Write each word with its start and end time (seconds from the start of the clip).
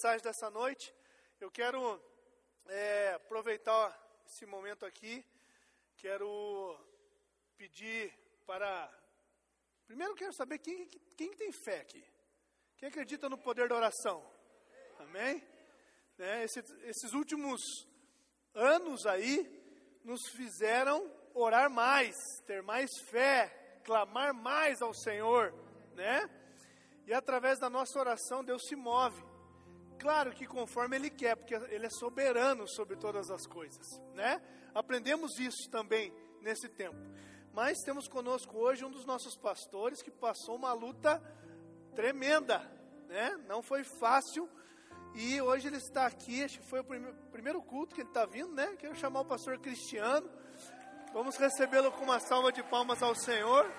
mensagem 0.00 0.22
dessa 0.22 0.48
noite. 0.48 0.94
Eu 1.38 1.50
quero 1.50 2.02
é, 2.68 3.12
aproveitar 3.12 3.94
esse 4.26 4.46
momento 4.46 4.86
aqui. 4.86 5.22
Quero 5.98 6.74
pedir 7.58 8.10
para. 8.46 8.90
Primeiro, 9.86 10.14
quero 10.14 10.32
saber 10.32 10.58
quem, 10.58 10.86
quem 11.18 11.34
tem 11.34 11.52
fé 11.52 11.80
aqui. 11.80 12.02
Quem 12.78 12.88
acredita 12.88 13.28
no 13.28 13.36
poder 13.36 13.68
da 13.68 13.76
oração? 13.76 14.24
Amém? 15.00 15.46
Né, 16.16 16.44
esses, 16.44 16.64
esses 16.84 17.12
últimos 17.12 17.60
anos 18.54 19.04
aí 19.04 19.46
nos 20.02 20.30
fizeram 20.30 21.14
orar 21.34 21.68
mais, 21.68 22.16
ter 22.46 22.62
mais 22.62 22.90
fé, 23.10 23.82
clamar 23.84 24.32
mais 24.32 24.80
ao 24.80 24.94
Senhor, 24.94 25.52
né? 25.92 26.26
E 27.06 27.12
através 27.12 27.58
da 27.58 27.68
nossa 27.68 27.98
oração 27.98 28.42
Deus 28.42 28.62
se 28.66 28.74
move. 28.74 29.29
Claro 30.00 30.32
que 30.32 30.46
conforme 30.46 30.96
Ele 30.96 31.10
quer, 31.10 31.36
porque 31.36 31.54
Ele 31.54 31.86
é 31.86 31.90
soberano 31.90 32.66
sobre 32.66 32.96
todas 32.96 33.30
as 33.30 33.46
coisas, 33.46 33.86
né? 34.14 34.40
Aprendemos 34.74 35.38
isso 35.38 35.68
também 35.70 36.10
nesse 36.40 36.70
tempo. 36.70 36.96
Mas 37.52 37.76
temos 37.84 38.08
conosco 38.08 38.56
hoje 38.56 38.82
um 38.82 38.90
dos 38.90 39.04
nossos 39.04 39.36
pastores 39.36 40.00
que 40.00 40.10
passou 40.10 40.56
uma 40.56 40.72
luta 40.72 41.22
tremenda, 41.94 42.60
né? 43.08 43.36
Não 43.46 43.62
foi 43.62 43.84
fácil. 43.84 44.48
E 45.14 45.38
hoje 45.42 45.66
ele 45.66 45.76
está 45.76 46.06
aqui, 46.06 46.44
acho 46.44 46.60
que 46.60 46.70
foi 46.70 46.80
o 46.80 46.84
primeiro 47.30 47.60
culto 47.60 47.94
que 47.94 48.00
ele 48.00 48.08
está 48.08 48.24
vindo, 48.24 48.54
né? 48.54 48.74
Quero 48.78 48.94
chamar 48.94 49.20
o 49.20 49.26
pastor 49.26 49.58
Cristiano. 49.58 50.30
Vamos 51.12 51.36
recebê-lo 51.36 51.92
com 51.92 52.04
uma 52.04 52.20
salva 52.20 52.50
de 52.50 52.62
palmas 52.62 53.02
ao 53.02 53.14
Senhor. 53.14 53.70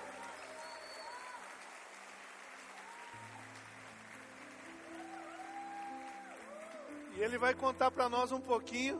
Ele 7.22 7.38
vai 7.38 7.54
contar 7.54 7.88
para 7.92 8.08
nós 8.08 8.32
um 8.32 8.40
pouquinho 8.40 8.98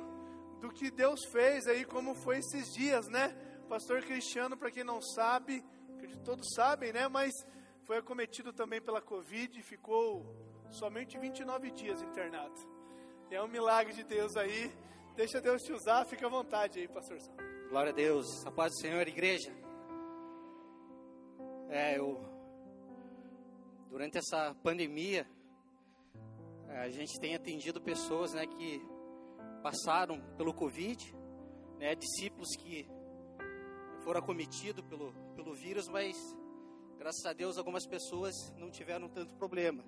do 0.61 0.71
que 0.71 0.93
Deus 0.93 1.25
fez 1.33 1.67
aí, 1.67 1.85
como 1.85 2.15
foi 2.15 2.39
esses 2.39 2.73
dias, 2.73 3.09
né? 3.09 3.29
Pastor 3.69 4.01
Cristiano, 4.03 4.57
para 4.57 4.71
quem 4.71 4.85
não 4.85 5.01
sabe, 5.03 5.65
todos 6.25 6.55
sabem, 6.55 6.93
né? 6.93 7.09
Mas 7.09 7.33
foi 7.83 7.99
acometido 7.99 8.53
também 8.53 8.81
pela 8.81 9.03
Covid 9.03 9.59
e 9.59 9.63
ficou 9.63 10.25
somente 10.71 11.19
29 11.19 11.73
dias 11.73 12.01
internado. 12.01 12.55
É 13.29 13.43
um 13.43 13.49
milagre 13.49 13.93
de 13.93 14.05
Deus 14.05 14.37
aí. 14.37 14.73
Deixa 15.17 15.41
Deus 15.41 15.61
te 15.63 15.73
usar, 15.73 16.05
fica 16.05 16.25
à 16.25 16.31
vontade 16.31 16.79
aí, 16.79 16.87
pastor. 16.87 17.19
Glória 17.71 17.91
a 17.91 17.95
Deus, 17.95 18.47
a 18.47 18.53
paz 18.53 18.73
do 18.73 18.83
Senhor, 18.83 19.09
igreja. 19.09 19.53
É, 21.69 21.99
eu 21.99 22.23
durante 23.91 24.17
essa 24.19 24.55
pandemia 24.63 25.27
a 26.81 26.89
gente 26.89 27.21
tem 27.21 27.35
atendido 27.35 27.81
pessoas, 27.81 28.33
né, 28.33 28.47
que 28.47 28.83
passaram 29.63 30.21
pelo 30.37 30.55
Covid, 30.55 31.15
né, 31.79 31.95
discípulos 31.95 32.49
que 32.57 32.87
foram 34.03 34.21
acometidos 34.21 34.85
pelo, 34.87 35.13
pelo 35.35 35.55
vírus, 35.55 35.87
mas 35.89 36.17
graças 36.99 37.25
a 37.25 37.33
Deus 37.33 37.59
algumas 37.59 37.87
pessoas 37.87 38.35
não 38.57 38.71
tiveram 38.71 39.09
tanto 39.09 39.35
problema. 39.37 39.85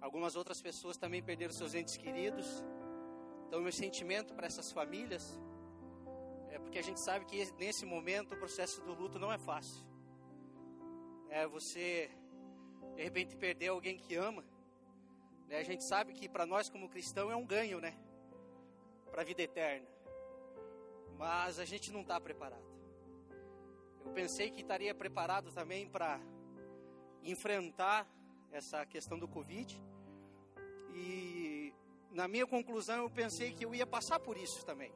Algumas 0.00 0.36
outras 0.36 0.60
pessoas 0.60 0.96
também 0.96 1.22
perderam 1.22 1.52
seus 1.52 1.74
entes 1.74 1.96
queridos. 1.96 2.46
Então, 3.46 3.62
meu 3.62 3.72
sentimento 3.72 4.34
para 4.34 4.46
essas 4.46 4.70
famílias 4.70 5.40
é 6.50 6.58
porque 6.58 6.78
a 6.78 6.82
gente 6.82 7.02
sabe 7.02 7.24
que 7.24 7.50
nesse 7.52 7.86
momento 7.86 8.34
o 8.34 8.38
processo 8.38 8.82
do 8.82 8.92
luto 8.92 9.18
não 9.18 9.32
é 9.32 9.38
fácil. 9.38 9.84
É 11.30 11.46
você 11.46 12.10
de 12.94 13.02
repente 13.02 13.34
perder 13.36 13.68
alguém 13.68 13.96
que 13.96 14.14
ama. 14.14 14.44
Né? 15.48 15.58
A 15.58 15.62
gente 15.62 15.84
sabe 15.84 16.12
que 16.12 16.28
para 16.28 16.46
nós 16.46 16.68
como 16.68 16.88
cristão 16.88 17.30
é 17.30 17.36
um 17.36 17.46
ganho, 17.46 17.80
né? 17.80 17.96
Para 19.10 19.22
a 19.22 19.24
vida 19.24 19.42
eterna. 19.42 19.86
Mas 21.16 21.58
a 21.58 21.64
gente 21.64 21.92
não 21.92 22.00
está 22.00 22.20
preparado. 22.20 22.64
Eu 24.04 24.12
pensei 24.12 24.50
que 24.50 24.60
estaria 24.60 24.94
preparado 24.94 25.52
também 25.52 25.88
para 25.88 26.20
enfrentar 27.22 28.06
essa 28.52 28.84
questão 28.84 29.18
do 29.18 29.26
Covid. 29.26 29.80
E 30.94 31.72
na 32.10 32.28
minha 32.28 32.46
conclusão 32.46 33.02
eu 33.02 33.10
pensei 33.10 33.52
que 33.52 33.64
eu 33.64 33.74
ia 33.74 33.86
passar 33.86 34.20
por 34.20 34.36
isso 34.36 34.64
também. 34.64 34.92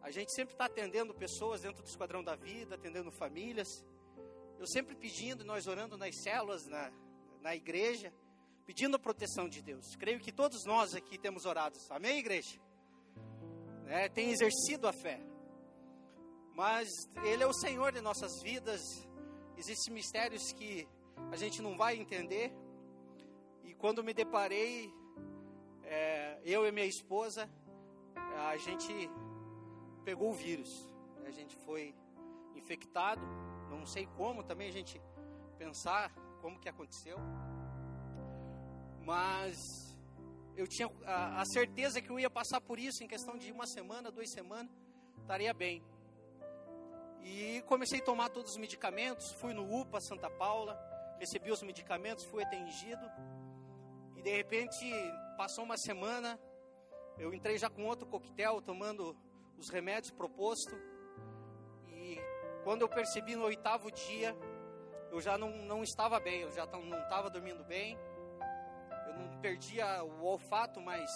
A 0.00 0.10
gente 0.10 0.32
sempre 0.32 0.54
está 0.54 0.66
atendendo 0.66 1.14
pessoas 1.14 1.62
dentro 1.62 1.82
do 1.82 1.88
Esquadrão 1.88 2.22
da 2.22 2.36
Vida, 2.36 2.74
atendendo 2.74 3.10
famílias. 3.10 3.84
Eu 4.58 4.66
sempre 4.66 4.94
pedindo, 4.94 5.44
nós 5.44 5.66
orando 5.66 5.96
nas 5.96 6.14
células, 6.14 6.66
na, 6.66 6.92
na 7.40 7.56
igreja, 7.56 8.12
pedindo 8.64 8.96
a 8.96 8.98
proteção 8.98 9.48
de 9.48 9.62
Deus. 9.62 9.94
Creio 9.96 10.20
que 10.20 10.32
todos 10.32 10.64
nós 10.64 10.94
aqui 10.94 11.18
temos 11.18 11.44
orado. 11.44 11.78
Amém, 11.90 12.18
igreja? 12.18 12.58
É, 13.86 14.08
tem 14.08 14.30
exercido 14.30 14.88
a 14.88 14.92
fé. 14.92 15.20
Mas 16.54 16.88
Ele 17.24 17.42
é 17.42 17.46
o 17.46 17.52
Senhor 17.52 17.92
de 17.92 18.00
nossas 18.00 18.42
vidas. 18.42 18.80
Existem 19.56 19.92
mistérios 19.92 20.52
que 20.52 20.88
a 21.30 21.36
gente 21.36 21.60
não 21.60 21.76
vai 21.76 21.96
entender. 21.96 22.52
E 23.64 23.74
quando 23.74 24.02
me 24.02 24.14
deparei, 24.14 24.92
é, 25.84 26.40
eu 26.44 26.66
e 26.66 26.72
minha 26.72 26.86
esposa, 26.86 27.48
a 28.48 28.56
gente 28.56 29.10
pegou 30.04 30.30
o 30.30 30.34
vírus. 30.34 30.88
A 31.26 31.30
gente 31.30 31.54
foi 31.56 31.94
infectado. 32.54 33.22
Não 33.68 33.84
sei 33.84 34.06
como 34.16 34.42
também 34.42 34.68
a 34.68 34.72
gente 34.72 35.00
pensar 35.58 36.14
como 36.40 36.58
que 36.58 36.68
aconteceu 36.68 37.18
mas 39.04 39.94
eu 40.56 40.66
tinha 40.66 40.90
a, 41.04 41.40
a, 41.40 41.44
certeza 41.44 42.00
que 42.00 42.10
eu 42.10 42.18
ia 42.18 42.30
passar 42.30 42.60
por 42.60 42.78
isso 42.78 43.02
em 43.02 43.08
questão 43.08 43.36
de 43.36 43.52
uma 43.52 43.66
semana, 43.66 44.10
duas 44.10 44.30
semanas, 44.30 44.72
estaria 45.20 45.52
bem. 45.52 45.82
E 47.22 47.62
comecei 47.66 48.00
a 48.00 48.04
tomar 48.04 48.28
todos 48.30 48.52
os 48.52 48.56
medicamentos, 48.56 49.32
fui 49.32 49.52
no 49.52 49.80
UPA 49.80 50.00
Santa 50.00 50.30
Paula, 50.30 50.78
recebi 51.18 51.50
os 51.50 51.62
medicamentos, 51.62 52.24
fui 52.24 52.42
atendido. 52.42 53.04
E 54.16 54.22
de 54.22 54.30
repente, 54.30 54.84
passou 55.36 55.64
uma 55.64 55.76
semana, 55.76 56.38
eu 57.18 57.32
entrei 57.34 57.58
já 57.58 57.68
com 57.68 57.84
outro 57.84 58.06
coquetel, 58.06 58.60
tomando 58.60 59.16
os 59.58 59.68
remédios 59.68 60.12
propostos. 60.12 60.78
E 61.88 62.18
quando 62.62 62.82
eu 62.82 62.88
percebi 62.88 63.36
no 63.36 63.44
oitavo 63.44 63.90
dia, 63.90 64.36
eu 65.10 65.20
já 65.20 65.36
não, 65.36 65.50
não 65.64 65.82
estava 65.82 66.20
bem, 66.20 66.42
eu 66.42 66.50
já 66.52 66.66
não 66.66 66.98
estava 67.00 67.28
dormindo 67.28 67.64
bem 67.64 67.98
não 69.34 69.40
perdia 69.40 70.04
o 70.04 70.24
olfato, 70.24 70.80
mas 70.80 71.10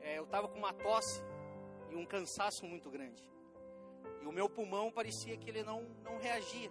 é, 0.00 0.18
eu 0.18 0.24
estava 0.24 0.48
com 0.48 0.58
uma 0.58 0.72
tosse 0.72 1.22
e 1.90 1.96
um 1.96 2.04
cansaço 2.04 2.66
muito 2.66 2.90
grande. 2.90 3.22
E 4.20 4.26
o 4.26 4.32
meu 4.32 4.48
pulmão 4.48 4.90
parecia 4.90 5.36
que 5.36 5.48
ele 5.48 5.62
não, 5.62 5.82
não 6.02 6.18
reagia. 6.18 6.70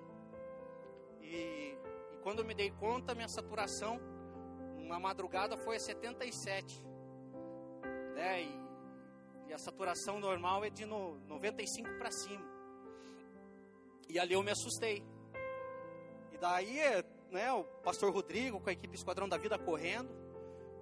E, 1.22 1.78
e 2.12 2.18
quando 2.22 2.40
eu 2.40 2.46
me 2.46 2.54
dei 2.54 2.72
conta, 2.72 3.16
minha 3.16 3.28
saturação, 3.28 4.00
uma 4.78 5.00
madrugada, 5.00 5.58
foi 5.58 5.78
a 5.78 5.80
77. 5.80 6.84
Né? 8.16 8.44
E, 8.44 9.50
e 9.50 9.54
a 9.54 9.58
saturação 9.58 10.20
normal 10.20 10.66
é 10.66 10.70
de 10.70 10.86
no, 10.86 11.18
95 11.28 11.90
para 11.98 12.12
cima. 12.12 12.46
E 14.10 14.20
ali 14.20 14.34
eu 14.34 14.44
me 14.44 14.52
assustei. 14.52 15.02
E 16.34 16.38
daí, 16.38 16.80
né, 17.30 17.52
o 17.54 17.64
pastor 17.84 18.12
Rodrigo 18.12 18.60
com 18.60 18.70
a 18.70 18.74
equipe 18.74 18.96
Esquadrão 18.96 19.30
da 19.30 19.38
Vida 19.38 19.58
correndo 19.58 20.21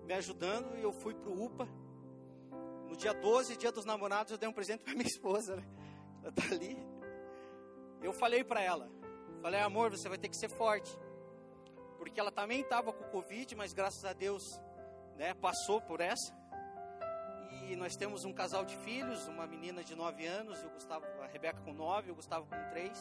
me 0.10 0.16
ajudando 0.16 0.76
e 0.76 0.82
eu 0.82 0.92
fui 0.92 1.14
pro 1.14 1.40
UPA. 1.40 1.68
No 2.88 2.96
dia 2.98 3.14
12, 3.14 3.56
dia 3.58 3.72
dos 3.72 3.86
namorados, 3.86 4.32
eu 4.32 4.40
dei 4.40 4.50
um 4.50 4.52
presente 4.52 4.82
para 4.82 4.94
minha 4.98 5.06
esposa, 5.06 5.56
né? 5.56 5.64
Ela 6.24 6.32
tá 6.32 6.42
ali. 6.52 6.76
Eu 8.02 8.12
falei 8.12 8.44
para 8.44 8.60
ela, 8.60 8.90
falei, 9.40 9.60
amor, 9.60 9.92
você 9.92 10.10
vai 10.10 10.18
ter 10.18 10.28
que 10.28 10.36
ser 10.36 10.50
forte. 10.50 10.92
Porque 12.00 12.20
ela 12.20 12.32
também 12.32 12.62
estava 12.62 12.92
com 12.92 13.04
Covid, 13.12 13.56
mas 13.56 13.72
graças 13.72 14.04
a 14.04 14.12
Deus, 14.12 14.42
né, 15.16 15.36
passou 15.36 15.80
por 15.80 16.02
essa. 16.02 16.34
E 17.68 17.76
nós 17.76 17.96
temos 17.96 18.26
um 18.26 18.34
casal 18.34 18.66
de 18.66 18.76
filhos, 18.78 19.28
uma 19.28 19.46
menina 19.46 19.84
de 19.84 19.96
9 19.96 20.26
anos, 20.26 20.60
e 20.60 20.66
o 20.66 20.72
Gustavo, 20.72 21.06
a 21.22 21.28
Rebeca 21.28 21.62
com 21.62 21.72
9, 21.72 22.10
o 22.10 22.16
Gustavo 22.16 22.48
com 22.48 22.70
3. 22.72 23.00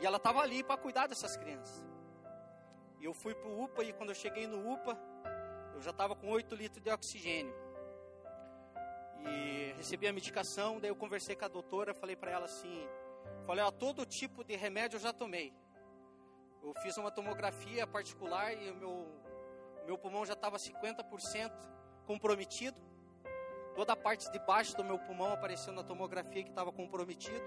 E 0.00 0.06
ela 0.06 0.18
estava 0.18 0.42
ali 0.42 0.62
para 0.62 0.76
cuidar 0.76 1.08
dessas 1.08 1.36
crianças. 1.36 1.84
E 3.00 3.04
eu 3.04 3.12
fui 3.12 3.34
pro 3.34 3.64
UPA 3.64 3.82
e 3.82 3.92
quando 3.92 4.10
eu 4.10 4.14
cheguei 4.14 4.46
no 4.46 4.72
UPA, 4.72 4.96
eu 5.82 5.84
já 5.84 5.90
estava 5.90 6.14
com 6.14 6.30
8 6.30 6.54
litros 6.54 6.80
de 6.80 6.90
oxigênio. 6.90 7.52
E 9.26 9.74
recebi 9.76 10.06
a 10.06 10.12
medicação, 10.12 10.78
daí 10.78 10.90
eu 10.90 10.94
conversei 10.94 11.34
com 11.34 11.44
a 11.44 11.48
doutora, 11.48 11.92
falei 11.92 12.14
para 12.14 12.30
ela 12.30 12.44
assim, 12.44 12.86
falei, 13.44 13.64
ó, 13.64 13.70
todo 13.72 14.06
tipo 14.06 14.44
de 14.44 14.54
remédio 14.54 14.96
eu 14.96 15.00
já 15.00 15.12
tomei. 15.12 15.52
Eu 16.62 16.72
fiz 16.82 16.96
uma 16.96 17.10
tomografia 17.10 17.84
particular 17.84 18.52
e 18.54 18.70
o 18.70 18.76
meu, 18.76 19.08
meu 19.84 19.98
pulmão 19.98 20.24
já 20.24 20.34
estava 20.34 20.56
50% 20.56 21.52
comprometido. 22.06 22.80
Toda 23.74 23.94
a 23.94 23.96
parte 23.96 24.30
de 24.30 24.38
baixo 24.38 24.76
do 24.76 24.84
meu 24.84 25.00
pulmão 25.00 25.32
apareceu 25.32 25.72
na 25.72 25.82
tomografia 25.82 26.44
que 26.44 26.50
estava 26.50 26.70
comprometido. 26.70 27.44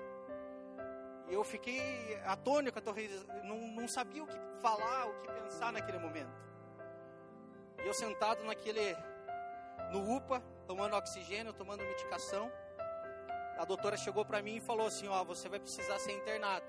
E 1.29 1.33
eu 1.33 1.43
fiquei 1.45 1.79
atônico, 2.25 2.77
não, 3.45 3.59
não 3.69 3.87
sabia 3.87 4.23
o 4.23 4.27
que 4.27 4.37
falar, 4.59 5.07
o 5.07 5.21
que 5.21 5.31
pensar 5.31 5.71
naquele 5.71 5.99
momento. 5.99 6.45
E 7.85 7.87
eu 7.87 7.93
sentado 7.93 8.43
naquele, 8.43 8.97
no 9.91 10.15
UPA, 10.15 10.41
tomando 10.65 10.95
oxigênio, 10.95 11.53
tomando 11.53 11.83
medicação. 11.83 12.51
A 13.59 13.63
doutora 13.63 13.95
chegou 13.95 14.25
para 14.25 14.41
mim 14.41 14.55
e 14.55 14.59
falou 14.59 14.87
assim: 14.87 15.07
Ó, 15.07 15.23
você 15.23 15.47
vai 15.47 15.59
precisar 15.59 15.99
ser 15.99 16.13
internado. 16.13 16.65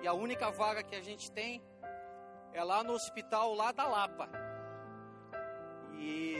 E 0.00 0.08
a 0.08 0.14
única 0.14 0.50
vaga 0.50 0.82
que 0.82 0.96
a 0.96 1.02
gente 1.02 1.30
tem 1.30 1.62
é 2.54 2.64
lá 2.64 2.82
no 2.82 2.94
hospital 2.94 3.52
lá 3.52 3.70
da 3.70 3.86
Lapa. 3.86 4.30
E 5.98 6.34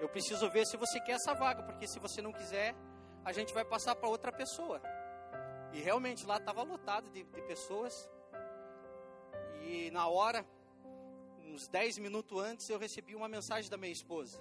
eu 0.00 0.08
preciso 0.10 0.50
ver 0.50 0.66
se 0.66 0.76
você 0.76 1.00
quer 1.00 1.12
essa 1.12 1.32
vaga, 1.32 1.62
porque 1.62 1.88
se 1.88 1.98
você 1.98 2.20
não 2.20 2.34
quiser, 2.34 2.74
a 3.24 3.32
gente 3.32 3.54
vai 3.54 3.64
passar 3.64 3.96
para 3.96 4.06
outra 4.06 4.30
pessoa. 4.30 4.82
E 5.72 5.80
realmente 5.80 6.26
lá 6.26 6.36
estava 6.36 6.62
lotado 6.62 7.08
de, 7.08 7.24
de 7.24 7.40
pessoas. 7.40 8.06
E 9.62 9.90
na 9.92 10.06
hora, 10.08 10.44
uns 11.50 11.66
10 11.68 11.98
minutos 11.98 12.40
antes, 12.40 12.68
eu 12.68 12.78
recebi 12.78 13.14
uma 13.14 13.28
mensagem 13.28 13.70
da 13.70 13.76
minha 13.76 13.92
esposa. 13.92 14.40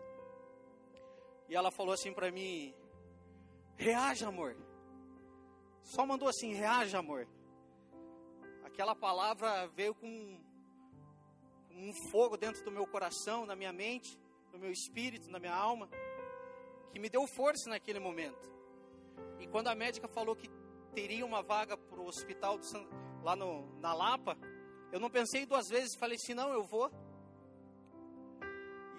E 1.48 1.56
ela 1.56 1.72
falou 1.72 1.94
assim 1.94 2.14
para 2.14 2.32
mim: 2.32 2.74
Reaja, 3.76 4.28
amor. 4.28 4.56
Só 5.82 6.06
mandou 6.06 6.28
assim: 6.28 6.54
Reaja, 6.54 7.00
amor. 7.00 7.28
Aquela 8.64 8.96
palavra 8.96 9.68
veio 9.68 9.96
com 9.96 10.40
um 11.72 11.94
fogo 12.12 12.38
dentro 12.38 12.64
do 12.64 12.72
meu 12.72 12.86
coração, 12.86 13.46
na 13.46 13.56
minha 13.56 13.74
mente, 13.74 14.20
no 14.52 14.60
meu 14.60 14.72
espírito, 14.72 15.30
na 15.30 15.40
minha 15.40 15.56
alma, 15.56 15.90
que 16.92 17.00
me 17.00 17.10
deu 17.10 17.26
força 17.26 17.70
naquele 17.70 18.00
momento. 18.00 18.50
E 19.40 19.48
quando 19.48 19.68
a 19.68 19.76
médica 19.76 20.08
falou 20.08 20.36
que 20.36 20.50
teria 20.94 21.26
uma 21.26 21.42
vaga 21.42 21.78
para 21.78 22.00
o 22.00 22.06
hospital 22.06 22.62
San, 22.62 22.86
lá 23.24 23.36
no, 23.36 23.66
na 23.80 23.94
Lapa, 23.94 24.38
eu 24.92 25.00
não 25.00 25.10
pensei 25.10 25.46
duas 25.46 25.70
vezes, 25.70 25.96
falei 25.96 26.16
assim, 26.16 26.34
não, 26.34 26.52
eu 26.52 26.64
vou. 26.64 26.92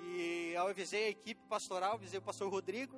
E 0.02 0.52
eu 0.54 0.66
avisei 0.66 1.06
a 1.06 1.10
equipe 1.10 1.40
pastoral, 1.48 1.94
avisei 1.94 2.18
o 2.18 2.22
pastor 2.22 2.50
Rodrigo, 2.50 2.96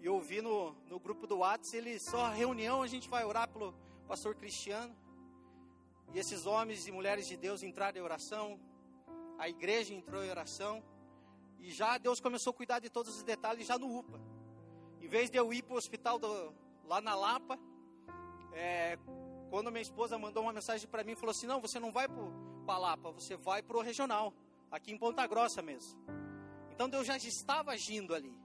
e 0.00 0.06
eu 0.06 0.20
vi 0.20 0.42
no, 0.42 0.72
no 0.88 0.98
grupo 0.98 1.26
do 1.26 1.38
WhatsApp, 1.38 1.76
ele 1.76 1.98
só 1.98 2.28
reunião, 2.28 2.82
a 2.82 2.86
gente 2.86 3.08
vai 3.08 3.24
orar 3.24 3.48
pelo 3.48 3.74
pastor 4.06 4.34
Cristiano. 4.34 4.94
E 6.12 6.18
esses 6.18 6.46
homens 6.46 6.86
e 6.86 6.92
mulheres 6.92 7.26
de 7.26 7.36
Deus 7.36 7.62
entraram 7.62 7.98
em 7.98 8.02
oração, 8.02 8.60
a 9.38 9.48
igreja 9.48 9.94
entrou 9.94 10.22
em 10.22 10.30
oração 10.30 10.82
e 11.58 11.70
já 11.70 11.96
Deus 11.96 12.20
começou 12.20 12.50
a 12.50 12.54
cuidar 12.54 12.78
de 12.78 12.90
todos 12.90 13.16
os 13.16 13.22
detalhes 13.22 13.66
já 13.66 13.78
no 13.78 13.98
UPA. 13.98 14.20
Em 15.00 15.08
vez 15.08 15.30
de 15.30 15.38
eu 15.38 15.52
ir 15.52 15.62
para 15.62 15.74
o 15.74 15.78
hospital 15.78 16.18
do, 16.18 16.54
lá 16.84 17.00
na 17.00 17.14
Lapa, 17.14 17.58
é, 18.52 18.98
quando 19.54 19.70
minha 19.70 19.82
esposa 19.82 20.18
mandou 20.18 20.42
uma 20.42 20.52
mensagem 20.52 20.88
para 20.88 21.04
mim, 21.04 21.14
falou 21.14 21.30
assim: 21.30 21.46
não, 21.46 21.60
você 21.60 21.78
não 21.78 21.92
vai 21.92 22.08
para 22.08 22.74
a 22.74 22.76
Lapa, 22.76 23.12
você 23.12 23.36
vai 23.36 23.62
para 23.62 23.76
o 23.76 23.82
regional, 23.82 24.34
aqui 24.68 24.90
em 24.90 24.98
Ponta 24.98 25.24
Grossa 25.28 25.62
mesmo. 25.62 25.96
Então 26.72 26.88
Deus 26.88 27.06
já 27.06 27.16
estava 27.16 27.70
agindo 27.70 28.16
ali. 28.16 28.36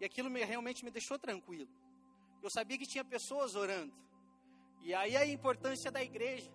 E 0.00 0.04
aquilo 0.06 0.30
me, 0.30 0.42
realmente 0.42 0.82
me 0.82 0.90
deixou 0.90 1.18
tranquilo. 1.18 1.68
Eu 2.42 2.48
sabia 2.48 2.78
que 2.78 2.86
tinha 2.86 3.04
pessoas 3.04 3.54
orando. 3.54 3.92
E 4.80 4.94
aí 4.94 5.14
a 5.14 5.26
importância 5.26 5.90
da 5.90 6.02
igreja. 6.02 6.50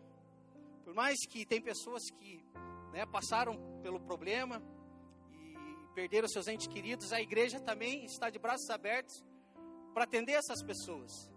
Por 0.84 0.96
mais 0.96 1.20
que 1.28 1.46
tem 1.46 1.62
pessoas 1.62 2.02
que 2.10 2.44
né, 2.92 3.06
passaram 3.06 3.56
pelo 3.84 4.00
problema 4.00 4.64
e 5.32 5.94
perderam 5.94 6.28
seus 6.28 6.48
entes 6.48 6.66
queridos, 6.66 7.14
a 7.14 7.22
igreja 7.22 7.60
também 7.60 8.04
está 8.04 8.32
de 8.32 8.40
braços 8.40 8.68
abertos 8.72 9.24
para 9.94 10.06
atender 10.06 10.32
essas 10.32 10.64
pessoas. 10.64 11.30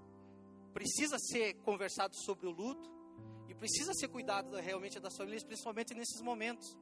Precisa 0.74 1.16
ser 1.18 1.54
conversado 1.62 2.14
sobre 2.16 2.46
o 2.46 2.50
luto 2.50 2.90
e 3.48 3.54
precisa 3.54 3.94
ser 3.94 4.08
cuidado 4.08 4.56
realmente 4.56 4.98
das 4.98 5.16
famílias, 5.16 5.44
principalmente 5.44 5.94
nesses 5.94 6.20
momentos. 6.20 6.76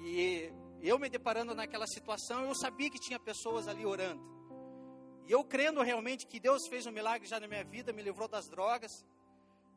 E 0.00 0.52
eu 0.82 0.98
me 0.98 1.08
deparando 1.08 1.54
naquela 1.54 1.86
situação, 1.86 2.44
eu 2.44 2.54
sabia 2.54 2.90
que 2.90 2.98
tinha 2.98 3.18
pessoas 3.18 3.68
ali 3.68 3.86
orando. 3.86 4.22
E 5.26 5.32
eu 5.32 5.44
crendo 5.44 5.82
realmente 5.82 6.26
que 6.26 6.38
Deus 6.38 6.66
fez 6.68 6.84
um 6.84 6.92
milagre 6.92 7.28
já 7.28 7.40
na 7.40 7.48
minha 7.48 7.64
vida, 7.64 7.92
me 7.92 8.02
livrou 8.02 8.28
das 8.28 8.48
drogas. 8.48 9.06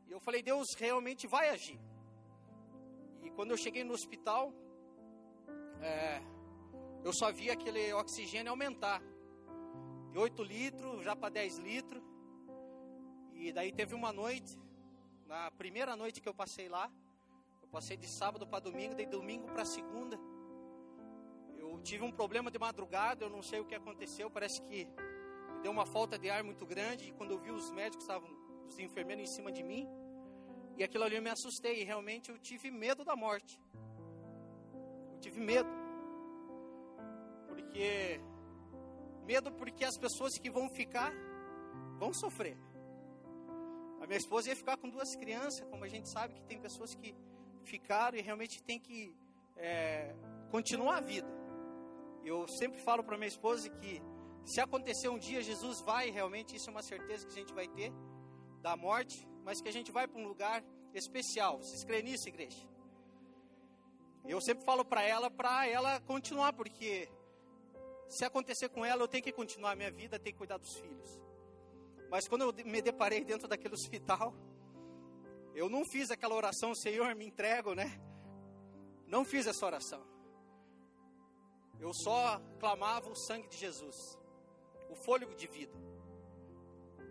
E 0.07 0.11
eu 0.11 0.19
falei, 0.19 0.41
Deus 0.41 0.67
realmente 0.77 1.27
vai 1.27 1.49
agir. 1.49 1.79
E 3.23 3.29
quando 3.29 3.51
eu 3.51 3.57
cheguei 3.57 3.83
no 3.83 3.93
hospital, 3.93 4.51
é, 5.81 6.21
eu 7.03 7.13
só 7.13 7.31
vi 7.31 7.49
aquele 7.49 7.93
oxigênio 7.93 8.51
aumentar. 8.51 9.01
De 10.11 10.17
8 10.17 10.43
litros 10.43 11.03
já 11.03 11.15
para 11.15 11.29
10 11.29 11.59
litros. 11.59 12.03
E 13.39 13.53
daí 13.53 13.71
teve 13.71 13.95
uma 13.95 14.11
noite, 14.11 14.59
na 15.25 15.49
primeira 15.51 15.95
noite 15.95 16.19
que 16.19 16.27
eu 16.27 16.33
passei 16.33 16.67
lá, 16.67 16.91
eu 17.61 17.69
passei 17.69 17.95
de 17.95 18.05
sábado 18.05 18.45
para 18.45 18.59
domingo, 18.59 18.93
de 18.93 19.05
domingo 19.05 19.47
para 19.53 19.63
segunda. 19.63 20.19
Eu 21.57 21.79
tive 21.81 22.03
um 22.03 22.11
problema 22.11 22.51
de 22.51 22.59
madrugada, 22.59 23.23
eu 23.23 23.29
não 23.29 23.41
sei 23.41 23.61
o 23.61 23.65
que 23.65 23.73
aconteceu, 23.73 24.29
parece 24.29 24.61
que 24.63 24.85
me 25.53 25.61
deu 25.63 25.71
uma 25.71 25.85
falta 25.85 26.19
de 26.19 26.29
ar 26.29 26.43
muito 26.43 26.65
grande. 26.65 27.05
E 27.07 27.13
quando 27.13 27.31
eu 27.31 27.39
vi 27.39 27.49
os 27.49 27.71
médicos, 27.71 28.03
estavam, 28.03 28.29
os 28.67 28.77
enfermeiros 28.77 29.23
em 29.23 29.33
cima 29.33 29.53
de 29.53 29.63
mim, 29.63 29.87
e 30.77 30.83
aquilo 30.83 31.05
ali 31.05 31.15
eu 31.15 31.21
me 31.21 31.29
assustei, 31.29 31.81
e 31.81 31.85
realmente 31.85 32.29
eu 32.29 32.37
tive 32.37 32.69
medo 32.69 33.05
da 33.05 33.15
morte. 33.15 33.57
Eu 35.13 35.19
tive 35.21 35.39
medo. 35.39 35.69
Porque 37.47 38.19
medo 39.25 39.49
porque 39.53 39.85
as 39.85 39.97
pessoas 39.97 40.37
que 40.37 40.51
vão 40.51 40.67
ficar 40.69 41.13
vão 41.97 42.11
sofrer. 42.11 42.57
A 44.01 44.07
minha 44.07 44.17
esposa 44.17 44.49
ia 44.49 44.55
ficar 44.55 44.77
com 44.77 44.89
duas 44.89 45.15
crianças, 45.15 45.67
como 45.69 45.83
a 45.83 45.87
gente 45.87 46.07
sabe 46.09 46.33
que 46.33 46.43
tem 46.43 46.59
pessoas 46.59 46.95
que 46.95 47.15
ficaram 47.63 48.17
e 48.17 48.21
realmente 48.21 48.63
tem 48.63 48.79
que 48.79 49.13
é, 49.55 50.15
continuar 50.51 50.97
a 50.97 51.01
vida. 51.01 51.27
Eu 52.23 52.47
sempre 52.47 52.79
falo 52.79 53.03
para 53.03 53.17
minha 53.17 53.27
esposa 53.27 53.69
que 53.69 54.01
se 54.45 54.59
acontecer 54.59 55.09
um 55.09 55.19
dia, 55.19 55.41
Jesus 55.41 55.81
vai 55.81 56.09
realmente, 56.09 56.55
isso 56.55 56.69
é 56.69 56.71
uma 56.71 56.81
certeza 56.81 57.25
que 57.25 57.33
a 57.33 57.35
gente 57.35 57.53
vai 57.53 57.67
ter 57.67 57.91
da 58.61 58.75
morte, 58.75 59.27
mas 59.43 59.61
que 59.61 59.69
a 59.69 59.71
gente 59.71 59.91
vai 59.91 60.07
para 60.07 60.19
um 60.19 60.27
lugar 60.27 60.63
especial. 60.93 61.57
Vocês 61.57 61.83
creem 61.83 62.03
nisso, 62.03 62.27
igreja? 62.27 62.67
Eu 64.25 64.41
sempre 64.41 64.63
falo 64.63 64.83
para 64.83 65.01
ela, 65.01 65.29
para 65.29 65.67
ela 65.67 65.99
continuar, 66.01 66.53
porque 66.53 67.09
se 68.07 68.25
acontecer 68.25 68.69
com 68.69 68.83
ela, 68.85 69.03
eu 69.03 69.07
tenho 69.07 69.23
que 69.23 69.31
continuar 69.31 69.71
a 69.71 69.75
minha 69.75 69.91
vida, 69.91 70.19
tenho 70.19 70.33
que 70.33 70.39
cuidar 70.39 70.57
dos 70.57 70.75
filhos. 70.77 71.21
Mas 72.09 72.27
quando 72.27 72.41
eu 72.41 72.53
me 72.65 72.81
deparei 72.81 73.23
dentro 73.23 73.47
daquele 73.47 73.73
hospital, 73.73 74.33
eu 75.53 75.69
não 75.69 75.83
fiz 75.85 76.09
aquela 76.11 76.35
oração, 76.35 76.73
Senhor, 76.75 77.13
me 77.15 77.25
entrego, 77.25 77.73
né? 77.73 78.01
Não 79.07 79.23
fiz 79.25 79.47
essa 79.47 79.65
oração. 79.65 80.05
Eu 81.79 81.93
só 81.93 82.39
clamava 82.59 83.09
o 83.09 83.15
sangue 83.15 83.47
de 83.47 83.57
Jesus, 83.57 83.95
o 84.89 84.95
fôlego 84.95 85.35
de 85.35 85.47
vida 85.47 85.89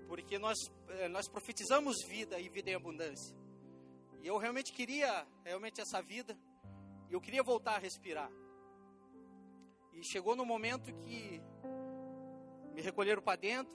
porque 0.09 0.39
nós, 0.39 0.57
eh, 0.89 1.09
nós 1.09 1.29
profetizamos 1.29 1.97
vida 2.09 2.41
e 2.41 2.49
vida 2.49 2.71
em 2.71 2.75
abundância. 2.75 3.37
E 4.23 4.27
eu 4.27 4.39
realmente 4.39 4.73
queria 4.73 5.27
realmente 5.45 5.81
essa 5.81 6.01
vida, 6.01 6.37
e 7.09 7.13
eu 7.13 7.21
queria 7.21 7.43
voltar 7.43 7.77
a 7.77 7.79
respirar. 7.79 8.31
E 9.93 10.03
chegou 10.03 10.35
no 10.35 10.47
momento 10.47 10.93
que 11.05 11.41
me 12.73 12.81
recolheram 12.81 13.21
para 13.21 13.37
dentro, 13.37 13.73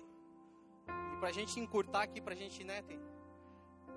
para 1.24 1.30
a 1.30 1.32
gente 1.32 1.58
encurtar 1.58 2.02
aqui, 2.02 2.20
para 2.20 2.34
a 2.34 2.36
gente, 2.36 2.66
né, 2.66 2.82
tem, 2.82 3.00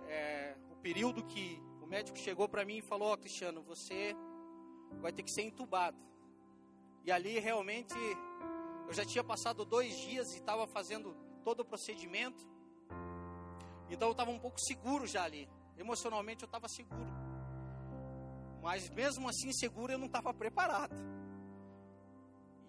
é, 0.07 0.55
o 0.71 0.77
período 0.77 1.25
que 1.25 1.61
o 1.83 1.85
médico 1.85 2.17
chegou 2.17 2.49
para 2.49 2.65
mim 2.65 2.77
e 2.77 2.81
falou: 2.81 3.09
Ó, 3.09 3.15
oh, 3.15 3.19
Cristiano, 3.19 3.65
você 3.65 4.15
vai 5.01 5.11
ter 5.11 5.25
que 5.25 5.33
ser 5.33 5.43
entubado. 5.43 5.99
E 7.05 7.11
ali 7.11 7.41
realmente 7.41 7.97
eu 8.87 8.95
já 8.95 9.05
tinha 9.05 9.25
passado 9.25 9.65
dois 9.65 9.99
dias 9.99 10.35
e 10.35 10.37
estava 10.37 10.69
fazendo 10.69 11.17
todo 11.43 11.61
o 11.61 11.65
procedimento. 11.65 12.47
Então 13.91 14.07
eu 14.07 14.13
estava 14.13 14.31
um 14.31 14.39
pouco 14.39 14.61
seguro 14.61 15.05
já 15.05 15.25
ali. 15.25 15.49
Emocionalmente 15.77 16.45
eu 16.45 16.47
estava 16.47 16.69
seguro. 16.69 17.11
Mas 18.63 18.89
mesmo 18.91 19.29
assim 19.29 19.53
seguro 19.53 19.93
eu 19.93 19.99
não 19.99 20.07
estava 20.07 20.33
preparado. 20.33 20.95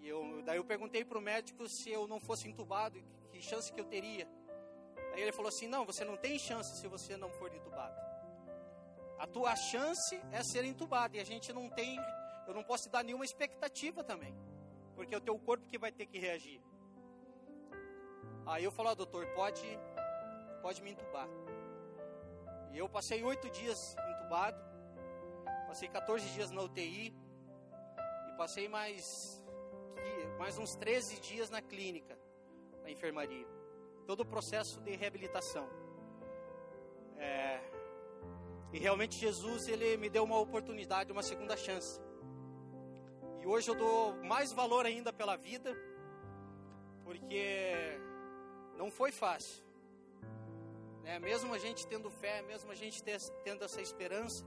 E 0.02 0.08
eu, 0.08 0.42
daí 0.42 0.58
eu 0.58 0.66
perguntei 0.66 1.06
para 1.06 1.20
o 1.20 1.22
médico 1.22 1.70
se 1.70 1.92
eu 1.92 2.08
não 2.08 2.20
fosse 2.20 2.48
entubado, 2.48 3.00
que 3.30 3.40
chance 3.40 3.72
que 3.72 3.80
eu 3.80 3.86
teria. 3.86 4.28
Aí 5.18 5.24
ele 5.24 5.32
falou 5.32 5.50
assim: 5.50 5.66
não, 5.66 5.84
você 5.84 6.06
não 6.06 6.16
tem 6.16 6.38
chance 6.38 6.80
se 6.80 6.88
você 6.88 7.18
não 7.18 7.32
for 7.32 7.52
entubado. 7.52 7.96
A 9.18 9.26
tua 9.26 9.56
chance 9.56 10.16
é 10.32 10.44
ser 10.44 10.64
entubado 10.64 11.18
e 11.18 11.20
a 11.20 11.24
gente 11.24 11.52
não 11.52 11.68
tem, 11.72 11.98
eu 12.48 12.54
não 12.54 12.64
posso 12.64 12.84
te 12.84 12.92
dar 12.92 13.04
nenhuma 13.04 13.26
expectativa 13.26 14.04
também, 14.04 14.38
porque 14.96 15.16
é 15.16 15.18
o 15.18 15.22
teu 15.22 15.40
corpo 15.40 15.66
que 15.66 15.80
vai 15.80 15.92
ter 15.92 16.06
que 16.06 16.20
reagir. 16.20 16.62
Aí 18.46 18.64
eu 18.64 18.72
falo, 18.72 18.90
ah, 18.90 18.94
doutor, 18.94 19.26
pode, 19.34 19.66
pode 20.62 20.84
me 20.84 20.92
entubar. 20.92 21.28
E 22.72 22.78
eu 22.78 22.88
passei 22.88 23.24
oito 23.24 23.50
dias 23.50 23.96
entubado, 24.12 24.62
passei 25.66 25.90
14 25.90 26.30
dias 26.30 26.52
na 26.52 26.62
UTI 26.62 27.12
e 28.28 28.38
passei 28.38 28.70
mais, 28.70 29.44
mais 30.38 30.60
uns 30.60 30.76
13 30.76 31.20
dias 31.22 31.50
na 31.50 31.60
clínica, 31.60 32.16
na 32.84 32.92
enfermaria. 32.92 33.57
Todo 34.08 34.22
o 34.22 34.26
processo 34.26 34.80
de 34.82 34.96
reabilitação. 34.96 35.70
É, 37.18 37.62
e 38.74 38.80
realmente 38.80 39.18
Jesus 39.18 39.68
ele 39.68 39.98
me 39.98 40.10
deu 40.10 40.24
uma 40.24 40.40
oportunidade, 40.40 41.12
uma 41.12 41.24
segunda 41.24 41.56
chance. 41.56 42.00
E 43.42 43.46
hoje 43.46 43.70
eu 43.70 43.76
dou 43.76 44.16
mais 44.24 44.52
valor 44.52 44.86
ainda 44.86 45.12
pela 45.14 45.36
vida, 45.36 45.76
porque 47.04 48.00
não 48.78 48.90
foi 48.90 49.12
fácil. 49.12 49.64
Né? 51.04 51.20
Mesmo 51.20 51.54
a 51.54 51.58
gente 51.58 51.88
tendo 51.88 52.10
fé, 52.10 52.42
mesmo 52.42 52.72
a 52.72 52.76
gente 52.76 53.04
ter, 53.04 53.20
tendo 53.44 53.64
essa 53.64 53.82
esperança, 53.82 54.46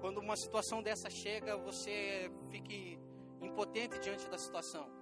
quando 0.00 0.18
uma 0.18 0.36
situação 0.36 0.82
dessa 0.82 1.10
chega, 1.10 1.56
você 1.56 2.30
fique 2.50 2.98
impotente 3.40 3.98
diante 3.98 4.28
da 4.28 4.38
situação. 4.38 4.95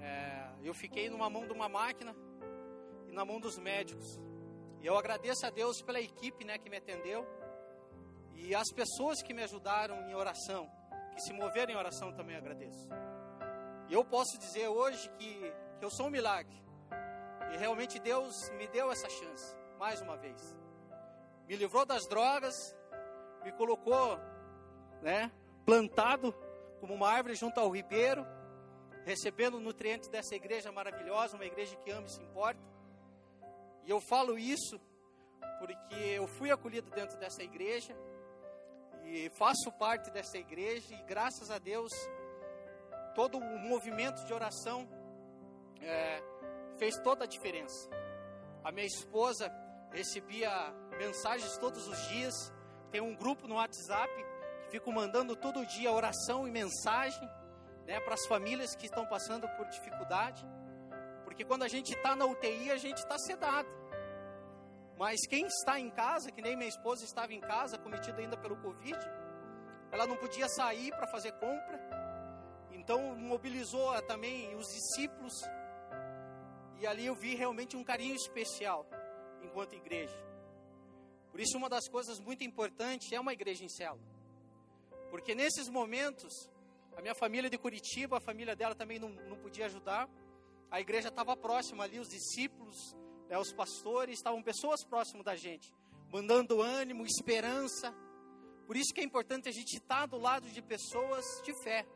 É, 0.00 0.50
eu 0.62 0.74
fiquei 0.74 1.08
numa 1.08 1.28
mão 1.30 1.46
de 1.46 1.52
uma 1.52 1.68
máquina 1.68 2.14
e 3.08 3.12
na 3.12 3.24
mão 3.24 3.40
dos 3.40 3.58
médicos. 3.58 4.20
E 4.80 4.86
eu 4.86 4.96
agradeço 4.96 5.46
a 5.46 5.50
Deus 5.50 5.82
pela 5.82 6.00
equipe 6.00 6.44
né, 6.44 6.58
que 6.58 6.70
me 6.70 6.76
atendeu 6.76 7.26
e 8.34 8.54
as 8.54 8.70
pessoas 8.70 9.22
que 9.22 9.32
me 9.32 9.42
ajudaram 9.42 10.08
em 10.08 10.14
oração, 10.14 10.70
que 11.14 11.20
se 11.20 11.32
moveram 11.32 11.72
em 11.72 11.76
oração 11.76 12.12
também 12.12 12.36
agradeço. 12.36 12.88
E 13.88 13.94
eu 13.94 14.04
posso 14.04 14.38
dizer 14.38 14.68
hoje 14.68 15.08
que, 15.18 15.52
que 15.78 15.84
eu 15.84 15.90
sou 15.90 16.06
um 16.06 16.10
milagre. 16.10 16.54
E 17.52 17.56
realmente 17.56 17.98
Deus 17.98 18.50
me 18.50 18.66
deu 18.68 18.90
essa 18.90 19.08
chance, 19.08 19.56
mais 19.78 20.00
uma 20.00 20.16
vez. 20.16 20.56
Me 21.48 21.56
livrou 21.56 21.86
das 21.86 22.06
drogas, 22.06 22.76
me 23.44 23.52
colocou 23.52 24.18
né, 25.00 25.30
plantado 25.64 26.34
como 26.80 26.94
uma 26.94 27.08
árvore 27.08 27.34
junto 27.34 27.58
ao 27.58 27.70
ribeiro, 27.70 28.26
recebendo 29.06 29.60
nutrientes 29.60 30.08
dessa 30.08 30.34
igreja 30.34 30.72
maravilhosa, 30.72 31.36
uma 31.36 31.46
igreja 31.46 31.76
que 31.76 31.92
ama 31.92 32.08
e 32.08 32.10
se 32.10 32.20
importa. 32.20 32.60
E 33.84 33.90
eu 33.90 34.00
falo 34.00 34.36
isso 34.36 34.80
porque 35.60 35.94
eu 35.94 36.26
fui 36.26 36.50
acolhido 36.50 36.90
dentro 36.90 37.16
dessa 37.16 37.40
igreja 37.40 37.96
e 39.04 39.30
faço 39.38 39.70
parte 39.78 40.10
dessa 40.10 40.36
igreja 40.36 40.92
e 40.92 41.02
graças 41.04 41.52
a 41.52 41.58
Deus 41.58 41.92
todo 43.14 43.38
o 43.38 43.58
movimento 43.60 44.24
de 44.26 44.34
oração 44.34 44.88
é, 45.80 46.20
fez 46.76 46.98
toda 46.98 47.24
a 47.24 47.28
diferença. 47.28 47.88
A 48.64 48.72
minha 48.72 48.88
esposa 48.88 49.48
recebia 49.92 50.50
mensagens 50.98 51.56
todos 51.58 51.86
os 51.86 52.08
dias, 52.08 52.34
tem 52.90 53.00
um 53.00 53.14
grupo 53.14 53.46
no 53.46 53.54
WhatsApp 53.54 54.12
que 54.64 54.70
fico 54.72 54.90
mandando 54.90 55.36
todo 55.36 55.64
dia 55.64 55.92
oração 55.92 56.48
e 56.48 56.50
mensagem 56.50 57.30
né, 57.86 58.00
para 58.00 58.14
as 58.14 58.26
famílias 58.26 58.74
que 58.74 58.86
estão 58.86 59.06
passando 59.06 59.48
por 59.56 59.66
dificuldade, 59.68 60.44
porque 61.24 61.44
quando 61.44 61.62
a 61.62 61.68
gente 61.68 61.92
está 61.94 62.16
na 62.16 62.26
UTI 62.26 62.70
a 62.70 62.76
gente 62.76 62.98
está 62.98 63.16
sedado. 63.18 63.68
Mas 64.98 65.26
quem 65.28 65.46
está 65.46 65.78
em 65.78 65.90
casa, 65.90 66.32
que 66.32 66.40
nem 66.40 66.56
minha 66.56 66.68
esposa 66.68 67.04
estava 67.04 67.32
em 67.32 67.40
casa, 67.40 67.78
cometida 67.78 68.18
ainda 68.18 68.36
pelo 68.36 68.56
Covid, 68.56 68.98
ela 69.92 70.06
não 70.06 70.16
podia 70.16 70.48
sair 70.48 70.90
para 70.90 71.06
fazer 71.06 71.32
compra, 71.32 71.78
então 72.72 73.14
mobilizou 73.14 74.00
também 74.02 74.54
os 74.56 74.66
discípulos, 74.66 75.34
e 76.80 76.86
ali 76.86 77.06
eu 77.06 77.14
vi 77.14 77.34
realmente 77.34 77.76
um 77.76 77.84
carinho 77.84 78.14
especial 78.14 78.86
enquanto 79.42 79.74
igreja. 79.74 80.16
Por 81.30 81.40
isso, 81.40 81.56
uma 81.58 81.68
das 81.68 81.86
coisas 81.88 82.18
muito 82.18 82.42
importantes 82.42 83.12
é 83.12 83.20
uma 83.20 83.32
igreja 83.32 83.64
em 83.64 83.68
célula, 83.68 84.00
porque 85.10 85.34
nesses 85.34 85.68
momentos, 85.68 86.50
a 86.96 87.02
minha 87.02 87.14
família 87.14 87.50
de 87.50 87.58
Curitiba, 87.58 88.16
a 88.16 88.20
família 88.20 88.56
dela 88.56 88.74
também 88.74 88.98
não, 88.98 89.10
não 89.10 89.36
podia 89.36 89.66
ajudar, 89.66 90.08
a 90.70 90.80
igreja 90.80 91.08
estava 91.08 91.36
próxima 91.36 91.84
ali, 91.84 92.00
os 92.00 92.08
discípulos, 92.08 92.96
né, 93.28 93.38
os 93.38 93.52
pastores, 93.52 94.18
estavam 94.18 94.42
pessoas 94.42 94.82
próximas 94.82 95.24
da 95.24 95.36
gente, 95.36 95.72
mandando 96.10 96.62
ânimo, 96.62 97.04
esperança. 97.04 97.94
Por 98.66 98.76
isso 98.76 98.92
que 98.94 99.00
é 99.00 99.04
importante 99.04 99.48
a 99.48 99.52
gente 99.52 99.76
estar 99.76 100.06
do 100.06 100.18
lado 100.18 100.48
de 100.48 100.62
pessoas 100.62 101.24
de 101.44 101.52
fé, 101.62 101.86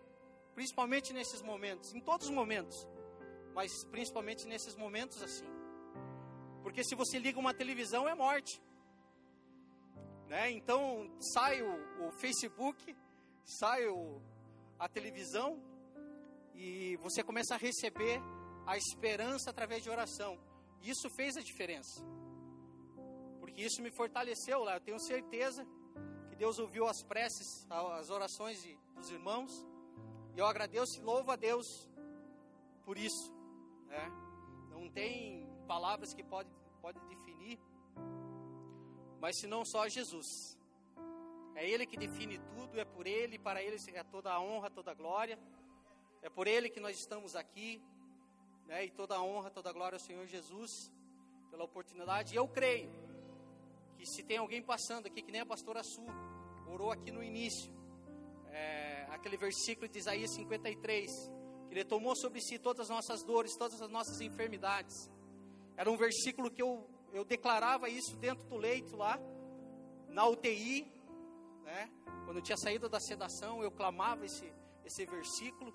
principalmente 0.55 1.13
nesses 1.13 1.43
momentos, 1.43 1.95
em 1.95 2.01
todos 2.01 2.29
os 2.29 2.35
momentos, 2.35 2.87
mas 3.55 3.73
principalmente 3.91 4.47
nesses 4.47 4.77
momentos 4.77 5.23
assim. 5.23 5.47
Porque 6.63 6.85
se 6.85 6.95
você 6.95 7.19
liga 7.19 7.39
uma 7.39 7.55
televisão 7.55 8.07
é 8.07 8.15
morte. 8.15 8.63
Né? 10.29 10.51
Então 10.53 11.11
sai 11.19 11.63
o, 11.63 12.07
o 12.07 12.13
Facebook, 12.13 12.97
sai 13.43 13.89
o, 13.89 14.21
a 14.81 14.89
televisão 14.89 15.63
e 16.55 16.97
você 16.97 17.23
começa 17.23 17.55
a 17.55 17.59
receber 17.59 18.21
a 18.67 18.77
esperança 18.77 19.51
através 19.51 19.83
de 19.83 19.91
oração. 19.91 20.39
Isso 20.83 21.09
fez 21.11 21.37
a 21.37 21.43
diferença. 21.43 22.03
Porque 23.39 23.63
isso 23.63 23.83
me 23.83 23.91
fortaleceu 23.91 24.65
lá. 24.65 24.77
Eu 24.77 24.81
tenho 24.81 24.99
certeza 24.99 25.67
que 26.29 26.35
Deus 26.35 26.59
ouviu 26.59 26.87
as 26.89 27.03
preces, 27.03 27.67
as 27.71 28.11
orações 28.11 28.63
de, 28.63 28.77
dos 28.95 29.11
irmãos. 29.11 29.53
E 30.35 30.39
eu 30.39 30.47
agradeço 30.47 30.99
e 30.99 31.03
louvo 31.03 31.31
a 31.31 31.37
Deus 31.37 31.67
por 32.85 32.97
isso. 32.97 33.33
Né? 33.87 34.11
Não 34.71 34.91
tem 34.91 35.47
palavras 35.69 36.15
que 36.15 36.25
podem 36.25 36.53
pode 36.81 36.99
definir, 37.01 37.61
mas 39.21 39.39
senão 39.39 39.65
só 39.65 39.87
Jesus. 39.87 40.59
É 41.55 41.69
Ele 41.69 41.87
que 41.87 41.97
define 41.97 42.39
tudo, 42.39 42.79
é 42.79 42.85
por 42.85 43.07
Ele, 43.07 43.39
para 43.39 43.63
Ele 43.63 43.77
é 43.95 44.05
toda 44.05 44.33
a 44.33 44.41
honra, 44.41 44.71
toda 44.71 44.91
a 44.91 44.95
glória. 44.95 45.39
É 46.23 46.29
por 46.29 46.47
Ele 46.47 46.69
que 46.69 46.81
nós 46.81 46.99
estamos 46.99 47.35
aqui 47.35 47.83
né? 48.71 48.85
E 48.85 48.91
toda 48.91 49.17
a 49.17 49.23
honra, 49.23 49.51
toda 49.51 49.69
a 49.69 49.73
glória 49.73 49.97
ao 49.97 50.01
Senhor 50.01 50.25
Jesus 50.27 50.93
pela 51.51 51.65
oportunidade. 51.65 52.33
E 52.33 52.37
eu 52.37 52.47
creio 52.47 52.89
que 53.99 54.07
se 54.07 54.23
tem 54.23 54.39
alguém 54.39 54.63
passando 54.63 55.07
aqui, 55.07 55.21
que 55.21 55.33
nem 55.33 55.41
a 55.41 55.47
pastora 55.47 55.83
Su, 55.83 56.07
orou 56.69 56.93
aqui 56.93 57.11
no 57.11 57.21
início, 57.21 57.75
é, 58.47 59.09
aquele 59.11 59.37
versículo 59.37 59.89
de 59.89 59.99
Isaías 59.99 60.31
53, 60.35 61.11
que 61.67 61.75
ele 61.75 61.85
tomou 61.85 62.15
sobre 62.15 62.41
si 62.41 62.61
todas 62.61 62.83
as 62.83 62.89
nossas 62.89 63.25
dores, 63.25 63.57
todas 63.57 63.83
as 63.83 63.91
nossas 63.91 64.21
enfermidades. 64.21 65.11
Era 65.77 65.91
um 65.91 65.97
versículo 65.97 66.49
que 66.49 66.63
eu, 66.63 66.89
eu 67.13 67.25
declarava 67.25 67.89
isso 67.89 68.17
dentro 68.19 68.47
do 68.47 68.57
leito 68.57 68.97
lá, 68.97 69.19
na 70.07 70.29
UTI, 70.29 70.87
né? 71.71 71.91
Quando 72.25 72.39
eu 72.39 72.43
tinha 72.43 72.57
saído 72.57 72.89
da 72.89 73.01
sedação, 73.01 73.63
eu 73.63 73.71
clamava 73.71 74.25
esse, 74.25 74.53
esse 74.85 75.07
versículo. 75.07 75.73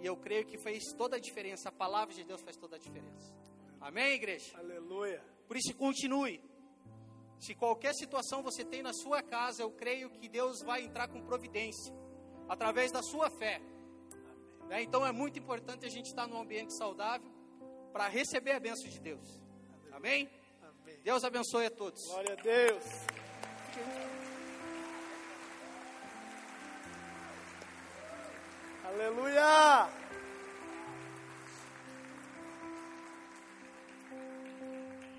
E 0.00 0.06
eu 0.06 0.16
creio 0.16 0.46
que 0.46 0.58
fez 0.58 0.92
toda 0.96 1.16
a 1.16 1.20
diferença. 1.20 1.68
A 1.68 1.72
palavra 1.72 2.14
de 2.14 2.24
Deus 2.24 2.40
faz 2.40 2.56
toda 2.56 2.76
a 2.76 2.78
diferença. 2.78 3.34
Amém, 3.80 4.14
igreja? 4.14 4.56
Aleluia. 4.56 5.22
Por 5.46 5.56
isso, 5.56 5.74
continue. 5.76 6.40
Se 7.38 7.54
qualquer 7.54 7.94
situação 7.94 8.42
você 8.42 8.64
tem 8.64 8.82
na 8.82 8.92
sua 8.92 9.22
casa, 9.22 9.62
eu 9.62 9.70
creio 9.70 10.10
que 10.10 10.28
Deus 10.28 10.60
vai 10.62 10.82
entrar 10.82 11.08
com 11.08 11.22
providência 11.22 11.94
através 12.48 12.90
da 12.90 13.02
sua 13.02 13.30
fé. 13.30 13.60
Né? 14.68 14.82
Então 14.82 15.06
é 15.06 15.12
muito 15.12 15.38
importante 15.38 15.86
a 15.86 15.88
gente 15.88 16.06
estar 16.06 16.26
num 16.26 16.40
ambiente 16.40 16.76
saudável 16.76 17.30
para 17.92 18.08
receber 18.08 18.52
a 18.52 18.60
bênção 18.60 18.88
de 18.88 19.00
Deus. 19.00 19.40
Amém? 19.92 20.28
Amém? 20.60 21.00
Deus 21.02 21.22
abençoe 21.22 21.66
a 21.66 21.70
todos. 21.70 22.04
Glória 22.06 22.32
a 22.32 22.42
Deus. 22.42 22.84
Aleluia! 28.88 29.86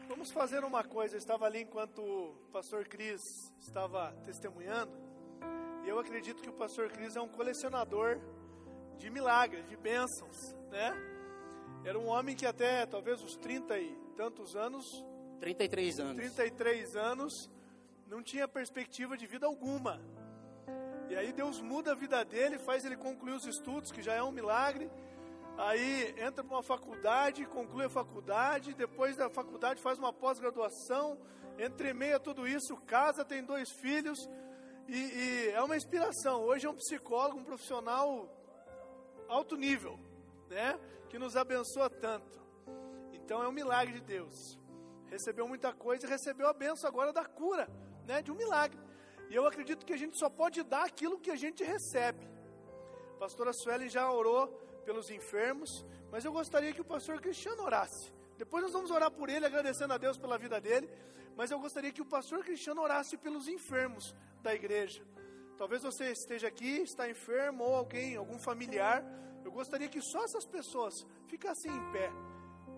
Vamos 0.07 0.31
fazer 0.31 0.63
uma 0.63 0.83
coisa. 0.83 1.13
Eu 1.13 1.19
estava 1.19 1.45
ali 1.45 1.61
enquanto 1.61 2.01
o 2.01 2.33
pastor 2.51 2.87
Cris 2.87 3.21
estava 3.59 4.11
testemunhando, 4.25 4.91
e 5.85 5.87
eu 5.87 5.99
acredito 5.99 6.41
que 6.41 6.49
o 6.49 6.53
pastor 6.53 6.89
Cris 6.89 7.15
é 7.15 7.21
um 7.21 7.27
colecionador 7.27 8.19
de 8.97 9.07
milagres, 9.11 9.69
de 9.69 9.77
bênçãos, 9.77 10.55
né? 10.71 10.91
Era 11.85 11.99
um 11.99 12.07
homem 12.07 12.35
que 12.35 12.47
até 12.47 12.87
talvez 12.87 13.23
os 13.23 13.35
30 13.35 13.77
e 13.77 13.95
tantos 14.17 14.55
anos, 14.55 15.05
33 15.41 15.99
anos. 15.99 16.15
33 16.15 16.95
anos, 16.95 17.51
não 18.07 18.23
tinha 18.23 18.47
perspectiva 18.47 19.15
de 19.15 19.27
vida 19.27 19.45
alguma. 19.45 20.01
E 21.09 21.15
aí 21.15 21.33
Deus 21.33 21.59
muda 21.59 21.91
a 21.93 21.95
vida 21.95 22.23
dele, 22.23 22.59
faz 22.59 22.85
ele 22.85 22.95
concluir 22.95 23.33
os 23.33 23.45
estudos, 23.45 23.91
que 23.91 24.01
já 24.01 24.13
é 24.13 24.21
um 24.21 24.31
milagre. 24.31 24.89
Aí 25.57 26.13
entra 26.17 26.43
para 26.43 26.55
uma 26.55 26.63
faculdade, 26.63 27.45
conclui 27.45 27.85
a 27.85 27.89
faculdade, 27.89 28.75
depois 28.75 29.17
da 29.17 29.29
faculdade 29.29 29.81
faz 29.81 29.97
uma 29.97 30.13
pós-graduação, 30.13 31.17
entre 31.57 31.93
meio 31.93 32.15
a 32.15 32.19
tudo 32.19 32.47
isso, 32.47 32.77
casa, 32.77 33.25
tem 33.25 33.43
dois 33.43 33.69
filhos, 33.71 34.19
e, 34.87 34.97
e, 34.97 35.49
é 35.49 35.61
uma 35.61 35.75
inspiração. 35.75 36.43
Hoje 36.43 36.65
é 36.65 36.69
um 36.69 36.75
psicólogo, 36.75 37.39
um 37.39 37.43
profissional 37.43 38.27
alto 39.27 39.55
nível, 39.55 39.99
né? 40.47 40.79
Que 41.09 41.19
nos 41.19 41.35
abençoa 41.35 41.89
tanto. 41.89 42.39
Então 43.13 43.43
é 43.43 43.47
um 43.47 43.51
milagre 43.51 43.95
de 43.95 44.01
Deus. 44.01 44.59
Recebeu 45.07 45.47
muita 45.47 45.73
coisa 45.73 46.05
e 46.05 46.09
recebeu 46.09 46.47
a 46.47 46.53
benção 46.53 46.87
agora 46.87 47.11
da 47.11 47.25
cura, 47.25 47.67
né? 48.05 48.21
De 48.21 48.31
um 48.31 48.35
milagre. 48.35 48.79
E 49.29 49.35
eu 49.35 49.45
acredito 49.45 49.85
que 49.85 49.93
a 49.93 49.97
gente 49.97 50.17
só 50.17 50.29
pode 50.29 50.63
dar 50.63 50.85
aquilo 50.85 51.19
que 51.19 51.29
a 51.29 51.35
gente 51.35 51.63
recebe. 51.63 52.27
A 53.15 53.19
pastora 53.19 53.53
Sueli 53.53 53.87
já 53.87 54.11
orou 54.11 54.47
pelos 54.83 55.11
enfermos, 55.11 55.85
mas 56.11 56.25
eu 56.25 56.31
gostaria 56.31 56.73
que 56.73 56.81
o 56.81 56.85
pastor 56.85 57.21
Cristiano 57.21 57.61
orasse. 57.63 58.11
Depois 58.37 58.63
nós 58.63 58.73
vamos 58.73 58.89
orar 58.89 59.11
por 59.11 59.29
ele, 59.29 59.45
agradecendo 59.45 59.93
a 59.93 59.97
Deus 59.97 60.17
pela 60.17 60.37
vida 60.37 60.59
dele, 60.59 60.89
mas 61.35 61.51
eu 61.51 61.59
gostaria 61.59 61.91
que 61.91 62.01
o 62.01 62.05
pastor 62.05 62.43
Cristiano 62.43 62.81
orasse 62.81 63.17
pelos 63.17 63.47
enfermos 63.47 64.15
da 64.41 64.55
igreja. 64.55 65.03
Talvez 65.57 65.83
você 65.83 66.11
esteja 66.11 66.47
aqui, 66.47 66.79
está 66.79 67.09
enfermo 67.09 67.65
ou 67.65 67.75
alguém, 67.75 68.15
algum 68.15 68.39
familiar. 68.39 69.03
Eu 69.43 69.51
gostaria 69.51 69.89
que 69.89 70.01
só 70.01 70.23
essas 70.23 70.45
pessoas 70.45 71.05
ficassem 71.27 71.71
em 71.71 71.91
pé, 71.91 72.09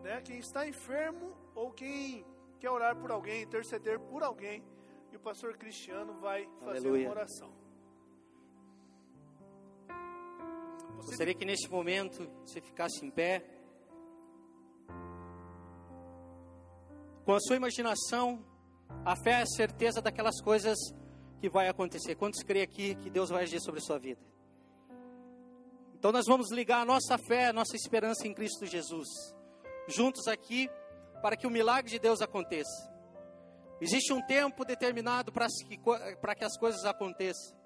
né? 0.03 0.20
Quem 0.22 0.39
está 0.39 0.67
enfermo 0.67 1.38
ou 1.53 1.72
quem 1.72 2.25
quer 2.60 2.72
orar 2.72 2.96
por 2.96 3.12
alguém, 3.12 3.43
interceder 3.43 4.00
por 4.00 4.24
alguém, 4.24 4.63
e 5.12 5.18
o 5.18 5.20
pastor 5.20 5.58
Cristiano 5.58 6.13
vai 6.20 6.48
fazer 6.62 6.88
Aleluia. 6.88 7.08
uma 7.08 7.12
oração. 7.12 7.51
Você 10.98 11.08
Gostaria 11.08 11.34
que 11.34 11.46
neste 11.46 11.70
momento 11.70 12.30
você 12.46 12.62
ficasse 12.62 13.06
em 13.06 13.10
pé. 13.10 13.44
Com 17.25 17.34
a 17.34 17.39
sua 17.39 17.56
imaginação, 17.56 18.44
a 19.03 19.15
fé 19.15 19.32
é 19.32 19.41
a 19.41 19.46
certeza 19.46 20.01
daquelas 20.01 20.41
coisas 20.41 20.77
que 21.39 21.50
vai 21.50 21.68
acontecer. 21.68 22.15
Quantos 22.15 22.41
creem 22.44 22.63
aqui 22.63 22.96
que 22.96 23.10
Deus 23.10 23.30
vai 23.30 23.44
agir 23.44 23.60
sobre 23.60 23.80
a 23.80 23.84
sua 23.84 24.00
vida? 24.00 24.22
Então 25.96 26.12
nós 26.12 26.25
vamos 26.25 26.51
ligar 26.51 26.82
a 26.82 26.86
nossa 26.86 27.18
fé, 27.18 27.48
a 27.48 27.53
nossa 27.53 27.75
esperança 27.75 28.27
em 28.27 28.34
Cristo 28.34 28.65
Jesus, 28.65 29.08
juntos 29.88 30.27
aqui, 30.27 30.70
para 31.22 31.36
que 31.36 31.46
o 31.46 31.51
milagre 31.51 31.91
de 31.91 32.00
Deus 32.00 32.22
aconteça. 32.22 32.91
Existe 33.82 34.14
um 34.14 34.22
tempo 34.22 34.64
determinado 34.64 35.32
para 35.32 35.48
que, 36.36 36.46
as 36.46 36.56
coisas 36.56 36.86
aconteçam. 36.86 37.58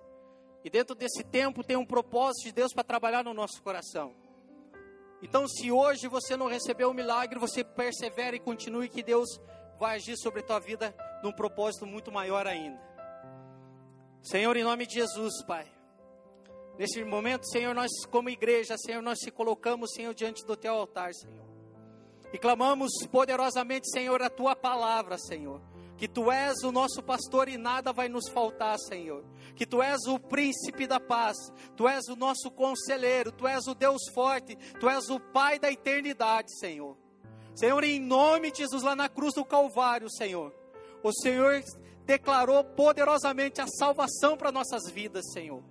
E 0.64 0.70
dentro 0.70 0.96
desse 0.96 1.26
tempo 1.26 1.62
tem 1.62 1.76
um 1.76 1.86
propósito 1.86 2.46
de 2.46 2.54
Deus 2.54 2.74
para 2.74 2.86
trabalhar 2.86 3.22
no 3.22 3.34
nosso 3.34 3.62
coração. 3.62 4.16
Então, 5.22 5.46
se 5.46 5.70
hoje 5.72 6.08
você 6.08 6.38
não 6.38 6.48
recebeu 6.48 6.90
o 6.90 6.94
milagre, 6.94 7.38
você 7.38 7.66
persevere 7.66 8.38
e 8.38 8.40
continue 8.40 8.88
que 8.88 9.04
Deus 9.04 9.28
vai 9.78 9.98
agir 9.98 10.16
sobre 10.18 10.40
a 10.40 10.44
tua 10.44 10.60
vida 10.60 10.96
num 11.22 11.34
propósito 11.34 11.86
muito 11.86 12.12
maior 12.12 12.48
ainda. 12.48 12.80
Senhor, 14.22 14.56
em 14.56 14.64
nome 14.64 14.88
de 14.88 14.96
Jesus, 14.96 15.44
Pai. 15.46 15.70
Nesse 16.80 17.04
momento, 17.04 17.46
Senhor, 17.48 17.76
nós 17.76 17.92
como 18.10 18.30
igreja, 18.30 18.78
Senhor, 18.78 19.02
nós 19.02 19.20
se 19.20 19.32
colocamos, 19.32 19.92
Senhor, 19.94 20.14
diante 20.14 20.46
do 20.46 20.56
teu 20.56 20.74
altar, 20.74 21.14
Senhor. 21.14 21.46
E 22.34 22.38
clamamos 22.38 22.92
poderosamente, 23.12 23.90
Senhor, 23.92 24.22
a 24.22 24.30
tua 24.30 24.56
palavra, 24.56 25.18
Senhor. 25.18 25.62
Que 25.98 26.08
tu 26.08 26.30
és 26.32 26.62
o 26.64 26.72
nosso 26.72 27.02
pastor 27.02 27.48
e 27.48 27.58
nada 27.58 27.94
vai 27.94 28.10
nos 28.10 28.30
faltar, 28.30 28.78
Senhor. 28.78 29.24
Que 29.56 29.66
tu 29.66 29.82
és 29.82 30.06
o 30.08 30.20
príncipe 30.20 30.86
da 30.86 31.00
paz, 31.00 31.38
tu 31.76 31.88
és 31.88 32.06
o 32.10 32.16
nosso 32.16 32.52
conselheiro, 32.52 33.32
tu 33.32 33.48
és 33.48 33.66
o 33.68 33.74
Deus 33.74 34.02
forte, 34.14 34.56
tu 34.80 34.90
és 34.90 35.10
o 35.10 35.20
Pai 35.20 35.58
da 35.58 35.72
eternidade, 35.72 36.54
Senhor. 36.60 36.98
Senhor, 37.56 37.84
em 37.86 38.00
nome 38.00 38.52
de 38.52 38.60
Jesus, 38.60 38.84
lá 38.84 38.96
na 38.96 39.08
cruz 39.08 39.34
do 39.34 39.46
Calvário, 39.46 40.10
Senhor, 40.12 40.54
o 41.02 41.14
Senhor 41.14 41.64
declarou 42.06 42.64
poderosamente 42.64 43.62
a 43.62 43.68
salvação 43.68 44.36
para 44.36 44.52
nossas 44.52 44.92
vidas, 44.92 45.32
Senhor. 45.32 45.64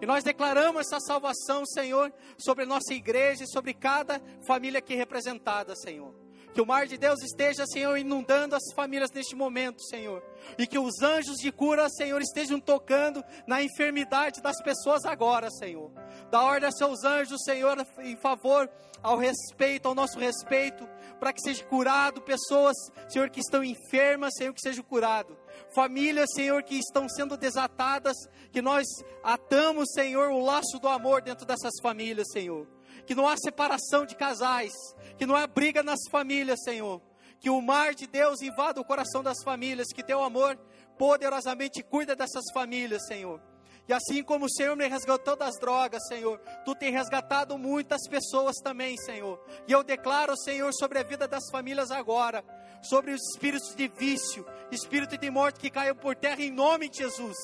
E 0.00 0.06
nós 0.06 0.24
declaramos 0.24 0.86
essa 0.86 1.00
salvação, 1.00 1.66
Senhor, 1.66 2.12
sobre 2.38 2.64
nossa 2.64 2.94
igreja 2.94 3.44
e 3.44 3.50
sobre 3.50 3.74
cada 3.74 4.22
família 4.46 4.78
aqui 4.78 4.94
representada, 4.94 5.74
Senhor. 5.76 6.14
Que 6.58 6.62
o 6.62 6.66
mar 6.66 6.88
de 6.88 6.98
Deus 6.98 7.22
esteja, 7.22 7.64
Senhor, 7.68 7.96
inundando 7.96 8.56
as 8.56 8.72
famílias 8.74 9.12
neste 9.12 9.36
momento, 9.36 9.80
Senhor. 9.80 10.20
E 10.58 10.66
que 10.66 10.76
os 10.76 11.00
anjos 11.00 11.36
de 11.36 11.52
cura, 11.52 11.88
Senhor, 11.88 12.20
estejam 12.20 12.58
tocando 12.58 13.22
na 13.46 13.62
enfermidade 13.62 14.42
das 14.42 14.60
pessoas 14.60 15.04
agora, 15.04 15.52
Senhor. 15.52 15.92
Da 16.32 16.42
ordem 16.42 16.68
a 16.68 16.72
seus 16.72 17.04
anjos, 17.04 17.44
Senhor, 17.44 17.76
em 18.00 18.16
favor 18.16 18.68
ao 19.00 19.16
respeito, 19.16 19.86
ao 19.86 19.94
nosso 19.94 20.18
respeito, 20.18 20.84
para 21.20 21.32
que 21.32 21.40
seja 21.40 21.62
curado 21.62 22.22
pessoas, 22.22 22.74
Senhor, 23.08 23.30
que 23.30 23.38
estão 23.38 23.62
enfermas, 23.62 24.34
Senhor, 24.34 24.52
que 24.52 24.60
sejam 24.60 24.82
curado. 24.82 25.38
Famílias, 25.72 26.28
Senhor, 26.34 26.60
que 26.64 26.74
estão 26.74 27.08
sendo 27.08 27.36
desatadas, 27.36 28.16
que 28.50 28.60
nós 28.60 28.84
atamos, 29.22 29.92
Senhor, 29.92 30.30
o 30.30 30.44
laço 30.44 30.80
do 30.80 30.88
amor 30.88 31.22
dentro 31.22 31.46
dessas 31.46 31.74
famílias, 31.80 32.26
Senhor. 32.32 32.66
Que 33.08 33.14
não 33.14 33.26
há 33.26 33.38
separação 33.38 34.04
de 34.04 34.14
casais, 34.14 34.74
que 35.16 35.24
não 35.24 35.34
há 35.34 35.46
briga 35.46 35.82
nas 35.82 35.98
famílias, 36.10 36.62
Senhor. 36.62 37.00
Que 37.40 37.48
o 37.48 37.58
mar 37.62 37.94
de 37.94 38.06
Deus 38.06 38.42
invada 38.42 38.82
o 38.82 38.84
coração 38.84 39.22
das 39.22 39.42
famílias, 39.42 39.86
que 39.94 40.02
teu 40.02 40.22
amor 40.22 40.58
poderosamente 40.98 41.82
cuida 41.82 42.14
dessas 42.14 42.44
famílias, 42.52 43.06
Senhor. 43.06 43.40
E 43.88 43.94
assim 43.94 44.22
como 44.22 44.44
o 44.44 44.50
Senhor 44.50 44.76
me 44.76 44.86
resgatou 44.86 45.36
das 45.36 45.58
drogas, 45.58 46.06
Senhor, 46.06 46.38
tu 46.66 46.74
tem 46.74 46.92
resgatado 46.92 47.56
muitas 47.56 48.06
pessoas 48.06 48.56
também, 48.62 48.94
Senhor. 48.98 49.42
E 49.66 49.72
eu 49.72 49.82
declaro, 49.82 50.36
Senhor, 50.36 50.70
sobre 50.74 50.98
a 50.98 51.02
vida 51.02 51.26
das 51.26 51.48
famílias 51.50 51.90
agora, 51.90 52.44
sobre 52.82 53.12
os 53.12 53.22
espíritos 53.32 53.74
de 53.74 53.88
vício, 53.88 54.46
espírito 54.70 55.16
de 55.16 55.30
morte 55.30 55.60
que 55.60 55.70
caiam 55.70 55.96
por 55.96 56.14
terra 56.14 56.42
em 56.42 56.50
nome 56.50 56.90
de 56.90 56.98
Jesus. 56.98 57.38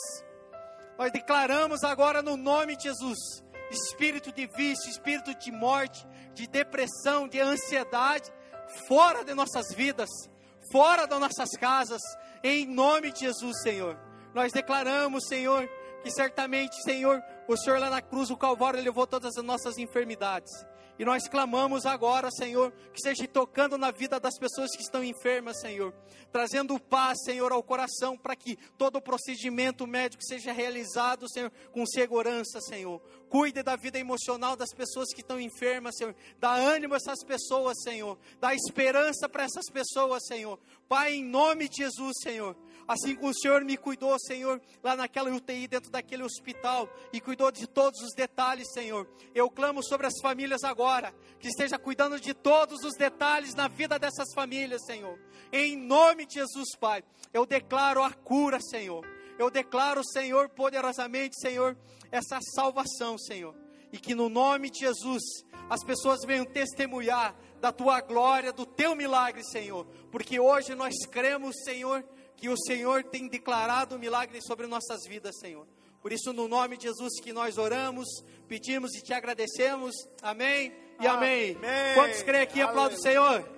Nós 0.98 1.10
declaramos 1.10 1.82
agora 1.82 2.20
no 2.20 2.36
nome 2.36 2.76
de 2.76 2.82
Jesus, 2.82 3.42
espírito 3.70 4.32
de 4.32 4.46
vício, 4.46 4.90
espírito 4.90 5.34
de 5.34 5.50
morte, 5.52 6.06
de 6.34 6.46
depressão, 6.46 7.28
de 7.28 7.40
ansiedade, 7.40 8.32
fora 8.86 9.24
de 9.24 9.34
nossas 9.34 9.74
vidas, 9.74 10.08
fora 10.72 11.06
das 11.06 11.20
nossas 11.20 11.50
casas, 11.58 12.00
em 12.42 12.66
nome 12.66 13.12
de 13.12 13.20
Jesus, 13.20 13.62
Senhor. 13.62 13.98
Nós 14.34 14.52
declaramos, 14.52 15.26
Senhor, 15.26 15.68
que 16.02 16.10
certamente, 16.10 16.82
Senhor, 16.82 17.22
o 17.48 17.56
Senhor 17.56 17.78
lá 17.78 17.88
na 17.88 18.02
cruz, 18.02 18.30
o 18.30 18.36
Calvário, 18.36 18.82
levou 18.82 19.06
todas 19.06 19.36
as 19.36 19.44
nossas 19.44 19.78
enfermidades. 19.78 20.52
E 20.96 21.04
nós 21.04 21.26
clamamos 21.26 21.86
agora, 21.86 22.30
Senhor, 22.30 22.72
que 22.92 23.00
seja 23.00 23.26
tocando 23.26 23.76
na 23.76 23.90
vida 23.90 24.20
das 24.20 24.38
pessoas 24.38 24.70
que 24.76 24.82
estão 24.82 25.02
enfermas, 25.02 25.60
Senhor, 25.60 25.92
trazendo 26.30 26.78
paz, 26.78 27.18
Senhor, 27.24 27.50
ao 27.50 27.62
coração, 27.64 28.16
para 28.16 28.36
que 28.36 28.56
todo 28.78 28.96
o 28.96 29.02
procedimento 29.02 29.86
médico 29.88 30.22
seja 30.22 30.52
realizado, 30.52 31.28
Senhor, 31.28 31.50
com 31.72 31.84
segurança, 31.84 32.60
Senhor. 32.60 33.02
Cuide 33.28 33.62
da 33.62 33.76
vida 33.76 33.98
emocional 33.98 34.56
das 34.56 34.72
pessoas 34.72 35.12
que 35.12 35.20
estão 35.20 35.40
enfermas, 35.40 35.96
Senhor. 35.96 36.14
Dá 36.38 36.54
ânimo 36.54 36.94
a 36.94 36.96
essas 36.96 37.24
pessoas, 37.24 37.82
Senhor. 37.82 38.18
Dá 38.40 38.54
esperança 38.54 39.28
para 39.28 39.44
essas 39.44 39.70
pessoas, 39.72 40.24
Senhor. 40.26 40.58
Pai, 40.88 41.14
em 41.14 41.24
nome 41.24 41.68
de 41.68 41.78
Jesus, 41.78 42.14
Senhor. 42.22 42.56
Assim 42.86 43.14
como 43.16 43.30
o 43.30 43.34
Senhor 43.34 43.64
me 43.64 43.76
cuidou, 43.76 44.18
Senhor, 44.18 44.60
lá 44.82 44.94
naquela 44.94 45.30
UTI, 45.30 45.66
dentro 45.66 45.90
daquele 45.90 46.22
hospital, 46.22 46.88
e 47.12 47.20
cuidou 47.20 47.50
de 47.50 47.66
todos 47.66 48.00
os 48.02 48.14
detalhes, 48.14 48.70
Senhor. 48.72 49.08
Eu 49.34 49.50
clamo 49.50 49.82
sobre 49.82 50.06
as 50.06 50.20
famílias 50.20 50.62
agora, 50.64 51.14
que 51.40 51.48
esteja 51.48 51.78
cuidando 51.78 52.20
de 52.20 52.34
todos 52.34 52.84
os 52.84 52.94
detalhes 52.94 53.54
na 53.54 53.68
vida 53.68 53.98
dessas 53.98 54.32
famílias, 54.34 54.84
Senhor. 54.84 55.18
Em 55.50 55.76
nome 55.76 56.26
de 56.26 56.34
Jesus, 56.34 56.76
Pai, 56.78 57.02
eu 57.32 57.46
declaro 57.46 58.02
a 58.02 58.12
cura, 58.12 58.60
Senhor. 58.60 59.13
Eu 59.38 59.50
declaro, 59.50 60.02
Senhor, 60.04 60.48
poderosamente, 60.48 61.40
Senhor, 61.40 61.76
essa 62.10 62.38
salvação, 62.54 63.18
Senhor. 63.18 63.54
E 63.92 63.98
que 63.98 64.14
no 64.14 64.28
nome 64.28 64.70
de 64.70 64.80
Jesus, 64.80 65.22
as 65.68 65.84
pessoas 65.84 66.20
venham 66.26 66.44
testemunhar 66.44 67.34
da 67.60 67.72
tua 67.72 68.00
glória, 68.00 68.52
do 68.52 68.66
teu 68.66 68.94
milagre, 68.94 69.42
Senhor. 69.44 69.86
Porque 70.10 70.38
hoje 70.38 70.74
nós 70.74 70.94
cremos, 71.10 71.56
Senhor, 71.64 72.04
que 72.36 72.48
o 72.48 72.56
Senhor 72.56 73.04
tem 73.04 73.28
declarado 73.28 73.96
o 73.96 73.98
milagre 73.98 74.40
sobre 74.42 74.66
nossas 74.66 75.06
vidas, 75.08 75.38
Senhor. 75.38 75.66
Por 76.00 76.12
isso, 76.12 76.32
no 76.32 76.46
nome 76.46 76.76
de 76.76 76.84
Jesus 76.84 77.18
que 77.20 77.32
nós 77.32 77.56
oramos, 77.56 78.06
pedimos 78.46 78.94
e 78.94 79.02
te 79.02 79.14
agradecemos. 79.14 79.94
Amém 80.20 80.72
e 81.00 81.06
amém. 81.06 81.56
Amém. 81.56 81.94
Quantos 81.94 82.22
creem 82.22 82.42
aqui, 82.42 82.60
aplaude 82.60 82.96
o 82.96 83.00
Senhor. 83.00 83.48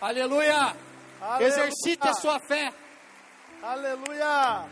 Aleluia. 0.00 0.76
Aleluia. 1.20 1.46
Exercite 1.46 2.08
a 2.08 2.14
sua 2.14 2.40
fé. 2.40 2.72
Aleluia! 3.62 4.68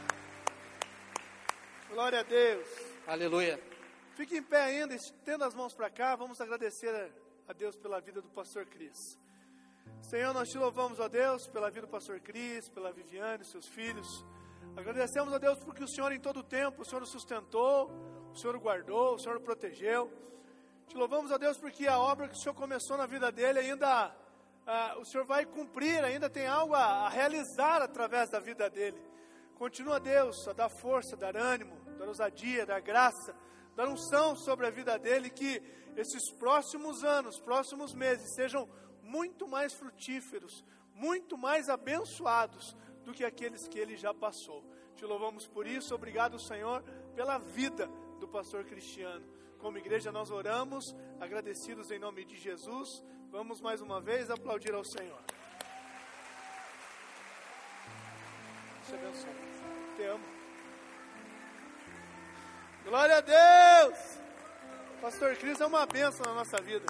Glória 1.91 2.21
a 2.21 2.23
Deus. 2.23 2.69
Aleluia. 3.05 3.61
Fique 4.15 4.37
em 4.37 4.43
pé 4.43 4.63
ainda, 4.63 4.95
estenda 4.95 5.45
as 5.45 5.57
mãos 5.57 5.75
para 5.75 5.91
cá. 5.91 6.15
Vamos 6.15 6.41
agradecer 6.41 7.13
a 7.49 7.53
Deus 7.53 7.77
pela 7.77 8.01
vida 8.01 8.23
do 8.23 8.29
pastor 8.29 8.65
Cris. 8.65 9.19
Senhor, 10.01 10.33
nós 10.33 10.49
te 10.51 10.57
louvamos, 10.57 11.01
ó 11.01 11.09
Deus, 11.09 11.49
pela 11.49 11.69
vida 11.69 11.87
do 11.87 11.91
pastor 11.91 12.21
Cris, 12.21 12.69
pela 12.69 12.93
Viviane, 12.93 13.45
seus 13.45 13.67
filhos. 13.67 14.25
Agradecemos 14.77 15.35
a 15.35 15.39
Deus 15.39 15.59
porque 15.59 15.83
o 15.83 15.89
Senhor 15.89 16.13
em 16.13 16.21
todo 16.21 16.39
o 16.39 16.45
tempo, 16.45 16.83
o 16.83 16.85
Senhor 16.85 17.03
o 17.03 17.07
sustentou, 17.07 17.91
o 18.33 18.37
Senhor 18.37 18.55
o 18.55 18.61
guardou, 18.61 19.17
o 19.17 19.19
Senhor 19.19 19.37
o 19.37 19.41
protegeu. 19.41 20.13
Te 20.87 20.97
louvamos 20.97 21.33
a 21.33 21.39
Deus 21.39 21.59
porque 21.59 21.89
a 21.89 21.99
obra 21.99 22.29
que 22.29 22.35
o 22.35 22.39
Senhor 22.39 22.55
começou 22.55 22.97
na 22.97 23.07
vida 23.07 23.33
dele 23.33 23.59
ainda 23.59 24.15
ah, 24.67 24.97
o 24.99 25.05
Senhor 25.05 25.25
vai 25.25 25.47
cumprir, 25.47 26.03
ainda 26.05 26.29
tem 26.29 26.47
algo 26.47 26.75
a, 26.75 27.07
a 27.07 27.09
realizar 27.09 27.81
através 27.81 28.29
da 28.31 28.41
vida 28.41 28.69
dele. 28.69 29.01
Continua, 29.55 30.01
Deus, 30.01 30.47
a 30.49 30.53
dar 30.53 30.69
força, 30.69 31.17
dar 31.17 31.37
ânimo, 31.37 31.81
dar 31.97 32.09
ousadia, 32.09 32.67
dar 32.67 32.81
graça, 32.81 33.35
dar 33.75 33.89
unção 33.89 34.35
sobre 34.35 34.67
a 34.67 34.71
vida 34.71 34.99
dele, 34.99 35.31
que 35.31 35.63
esses 35.97 36.31
próximos 36.33 37.05
anos, 37.05 37.39
próximos 37.39 37.95
meses, 37.95 38.35
sejam 38.35 38.69
muito 39.03 39.47
mais 39.47 39.73
frutíferos, 39.73 40.65
muito 40.93 41.39
mais 41.39 41.69
abençoados 41.69 42.77
do 43.05 43.13
que 43.13 43.25
aqueles 43.25 43.69
que 43.69 43.79
ele 43.79 43.97
já 43.97 44.13
passou. 44.13 44.65
Te 44.97 45.05
louvamos 45.05 45.47
por 45.47 45.67
isso, 45.67 45.95
obrigado, 45.95 46.39
Senhor, 46.41 46.83
pela 47.15 47.39
vida 47.39 47.89
do 48.19 48.27
pastor 48.27 48.65
Cristiano. 48.65 49.25
Como 49.59 49.79
igreja, 49.79 50.11
nós 50.11 50.31
oramos, 50.31 50.95
agradecidos 51.21 51.91
em 51.91 51.99
nome 51.99 52.25
de 52.25 52.37
Jesus. 52.37 53.03
Vamos 53.31 53.61
mais 53.61 53.81
uma 53.81 54.01
vez 54.01 54.31
aplaudir 54.31 54.73
ao 54.75 54.85
Senhor. 54.85 55.21
Te 58.87 58.95
abençoe. 58.95 59.31
Te 59.97 60.03
amo. 60.05 60.25
Glória 62.85 63.17
a 63.17 63.21
Deus! 63.21 63.99
Pastor 65.01 65.37
Cris 65.37 65.61
é 65.61 65.67
uma 65.67 65.85
bênção 65.87 66.25
na 66.25 66.35
nossa 66.35 66.63
vida. 66.63 66.87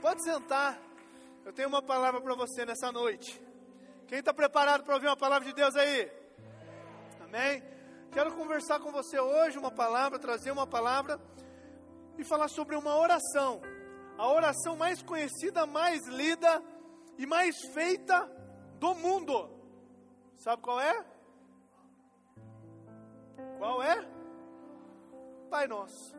Pode 0.00 0.24
sentar. 0.24 0.78
Eu 1.44 1.52
tenho 1.52 1.68
uma 1.68 1.82
palavra 1.82 2.20
para 2.20 2.34
você 2.34 2.64
nessa 2.64 2.90
noite. 2.90 3.40
Quem 4.08 4.20
está 4.20 4.32
preparado 4.32 4.82
para 4.82 4.94
ouvir 4.94 5.06
uma 5.08 5.16
palavra 5.16 5.46
de 5.46 5.54
Deus 5.54 5.76
aí? 5.76 6.10
Amém? 7.20 7.62
Quero 8.12 8.32
conversar 8.34 8.80
com 8.80 8.90
você 8.90 9.20
hoje 9.20 9.58
uma 9.58 9.70
palavra, 9.70 10.18
trazer 10.18 10.50
uma 10.50 10.66
palavra 10.66 11.20
e 12.16 12.24
falar 12.24 12.48
sobre 12.48 12.76
uma 12.76 12.96
oração. 12.96 13.60
A 14.18 14.28
oração 14.32 14.76
mais 14.76 15.02
conhecida, 15.02 15.66
mais 15.66 16.06
lida 16.06 16.62
e 17.18 17.26
mais 17.26 17.54
feita 17.74 18.24
do 18.78 18.94
mundo. 18.94 19.50
Sabe 20.36 20.62
qual 20.62 20.80
é? 20.80 21.06
Qual 23.58 23.82
é? 23.82 24.08
Pai 25.50 25.66
Nosso. 25.66 26.14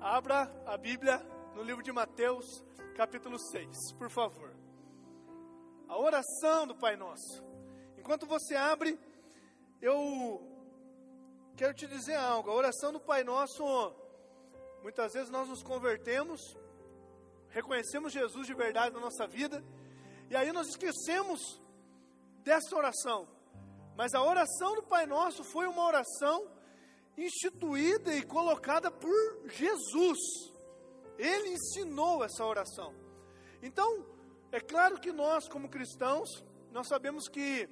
Abra 0.00 0.50
a 0.66 0.76
Bíblia 0.76 1.18
no 1.54 1.62
livro 1.62 1.82
de 1.82 1.92
Mateus, 1.92 2.44
capítulo 2.94 3.38
6, 3.38 3.92
por 3.98 4.10
favor. 4.10 4.52
A 5.88 5.98
oração 5.98 6.66
do 6.66 6.74
Pai 6.74 6.96
Nosso. 6.96 7.42
Enquanto 7.98 8.26
você 8.26 8.54
abre, 8.54 8.98
eu 9.80 10.40
quero 11.56 11.72
te 11.74 11.86
dizer 11.86 12.16
algo. 12.16 12.50
A 12.50 12.54
oração 12.54 12.92
do 12.92 13.00
Pai 13.00 13.22
Nosso, 13.24 13.64
muitas 14.82 15.12
vezes 15.12 15.30
nós 15.30 15.48
nos 15.48 15.62
convertemos, 15.62 16.56
reconhecemos 17.52 18.12
Jesus 18.12 18.46
de 18.46 18.54
verdade 18.54 18.94
na 18.94 19.00
nossa 19.00 19.26
vida, 19.26 19.62
e 20.30 20.36
aí 20.36 20.52
nós 20.52 20.68
esquecemos 20.68 21.40
dessa 22.42 22.74
oração. 22.74 23.28
Mas 23.94 24.14
a 24.14 24.22
oração 24.22 24.74
do 24.74 24.82
Pai 24.82 25.06
Nosso 25.06 25.44
foi 25.44 25.66
uma 25.66 25.84
oração 25.84 26.50
instituída 27.16 28.14
e 28.14 28.22
colocada 28.22 28.90
por 28.90 29.48
Jesus. 29.50 30.18
Ele 31.18 31.50
ensinou 31.50 32.24
essa 32.24 32.44
oração. 32.44 32.94
Então, 33.62 34.04
é 34.50 34.60
claro 34.60 34.98
que 34.98 35.12
nós, 35.12 35.46
como 35.48 35.68
cristãos, 35.68 36.28
nós 36.72 36.88
sabemos 36.88 37.28
que 37.28 37.68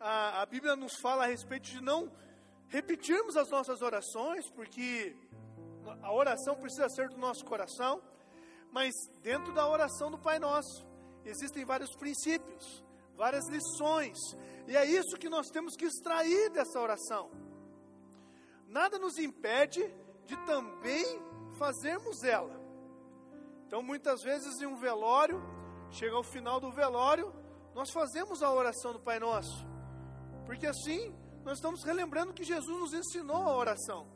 a, 0.00 0.42
a 0.42 0.46
Bíblia 0.46 0.74
nos 0.74 0.96
fala 1.00 1.24
a 1.24 1.28
respeito 1.28 1.70
de 1.70 1.80
não 1.80 2.10
repetirmos 2.68 3.36
as 3.36 3.48
nossas 3.48 3.80
orações, 3.80 4.50
porque 4.50 5.16
a 6.02 6.12
oração 6.12 6.56
precisa 6.56 6.88
ser 6.88 7.08
do 7.08 7.16
nosso 7.16 7.44
coração, 7.44 8.02
mas 8.70 8.94
dentro 9.22 9.52
da 9.52 9.68
oração 9.68 10.10
do 10.10 10.18
Pai 10.18 10.38
Nosso 10.38 10.86
existem 11.24 11.64
vários 11.64 11.94
princípios, 11.96 12.84
várias 13.16 13.46
lições, 13.48 14.16
e 14.66 14.76
é 14.76 14.84
isso 14.84 15.18
que 15.18 15.28
nós 15.28 15.48
temos 15.48 15.76
que 15.76 15.84
extrair 15.84 16.50
dessa 16.50 16.80
oração. 16.80 17.30
Nada 18.66 18.98
nos 18.98 19.18
impede 19.18 19.82
de 20.26 20.36
também 20.46 21.04
fazermos 21.58 22.22
ela. 22.22 22.58
Então, 23.66 23.82
muitas 23.82 24.22
vezes 24.22 24.60
em 24.60 24.66
um 24.66 24.76
velório, 24.76 25.42
chega 25.90 26.14
ao 26.14 26.22
final 26.22 26.60
do 26.60 26.70
velório, 26.70 27.34
nós 27.74 27.90
fazemos 27.90 28.42
a 28.42 28.52
oração 28.52 28.92
do 28.92 29.00
Pai 29.00 29.18
Nosso, 29.18 29.66
porque 30.46 30.66
assim 30.66 31.14
nós 31.44 31.58
estamos 31.58 31.82
relembrando 31.84 32.32
que 32.32 32.44
Jesus 32.44 32.78
nos 32.78 32.92
ensinou 32.92 33.36
a 33.36 33.56
oração. 33.56 34.06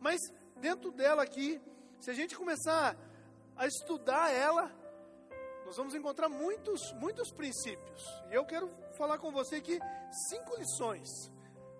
Mas 0.00 0.20
dentro 0.56 0.90
dela 0.90 1.22
aqui, 1.22 1.60
se 2.00 2.10
a 2.10 2.14
gente 2.14 2.36
começar 2.36 2.96
a 3.56 3.66
estudar 3.66 4.32
ela, 4.32 4.70
nós 5.64 5.76
vamos 5.76 5.94
encontrar 5.94 6.28
muitos, 6.28 6.80
muitos 6.94 7.30
princípios. 7.30 8.02
E 8.30 8.34
eu 8.34 8.44
quero 8.44 8.70
falar 8.96 9.18
com 9.18 9.30
você 9.30 9.56
aqui 9.56 9.78
cinco 10.28 10.56
lições. 10.56 11.08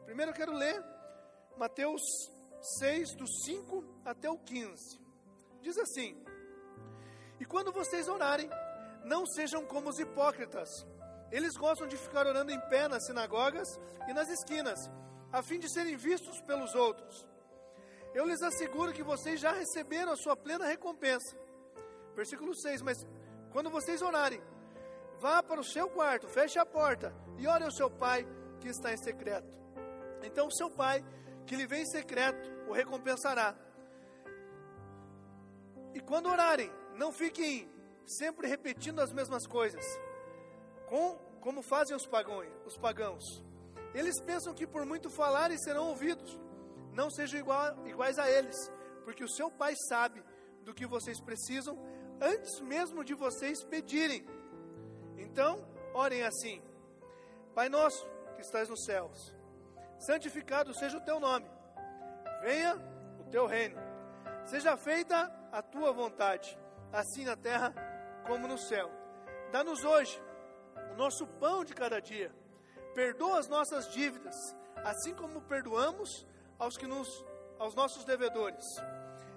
Primeiro 0.04 0.30
eu 0.30 0.34
quero 0.34 0.52
ler 0.52 0.82
Mateus 1.56 2.02
6, 2.78 3.14
do 3.14 3.26
5 3.26 3.84
até 4.04 4.30
o 4.30 4.38
15. 4.38 5.00
Diz 5.60 5.76
assim: 5.78 6.16
E 7.38 7.44
quando 7.44 7.72
vocês 7.72 8.08
orarem, 8.08 8.48
não 9.04 9.26
sejam 9.26 9.64
como 9.66 9.90
os 9.90 9.98
hipócritas. 9.98 10.68
Eles 11.30 11.56
gostam 11.56 11.87
de 11.87 11.96
ficar 11.96 12.26
orando 12.26 12.52
em 12.52 12.60
pé 12.68 12.87
nas 12.88 13.06
sinagogas 13.06 13.68
e 14.08 14.12
nas 14.12 14.28
esquinas, 14.28 14.78
a 15.32 15.42
fim 15.42 15.58
de 15.58 15.68
serem 15.72 15.96
vistos 15.96 16.40
pelos 16.42 16.74
outros. 16.74 17.26
Eu 18.14 18.24
lhes 18.26 18.40
asseguro 18.42 18.92
que 18.92 19.02
vocês 19.02 19.40
já 19.40 19.52
receberam 19.52 20.12
a 20.12 20.16
sua 20.16 20.37
plena 20.37 20.64
recompensa. 20.64 21.37
Versículo 22.14 22.55
6: 22.55 22.83
Mas 22.83 23.07
quando 23.53 23.70
vocês 23.70 24.03
orarem, 24.03 24.42
vá 25.18 25.42
para 25.42 25.61
o 25.61 25.64
seu 25.64 25.88
quarto, 25.88 26.29
feche 26.29 26.59
a 26.59 26.66
porta 26.66 27.14
e 27.38 27.46
ore 27.46 27.64
ao 27.64 27.70
seu 27.70 27.90
pai 27.90 28.27
que 28.61 28.68
está 28.68 28.92
em 28.92 28.96
secreto. 28.96 29.53
Então, 30.22 30.46
o 30.46 30.53
seu 30.53 30.70
pai, 30.70 31.05
que 31.46 31.55
lhe 31.55 31.66
vem 31.66 31.83
em 31.83 31.87
secreto, 31.87 32.50
o 32.68 32.72
recompensará. 32.72 33.55
E 35.92 36.00
quando 36.00 36.29
orarem, 36.29 36.70
não 36.94 37.12
fiquem 37.12 37.70
sempre 38.07 38.48
repetindo 38.48 39.00
as 39.00 39.12
mesmas 39.12 39.46
coisas, 39.46 39.85
com, 40.88 41.16
como 41.40 41.62
fazem 41.62 41.96
os 41.96 42.07
pagões, 42.07 42.50
os 42.64 42.77
pagãos. 42.77 43.24
Eles 43.94 44.20
pensam 44.20 44.53
que 44.53 44.66
por 44.66 44.85
muito 44.85 45.09
falarem 45.09 45.57
serão 45.59 45.88
ouvidos. 45.88 46.38
Não 46.92 47.11
sejam 47.11 47.38
igual, 47.38 47.87
iguais 47.87 48.18
a 48.18 48.31
eles, 48.31 48.57
porque 49.05 49.22
o 49.22 49.29
seu 49.29 49.50
Pai 49.50 49.74
sabe 49.88 50.22
do 50.64 50.74
que 50.74 50.87
vocês 50.87 51.20
precisam 51.20 51.79
antes 52.24 52.60
mesmo 52.60 53.04
de 53.04 53.14
vocês 53.14 53.62
pedirem. 53.62 54.26
Então, 55.18 55.64
orem 55.92 56.22
assim: 56.22 56.62
Pai 57.54 57.68
nosso 57.68 58.08
que 58.34 58.42
estás 58.42 58.68
nos 58.68 58.84
céus, 58.84 59.34
santificado 59.98 60.74
seja 60.74 60.96
o 60.96 61.04
teu 61.04 61.20
nome, 61.20 61.46
venha 62.40 62.74
o 63.20 63.24
teu 63.30 63.46
reino, 63.46 63.78
seja 64.44 64.76
feita 64.76 65.30
a 65.52 65.62
tua 65.62 65.92
vontade, 65.92 66.58
assim 66.92 67.24
na 67.24 67.37
terra 67.37 67.72
como 68.26 68.48
no 68.48 68.58
céu. 68.58 68.90
Dá-nos 69.52 69.84
hoje 69.84 70.20
o 70.92 70.96
nosso 70.96 71.26
pão 71.26 71.64
de 71.64 71.74
cada 71.74 72.00
dia, 72.00 72.34
perdoa 72.94 73.38
as 73.38 73.48
nossas 73.48 73.92
dívidas, 73.92 74.34
assim 74.84 75.14
como 75.14 75.42
perdoamos 75.42 76.26
aos, 76.58 76.76
que 76.76 76.87
nos, 76.87 77.24
aos 77.58 77.74
nossos 77.74 78.04
devedores, 78.04 78.64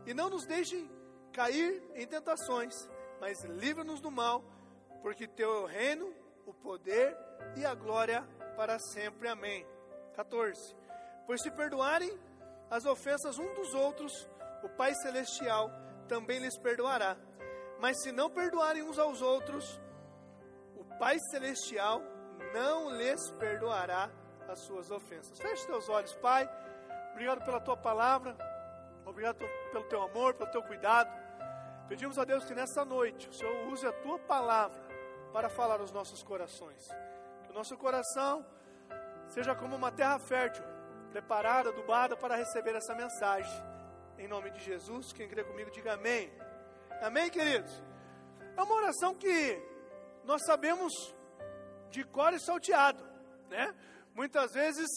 e 0.05 0.13
não 0.13 0.29
nos 0.29 0.45
deixem 0.45 0.89
cair 1.37 1.83
em 1.93 2.07
tentações, 2.07 2.73
mas 3.21 3.43
livra-nos 3.43 4.01
do 4.01 4.09
mal, 4.09 4.43
porque 5.03 5.27
teu 5.27 5.53
é 5.53 5.59
o 5.59 5.65
reino, 5.67 6.11
o 6.47 6.51
poder 6.51 7.15
e 7.55 7.63
a 7.63 7.75
glória 7.75 8.27
para 8.55 8.79
sempre. 8.79 9.27
Amém. 9.27 9.63
14. 10.15 10.75
Pois 11.27 11.39
se 11.43 11.51
perdoarem 11.51 12.11
as 12.71 12.87
ofensas 12.87 13.37
um 13.37 13.53
dos 13.53 13.75
outros, 13.75 14.27
o 14.63 14.69
Pai 14.69 14.95
Celestial 14.95 15.69
também 16.07 16.39
lhes 16.39 16.57
perdoará. 16.57 17.15
Mas 17.79 18.01
se 18.01 18.11
não 18.11 18.31
perdoarem 18.31 18.81
uns 18.81 18.97
aos 18.97 19.21
outros, 19.21 19.79
o 20.75 20.83
Pai 20.97 21.19
Celestial 21.29 22.01
não 22.51 22.89
lhes 22.97 23.29
perdoará 23.33 24.09
as 24.47 24.59
suas 24.61 24.89
ofensas. 24.89 25.39
Feche 25.39 25.67
teus 25.67 25.87
olhos, 25.87 26.15
Pai. 26.15 26.49
Obrigado 27.11 27.45
pela 27.45 27.61
tua 27.61 27.77
palavra. 27.77 28.35
Obrigado 29.05 29.37
pelo 29.71 29.83
teu 29.83 30.01
amor, 30.01 30.33
pelo 30.33 30.49
teu 30.49 30.63
cuidado. 30.63 31.26
Pedimos 31.87 32.19
a 32.19 32.25
Deus 32.25 32.43
que 32.43 32.53
nessa 32.53 32.83
noite 32.83 33.29
o 33.29 33.33
Senhor 33.33 33.67
use 33.71 33.87
a 33.87 33.93
tua 33.93 34.19
palavra 34.19 34.77
para 35.31 35.47
falar 35.47 35.79
aos 35.79 35.91
nossos 35.91 36.21
corações. 36.21 36.85
Que 37.43 37.51
o 37.51 37.53
nosso 37.53 37.77
coração 37.77 38.45
seja 39.29 39.55
como 39.55 39.75
uma 39.75 39.89
terra 39.89 40.19
fértil, 40.19 40.65
preparada, 41.11 41.69
adubada 41.69 42.17
para 42.17 42.35
receber 42.35 42.75
essa 42.75 42.93
mensagem. 42.93 43.63
Em 44.17 44.27
nome 44.27 44.51
de 44.51 44.59
Jesus, 44.59 45.13
quem 45.13 45.29
crê 45.29 45.45
comigo, 45.45 45.71
diga 45.71 45.93
amém. 45.93 46.29
Amém, 47.01 47.29
queridos? 47.29 47.71
É 48.57 48.61
uma 48.61 48.75
oração 48.75 49.15
que 49.15 49.57
nós 50.25 50.41
sabemos 50.45 51.15
de 51.89 52.03
cor 52.03 52.33
e 52.33 52.39
salteado, 52.39 53.01
né? 53.49 53.73
Muitas 54.13 54.51
vezes 54.51 54.87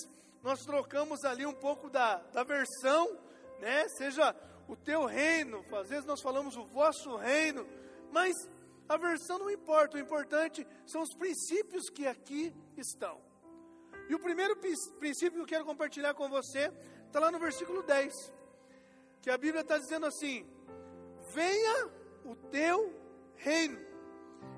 nós 0.42 0.64
trocamos 0.64 1.24
ali 1.24 1.46
um 1.46 1.55
pouco 1.55 1.88
da, 1.88 2.16
da 2.33 2.42
versão, 2.42 3.16
né? 3.61 3.87
Seja 3.90 4.35
o 4.70 4.76
teu 4.76 5.04
reino, 5.04 5.64
às 5.72 5.88
vezes 5.88 6.04
nós 6.04 6.22
falamos 6.22 6.56
o 6.56 6.64
vosso 6.64 7.16
reino, 7.16 7.66
mas 8.12 8.48
a 8.88 8.96
versão 8.96 9.37
não 9.37 9.50
importa, 9.50 9.96
o 9.96 10.00
importante 10.00 10.64
são 10.87 11.02
os 11.02 11.12
princípios 11.12 11.90
que 11.90 12.06
aqui 12.06 12.54
estão. 12.76 13.20
E 14.09 14.14
o 14.14 14.20
primeiro 14.20 14.56
princípio 14.56 15.38
que 15.38 15.40
eu 15.40 15.46
quero 15.46 15.64
compartilhar 15.64 16.14
com 16.14 16.28
você 16.28 16.72
está 17.04 17.18
lá 17.18 17.33
no 17.33 17.38
versículo 17.40 17.83
10, 17.83 18.33
que 19.20 19.30
a 19.30 19.37
Bíblia 19.37 19.62
está 19.62 19.76
dizendo 19.76 20.06
assim: 20.06 20.46
Venha 21.33 21.90
o 22.24 22.37
teu 22.37 22.94
reino, 23.35 23.78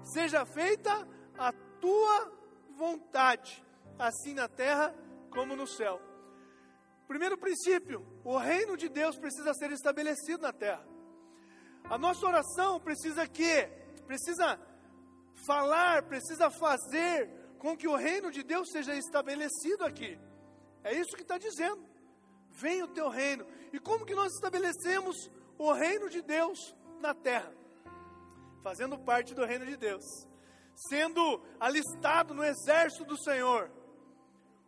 seja 0.02 0.44
feita 0.44 1.08
a 1.38 1.52
tua 1.80 2.32
vontade, 2.76 3.64
assim 3.98 4.34
na 4.34 4.46
terra 4.46 4.94
como 5.30 5.56
no 5.56 5.66
céu. 5.66 6.11
Primeiro 7.06 7.36
princípio: 7.36 8.06
o 8.24 8.36
reino 8.36 8.76
de 8.76 8.88
Deus 8.88 9.16
precisa 9.18 9.52
ser 9.54 9.70
estabelecido 9.72 10.42
na 10.42 10.52
terra. 10.52 10.86
A 11.84 11.98
nossa 11.98 12.26
oração 12.26 12.80
precisa 12.80 13.26
que? 13.26 13.66
Precisa 14.06 14.58
falar, 15.46 16.04
precisa 16.04 16.50
fazer 16.50 17.30
com 17.58 17.76
que 17.76 17.88
o 17.88 17.96
reino 17.96 18.30
de 18.30 18.42
Deus 18.42 18.68
seja 18.70 18.94
estabelecido 18.94 19.84
aqui. 19.84 20.18
É 20.84 20.94
isso 20.94 21.14
que 21.16 21.22
está 21.22 21.38
dizendo. 21.38 21.90
venha 22.50 22.84
o 22.84 22.88
teu 22.88 23.08
reino. 23.08 23.46
E 23.72 23.78
como 23.78 24.04
que 24.04 24.14
nós 24.14 24.32
estabelecemos 24.34 25.30
o 25.58 25.72
reino 25.72 26.10
de 26.10 26.20
Deus 26.20 26.74
na 27.00 27.14
terra? 27.14 27.52
Fazendo 28.62 28.98
parte 28.98 29.34
do 29.34 29.44
reino 29.44 29.64
de 29.64 29.76
Deus, 29.76 30.04
sendo 30.88 31.42
alistado 31.58 32.34
no 32.34 32.44
exército 32.44 33.04
do 33.04 33.18
Senhor. 33.18 33.70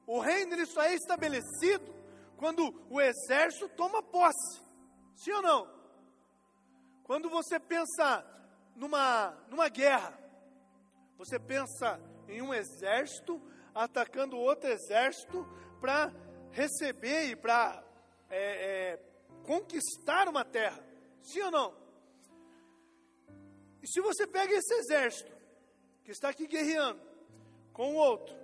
O 0.06 0.18
reino 0.18 0.54
ele 0.54 0.66
só 0.66 0.82
é 0.82 0.94
estabelecido 0.94 1.93
quando 2.36 2.74
o 2.90 3.00
exército 3.00 3.68
toma 3.70 4.02
posse. 4.02 4.60
Sim 5.16 5.32
ou 5.32 5.42
não? 5.42 5.74
Quando 7.04 7.28
você 7.28 7.60
pensa 7.60 8.24
numa, 8.74 9.30
numa 9.48 9.68
guerra, 9.68 10.18
você 11.16 11.38
pensa 11.38 12.00
em 12.28 12.42
um 12.42 12.52
exército 12.52 13.40
atacando 13.74 14.36
outro 14.36 14.68
exército 14.68 15.46
para 15.80 16.12
receber 16.50 17.30
e 17.30 17.36
para 17.36 17.84
é, 18.30 18.92
é, 18.92 18.96
conquistar 19.44 20.28
uma 20.28 20.44
terra. 20.44 20.82
Sim 21.22 21.42
ou 21.42 21.50
não? 21.50 21.84
E 23.82 23.86
se 23.86 24.00
você 24.00 24.26
pega 24.26 24.54
esse 24.54 24.72
exército 24.74 25.32
que 26.04 26.10
está 26.10 26.30
aqui 26.30 26.46
guerreando 26.46 27.00
com 27.72 27.94
o 27.94 27.96
outro, 27.96 28.34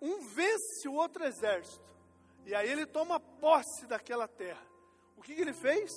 um 0.00 0.20
vence 0.20 0.88
o 0.88 0.94
outro 0.94 1.24
exército, 1.24 1.84
e 2.46 2.54
aí 2.54 2.70
ele 2.70 2.86
toma 2.86 3.18
posse 3.18 3.86
daquela 3.86 4.28
terra. 4.28 4.62
O 5.16 5.22
que, 5.22 5.34
que 5.34 5.40
ele 5.40 5.54
fez? 5.54 5.90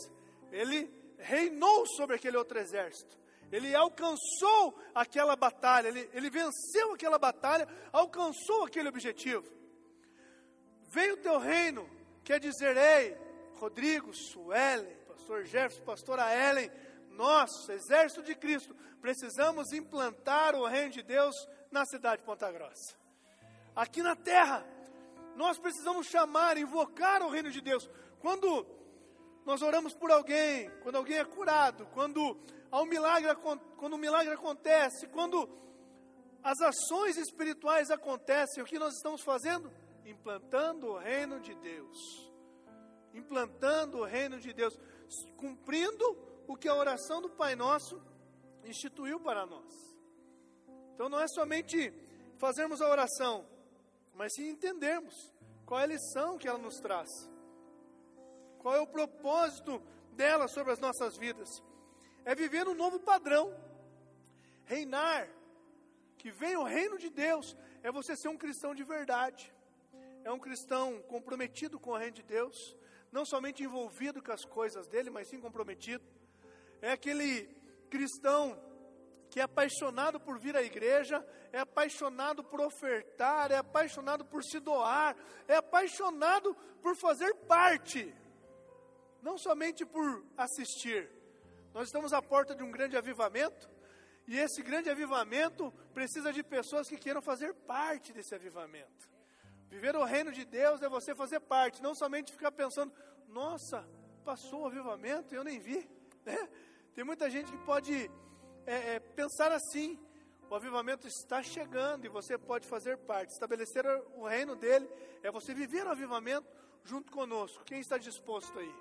Ele 0.52 0.90
reinou 1.18 1.86
sobre 1.88 2.16
aquele 2.16 2.38
outro 2.38 2.58
exército. 2.58 3.18
Ele 3.52 3.74
alcançou 3.74 4.78
aquela 4.94 5.36
batalha, 5.36 5.88
ele, 5.88 6.10
ele 6.14 6.30
venceu 6.30 6.94
aquela 6.94 7.18
batalha, 7.18 7.68
alcançou 7.92 8.66
aquele 8.66 8.90
objetivo. 8.90 9.46
Veio 10.90 11.14
o 11.16 11.18
teu 11.18 11.38
reino, 11.38 11.90
quer 12.24 12.40
dizer, 12.40 12.76
ei, 12.76 13.18
Rodrigo, 13.56 14.14
Suelen, 14.14 14.96
pastor 15.08 15.46
Jefferson, 15.46 15.84
pastora 15.84 16.50
Ellen, 16.50 16.72
nós, 17.10 17.50
exército 17.70 18.22
de 18.22 18.36
Cristo, 18.36 18.76
precisamos 19.02 19.72
implantar 19.74 20.56
o 20.56 20.66
reino 20.66 20.92
de 20.92 21.02
Deus 21.02 21.36
na 21.72 21.86
cidade 21.86 22.22
de 22.22 22.26
Ponta 22.26 22.52
Grossa. 22.52 22.96
Aqui 23.76 24.02
na 24.02 24.16
terra, 24.16 24.66
nós 25.38 25.60
precisamos 25.60 26.08
chamar, 26.08 26.58
invocar 26.58 27.22
o 27.22 27.30
reino 27.30 27.52
de 27.52 27.62
Deus. 27.62 27.88
Quando 28.20 28.66
nós 29.46 29.62
oramos 29.62 29.94
por 29.94 30.12
alguém, 30.12 30.70
quando 30.82 30.96
alguém 30.96 31.20
é 31.20 31.24
curado, 31.24 31.86
quando 31.94 32.38
há 32.72 32.82
um 32.82 32.86
milagre, 32.86 33.34
quando 33.78 33.94
um 33.94 34.00
milagre 34.00 34.34
acontece, 34.34 35.08
quando 35.08 35.48
as 36.44 36.60
ações 36.60 37.18
espirituais 37.18 37.92
acontecem, 37.92 38.64
o 38.64 38.66
que 38.66 38.80
nós 38.80 38.96
estamos 38.96 39.22
fazendo? 39.22 39.72
Implantando 40.06 40.88
o 40.88 40.98
reino 40.98 41.40
de 41.40 41.54
Deus. 41.56 41.98
Implantando 43.14 44.00
o 44.00 44.06
reino 44.06 44.40
de 44.40 44.52
Deus, 44.54 44.76
cumprindo 45.38 46.06
o 46.48 46.56
que 46.56 46.68
a 46.68 46.76
oração 46.76 47.22
do 47.22 47.30
Pai 47.30 47.56
Nosso 47.56 48.02
instituiu 48.64 49.20
para 49.20 49.46
nós. 49.46 49.72
Então 50.94 51.08
não 51.10 51.20
é 51.20 51.28
somente 51.28 51.94
fazermos 52.38 52.82
a 52.82 52.90
oração, 52.90 53.46
mas 54.18 54.34
sim 54.34 54.50
entendermos 54.50 55.34
qual 55.66 55.80
é 55.80 55.84
a 55.84 55.88
lição 55.88 56.38
que 56.38 56.48
ela 56.48 56.58
nos 56.58 56.80
traz, 56.80 57.10
qual 58.60 58.76
é 58.76 58.82
o 58.82 58.88
propósito 58.88 59.82
dela 60.12 60.48
sobre 60.48 60.74
as 60.74 60.80
nossas 60.80 61.16
vidas 61.16 61.64
é 62.28 62.36
viver 62.36 62.68
um 62.68 62.74
novo 62.74 63.00
padrão. 63.00 63.56
Reinar, 64.66 65.30
que 66.18 66.30
vem 66.30 66.58
o 66.58 66.64
reino 66.64 66.98
de 66.98 67.10
Deus, 67.10 67.56
é 67.82 67.90
você 67.90 68.18
ser 68.18 68.28
um 68.28 68.38
cristão 68.38 68.76
de 68.76 68.84
verdade. 68.84 69.54
É 70.26 70.32
um 70.34 70.38
cristão 70.38 71.02
comprometido 71.04 71.80
com 71.80 71.92
o 71.92 71.98
reino 71.98 72.18
de 72.18 72.24
Deus, 72.24 72.76
não 73.14 73.24
somente 73.24 73.64
envolvido 73.64 74.22
com 74.22 74.34
as 74.34 74.44
coisas 74.44 74.90
dele, 74.90 75.10
mas 75.10 75.30
sim 75.30 75.40
comprometido. 75.40 76.04
É 76.82 76.92
aquele 76.92 77.48
cristão 77.90 78.62
que 79.30 79.40
é 79.40 79.44
apaixonado 79.44 80.20
por 80.20 80.40
vir 80.40 80.56
à 80.56 80.64
igreja, 80.64 81.26
é 81.52 81.60
apaixonado 81.60 82.44
por 82.44 82.62
ofertar, 82.62 83.52
é 83.52 83.58
apaixonado 83.58 84.26
por 84.26 84.44
se 84.44 84.60
doar, 84.60 85.16
é 85.48 85.56
apaixonado 85.56 86.56
por 86.82 86.96
fazer 86.96 87.34
parte, 87.48 88.14
não 89.22 89.38
somente 89.38 89.86
por 89.86 90.24
assistir. 90.38 91.10
Nós 91.74 91.88
estamos 91.88 92.14
à 92.14 92.22
porta 92.22 92.56
de 92.56 92.64
um 92.64 92.72
grande 92.72 92.98
avivamento, 92.98 93.70
e 94.28 94.38
esse 94.38 94.62
grande 94.62 94.90
avivamento 94.90 95.72
precisa 95.94 96.34
de 96.34 96.44
pessoas 96.44 96.90
que 96.90 96.98
queiram 96.98 97.22
fazer 97.22 97.54
parte 97.54 98.12
desse 98.12 98.36
avivamento. 98.36 99.10
Viver 99.70 99.96
o 99.96 100.04
reino 100.04 100.32
de 100.32 100.46
Deus 100.46 100.82
é 100.82 100.90
você 100.90 101.14
fazer 101.14 101.40
parte, 101.40 101.82
não 101.82 101.94
somente 101.94 102.32
ficar 102.32 102.52
pensando, 102.52 102.94
nossa, 103.28 103.88
passou 104.24 104.64
o 104.64 104.66
avivamento 104.66 105.34
e 105.34 105.38
eu 105.38 105.44
nem 105.44 105.60
vi. 105.60 105.88
Né? 106.28 106.50
Tem 106.94 107.06
muita 107.06 107.30
gente 107.30 107.50
que 107.50 107.58
pode 107.60 108.12
é, 108.68 108.96
é, 108.96 109.00
pensar 109.00 109.52
assim: 109.52 109.98
o 110.50 110.56
avivamento 110.56 111.08
está 111.08 111.42
chegando 111.42 112.06
e 112.06 112.10
você 112.10 112.38
pode 112.38 112.68
fazer 112.68 112.98
parte. 112.98 113.32
Estabelecer 113.32 113.86
o 114.16 114.28
reino 114.28 114.56
dele 114.56 114.88
é 115.24 115.32
você 115.32 115.54
viver 115.54 115.88
o 115.88 115.92
avivamento 115.92 116.48
junto 116.84 117.12
conosco. 117.12 117.64
Quem 117.64 117.80
está 117.80 117.98
disposto 117.98 118.60
aí? 118.60 118.76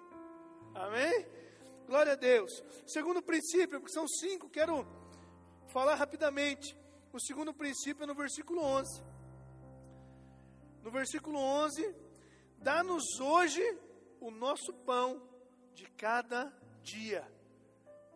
Amém? 0.74 1.26
Glória 1.86 2.12
a 2.12 2.16
Deus. 2.16 2.52
Segundo 2.86 3.22
princípio, 3.22 3.80
porque 3.80 3.94
são 3.94 4.06
cinco, 4.08 4.50
quero 4.50 4.84
falar 5.68 5.94
rapidamente. 5.94 6.76
O 7.12 7.20
segundo 7.20 7.54
princípio 7.54 8.02
é 8.02 8.06
no 8.06 8.14
versículo 8.14 8.60
11. 8.60 9.02
No 10.82 10.90
versículo 10.90 11.38
11, 11.38 11.94
dá-nos 12.58 13.20
hoje 13.20 13.62
o 14.20 14.30
nosso 14.30 14.72
pão 14.84 15.22
de 15.74 15.88
cada 15.92 16.52
dia. 16.82 17.26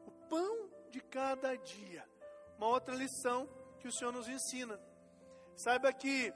O 0.06 0.10
pão 0.28 0.69
de 0.90 1.00
cada 1.00 1.56
dia. 1.56 2.04
Uma 2.56 2.68
outra 2.68 2.94
lição 2.94 3.48
que 3.78 3.88
o 3.88 3.92
Senhor 3.92 4.12
nos 4.12 4.28
ensina. 4.28 4.78
Saiba 5.56 5.92
que 5.92 6.32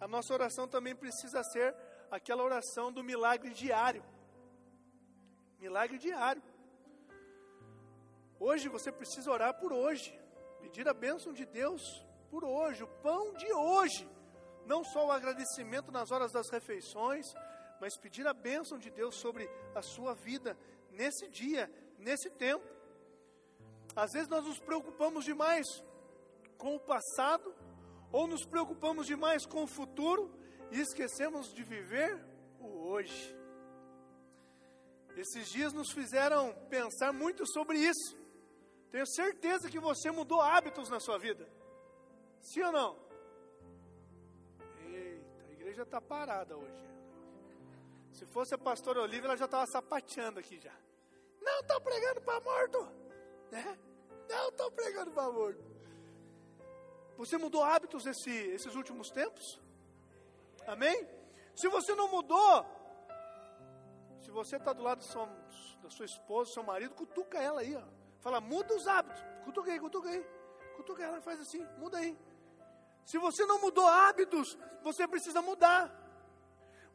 a 0.00 0.06
nossa 0.06 0.32
oração 0.32 0.68
também 0.68 0.94
precisa 0.94 1.42
ser 1.44 1.74
aquela 2.10 2.42
oração 2.42 2.92
do 2.92 3.02
milagre 3.02 3.52
diário. 3.52 4.04
Milagre 5.58 5.98
diário. 5.98 6.42
Hoje 8.38 8.68
você 8.68 8.92
precisa 8.92 9.30
orar 9.30 9.54
por 9.54 9.72
hoje, 9.72 10.16
pedir 10.60 10.86
a 10.88 10.92
bênção 10.92 11.32
de 11.32 11.46
Deus 11.46 11.82
por 12.30 12.44
hoje, 12.44 12.82
o 12.82 12.88
pão 13.02 13.32
de 13.34 13.50
hoje. 13.52 14.08
Não 14.66 14.82
só 14.84 15.06
o 15.06 15.12
agradecimento 15.12 15.90
nas 15.92 16.10
horas 16.10 16.32
das 16.32 16.50
refeições, 16.50 17.26
mas 17.80 17.96
pedir 17.96 18.26
a 18.26 18.34
bênção 18.34 18.78
de 18.78 18.90
Deus 18.90 19.16
sobre 19.16 19.48
a 19.74 19.82
sua 19.82 20.14
vida 20.14 20.56
nesse 20.90 21.28
dia, 21.28 21.70
nesse 21.98 22.30
tempo. 22.30 22.64
Às 23.96 24.12
vezes 24.12 24.28
nós 24.28 24.44
nos 24.44 24.58
preocupamos 24.58 25.24
demais 25.24 25.66
com 26.58 26.74
o 26.76 26.80
passado, 26.80 27.54
ou 28.10 28.26
nos 28.26 28.44
preocupamos 28.44 29.06
demais 29.06 29.44
com 29.44 29.64
o 29.64 29.66
futuro 29.66 30.32
e 30.70 30.80
esquecemos 30.80 31.52
de 31.52 31.62
viver 31.62 32.24
o 32.60 32.88
hoje. 32.88 33.36
Esses 35.16 35.48
dias 35.48 35.72
nos 35.72 35.92
fizeram 35.92 36.52
pensar 36.68 37.12
muito 37.12 37.46
sobre 37.46 37.78
isso. 37.78 38.16
Tenho 38.90 39.06
certeza 39.06 39.68
que 39.68 39.78
você 39.78 40.10
mudou 40.10 40.40
hábitos 40.40 40.88
na 40.88 41.00
sua 41.00 41.18
vida. 41.18 41.48
Sim 42.40 42.62
ou 42.62 42.72
não? 42.72 42.98
Eita, 44.86 45.44
a 45.48 45.52
igreja 45.52 45.82
está 45.82 46.00
parada 46.00 46.56
hoje. 46.56 46.84
Se 48.12 48.24
fosse 48.26 48.54
a 48.54 48.58
pastora 48.58 49.02
Olivia, 49.02 49.26
ela 49.26 49.36
já 49.36 49.46
estava 49.46 49.66
sapateando 49.66 50.38
aqui 50.38 50.60
já. 50.60 50.74
Não 51.40 51.60
estou 51.60 51.80
pregando 51.80 52.20
para 52.20 52.40
morto. 52.40 53.03
Né? 53.50 53.78
Não 54.28 54.48
estou 54.48 54.70
pregando 54.72 55.10
para 55.10 55.30
morto. 55.30 55.64
Você 57.16 57.38
mudou 57.38 57.62
hábitos 57.62 58.06
esse, 58.06 58.30
esses 58.30 58.74
últimos 58.74 59.10
tempos? 59.10 59.60
Amém? 60.66 61.06
Se 61.54 61.68
você 61.68 61.94
não 61.94 62.08
mudou, 62.08 62.66
se 64.20 64.30
você 64.30 64.56
está 64.56 64.72
do 64.72 64.82
lado 64.82 65.04
sua, 65.04 65.26
da 65.82 65.90
sua 65.90 66.06
esposa, 66.06 66.50
do 66.50 66.54
seu 66.54 66.62
marido, 66.62 66.94
cutuca 66.94 67.38
ela 67.38 67.60
aí, 67.60 67.76
ó. 67.76 67.82
Fala, 68.20 68.40
muda 68.40 68.74
os 68.74 68.86
hábitos. 68.88 69.22
Cutuca 69.44 69.70
aí, 69.70 69.78
cutuca 69.78 70.08
aí. 70.08 70.26
Cutuca 70.76 71.04
ela, 71.04 71.20
faz 71.20 71.40
assim, 71.40 71.64
muda 71.78 71.98
aí. 71.98 72.18
Se 73.04 73.18
você 73.18 73.44
não 73.44 73.60
mudou 73.60 73.86
hábitos, 73.86 74.58
você 74.82 75.06
precisa 75.06 75.42
mudar. 75.42 75.92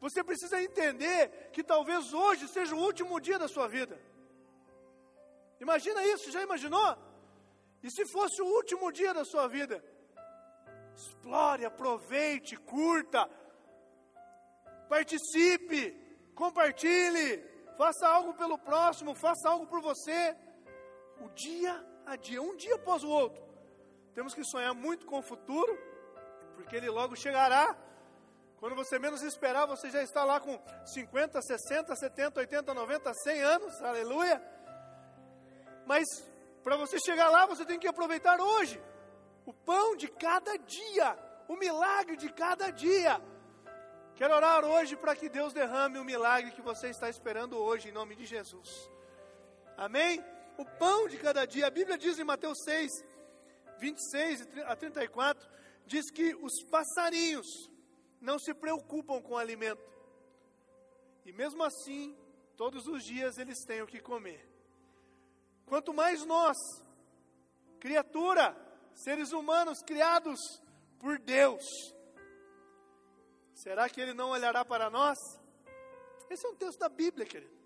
Você 0.00 0.24
precisa 0.24 0.60
entender 0.60 1.50
que 1.52 1.62
talvez 1.62 2.12
hoje 2.12 2.48
seja 2.48 2.74
o 2.74 2.80
último 2.80 3.20
dia 3.20 3.38
da 3.38 3.46
sua 3.46 3.68
vida. 3.68 4.00
Imagina 5.60 6.04
isso, 6.04 6.30
já 6.30 6.42
imaginou? 6.42 6.96
E 7.82 7.90
se 7.90 8.04
fosse 8.06 8.40
o 8.42 8.46
último 8.46 8.90
dia 8.90 9.12
da 9.12 9.24
sua 9.24 9.46
vida? 9.46 9.82
Explore, 10.94 11.64
aproveite, 11.64 12.56
curta, 12.56 13.28
participe, 14.88 15.82
compartilhe, 16.34 17.42
faça 17.76 18.08
algo 18.08 18.34
pelo 18.34 18.58
próximo, 18.58 19.14
faça 19.14 19.48
algo 19.48 19.66
por 19.66 19.80
você 19.80 20.36
o 21.20 21.28
dia 21.30 21.74
a 22.06 22.16
dia, 22.16 22.42
um 22.42 22.56
dia 22.56 22.74
após 22.74 23.04
o 23.04 23.08
outro. 23.08 23.42
Temos 24.14 24.34
que 24.34 24.44
sonhar 24.44 24.74
muito 24.74 25.06
com 25.06 25.18
o 25.18 25.22
futuro, 25.22 25.78
porque 26.54 26.76
ele 26.76 26.88
logo 26.88 27.14
chegará. 27.14 27.76
Quando 28.58 28.74
você 28.74 28.98
menos 28.98 29.22
esperar, 29.22 29.66
você 29.66 29.90
já 29.90 30.02
está 30.02 30.24
lá 30.24 30.38
com 30.38 30.60
50, 30.84 31.40
60, 31.40 31.96
70, 31.96 32.40
80, 32.40 32.74
90, 32.74 33.14
100 33.14 33.42
anos, 33.42 33.82
aleluia. 33.82 34.42
Mas 35.86 36.06
para 36.62 36.76
você 36.76 36.98
chegar 36.98 37.28
lá, 37.30 37.46
você 37.46 37.64
tem 37.64 37.78
que 37.78 37.88
aproveitar 37.88 38.40
hoje 38.40 38.80
o 39.46 39.52
pão 39.52 39.96
de 39.96 40.08
cada 40.08 40.56
dia, 40.56 41.18
o 41.48 41.56
milagre 41.56 42.16
de 42.16 42.32
cada 42.32 42.70
dia. 42.70 43.20
Quero 44.14 44.34
orar 44.34 44.64
hoje 44.64 44.96
para 44.96 45.16
que 45.16 45.28
Deus 45.28 45.52
derrame 45.52 45.98
o 45.98 46.04
milagre 46.04 46.52
que 46.52 46.60
você 46.60 46.88
está 46.88 47.08
esperando 47.08 47.56
hoje, 47.56 47.88
em 47.88 47.92
nome 47.92 48.14
de 48.14 48.26
Jesus. 48.26 48.90
Amém? 49.76 50.22
O 50.58 50.64
pão 50.64 51.08
de 51.08 51.16
cada 51.16 51.46
dia, 51.46 51.66
a 51.66 51.70
Bíblia 51.70 51.96
diz 51.96 52.18
em 52.18 52.24
Mateus 52.24 52.58
6, 52.64 52.90
26 53.78 54.46
a 54.66 54.76
34, 54.76 55.48
diz 55.86 56.10
que 56.10 56.34
os 56.34 56.62
passarinhos 56.64 57.70
não 58.20 58.38
se 58.38 58.52
preocupam 58.52 59.22
com 59.22 59.32
o 59.32 59.38
alimento. 59.38 59.82
E 61.24 61.32
mesmo 61.32 61.62
assim, 61.62 62.14
todos 62.56 62.86
os 62.86 63.02
dias 63.02 63.38
eles 63.38 63.64
têm 63.64 63.80
o 63.80 63.86
que 63.86 64.00
comer. 64.00 64.49
Quanto 65.70 65.94
mais 65.94 66.26
nós, 66.26 66.56
criatura, 67.78 68.56
seres 68.92 69.30
humanos 69.30 69.80
criados 69.84 70.40
por 70.98 71.16
Deus, 71.20 71.64
será 73.54 73.88
que 73.88 74.00
Ele 74.00 74.12
não 74.12 74.30
olhará 74.30 74.64
para 74.64 74.90
nós? 74.90 75.16
Esse 76.28 76.44
é 76.44 76.50
um 76.50 76.56
texto 76.56 76.80
da 76.80 76.88
Bíblia, 76.88 77.24
querido. 77.24 77.56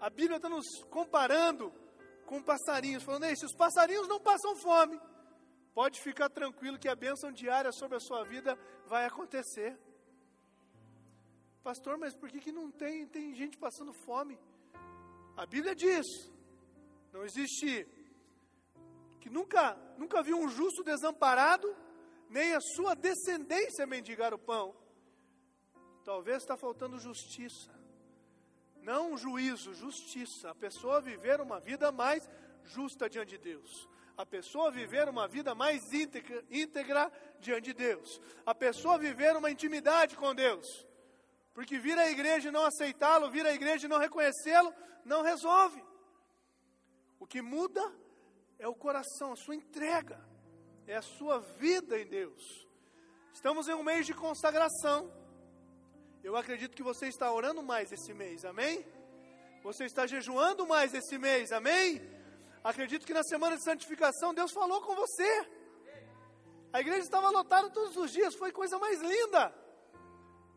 A 0.00 0.10
Bíblia 0.10 0.38
está 0.38 0.48
nos 0.48 0.66
comparando 0.90 1.72
com 2.26 2.42
passarinhos, 2.42 3.04
falando: 3.04 3.26
Ei, 3.26 3.36
se 3.36 3.46
os 3.46 3.54
passarinhos 3.54 4.08
não 4.08 4.18
passam 4.18 4.56
fome, 4.56 5.00
pode 5.72 6.00
ficar 6.00 6.28
tranquilo 6.28 6.76
que 6.76 6.88
a 6.88 6.96
bênção 6.96 7.30
diária 7.30 7.70
sobre 7.70 7.98
a 7.98 8.00
sua 8.00 8.24
vida 8.24 8.58
vai 8.86 9.06
acontecer. 9.06 9.78
Pastor, 11.62 11.96
mas 11.98 12.16
por 12.16 12.28
que, 12.30 12.40
que 12.40 12.50
não 12.50 12.68
tem, 12.68 13.06
tem 13.06 13.32
gente 13.32 13.56
passando 13.56 13.92
fome? 13.92 14.36
A 15.38 15.46
Bíblia 15.46 15.74
diz: 15.74 16.06
não 17.14 17.24
existe 17.24 17.88
que 19.20 19.30
nunca, 19.30 19.74
nunca 19.96 20.22
viu 20.22 20.38
um 20.38 20.48
justo 20.48 20.84
desamparado, 20.84 21.74
nem 22.28 22.54
a 22.54 22.60
sua 22.60 22.94
descendência 22.94 23.86
mendigar 23.86 24.34
o 24.34 24.38
pão. 24.50 24.76
Talvez 26.04 26.38
está 26.42 26.56
faltando 26.56 26.98
justiça 26.98 27.78
não 28.88 29.18
juízo, 29.18 29.74
justiça. 29.74 30.50
A 30.50 30.54
pessoa 30.54 30.98
viver 30.98 31.42
uma 31.42 31.60
vida 31.60 31.92
mais 31.92 32.26
justa 32.64 33.08
diante 33.08 33.36
de 33.36 33.38
Deus. 33.38 33.86
A 34.16 34.24
pessoa 34.24 34.70
viver 34.70 35.10
uma 35.10 35.28
vida 35.28 35.54
mais 35.54 35.92
íntegra, 35.92 36.42
íntegra 36.50 37.12
diante 37.38 37.64
de 37.66 37.74
Deus. 37.74 38.18
A 38.46 38.54
pessoa 38.54 38.96
viver 38.98 39.36
uma 39.36 39.50
intimidade 39.50 40.16
com 40.16 40.34
Deus. 40.34 40.86
Porque 41.58 41.76
vir 41.76 41.98
à 41.98 42.08
igreja 42.08 42.50
e 42.50 42.52
não 42.52 42.64
aceitá-lo, 42.64 43.32
vir 43.32 43.44
à 43.44 43.52
igreja 43.52 43.86
e 43.86 43.88
não 43.88 43.98
reconhecê-lo, 43.98 44.72
não 45.04 45.22
resolve. 45.22 45.82
O 47.18 47.26
que 47.26 47.42
muda 47.42 47.82
é 48.60 48.68
o 48.68 48.76
coração, 48.76 49.32
a 49.32 49.36
sua 49.36 49.56
entrega, 49.56 50.24
é 50.86 50.94
a 50.94 51.02
sua 51.02 51.40
vida 51.40 51.98
em 51.98 52.06
Deus. 52.06 52.64
Estamos 53.32 53.66
em 53.66 53.74
um 53.74 53.82
mês 53.82 54.06
de 54.06 54.14
consagração. 54.14 55.12
Eu 56.22 56.36
acredito 56.36 56.76
que 56.76 56.82
você 56.90 57.08
está 57.08 57.32
orando 57.32 57.60
mais 57.60 57.90
esse 57.90 58.14
mês, 58.14 58.44
amém? 58.44 58.86
Você 59.64 59.84
está 59.84 60.06
jejuando 60.06 60.64
mais 60.64 60.94
esse 60.94 61.18
mês, 61.18 61.50
amém? 61.50 62.00
Acredito 62.62 63.04
que 63.04 63.12
na 63.12 63.24
semana 63.24 63.56
de 63.56 63.64
santificação 63.64 64.32
Deus 64.32 64.52
falou 64.52 64.80
com 64.82 64.94
você. 64.94 65.44
A 66.72 66.80
igreja 66.80 67.00
estava 67.00 67.30
lotada 67.30 67.68
todos 67.68 67.96
os 67.96 68.12
dias, 68.12 68.36
foi 68.36 68.52
coisa 68.52 68.78
mais 68.78 69.00
linda. 69.00 69.52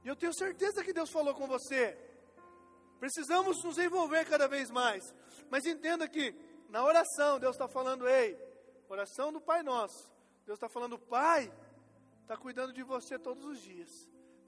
E 0.04 0.08
eu 0.08 0.16
tenho 0.16 0.34
certeza 0.34 0.84
que 0.84 0.94
Deus 0.94 1.10
falou 1.10 1.34
com 1.34 1.48
você. 1.48 1.98
Precisamos 3.00 3.64
nos 3.64 3.78
envolver 3.78 4.26
cada 4.26 4.48
vez 4.48 4.70
mais. 4.70 5.14
Mas 5.50 5.66
entenda 5.66 6.08
que 6.08 6.36
na 6.70 6.84
oração 6.84 7.40
Deus 7.40 7.56
está 7.56 7.68
falando, 7.68 8.08
ei, 8.08 8.38
oração 8.88 9.32
do 9.32 9.42
Pai 9.42 9.64
Nosso. 9.64 10.12
Deus 10.46 10.58
está 10.58 10.70
falando, 10.70 10.98
Pai, 10.98 11.52
está 12.22 12.36
cuidando 12.38 12.74
de 12.74 12.84
você 12.84 13.18
todos 13.20 13.44
os 13.44 13.62
dias. 13.62 13.90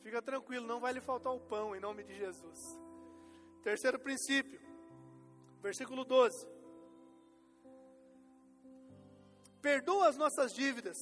Fica 0.01 0.21
tranquilo, 0.21 0.67
não 0.67 0.79
vai 0.79 0.93
lhe 0.93 1.01
faltar 1.01 1.33
o 1.33 1.39
pão 1.39 1.75
em 1.75 1.79
nome 1.79 2.03
de 2.03 2.15
Jesus. 2.15 2.59
Terceiro 3.61 3.99
princípio, 3.99 4.59
versículo 5.61 6.03
12. 6.03 6.47
Perdoa 9.61 10.09
as 10.09 10.17
nossas 10.17 10.51
dívidas, 10.53 10.97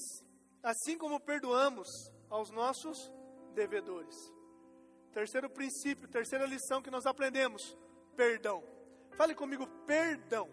assim 0.62 0.98
como 0.98 1.20
perdoamos 1.20 1.88
aos 2.30 2.52
nossos 2.52 3.12
devedores. 3.56 4.16
Terceiro 5.14 5.50
princípio, 5.50 6.08
terceira 6.08 6.46
lição 6.46 6.82
que 6.82 6.92
nós 6.92 7.06
aprendemos: 7.06 7.78
perdão. 8.16 8.64
Fale 9.18 9.36
comigo, 9.36 9.68
perdão. 9.86 10.50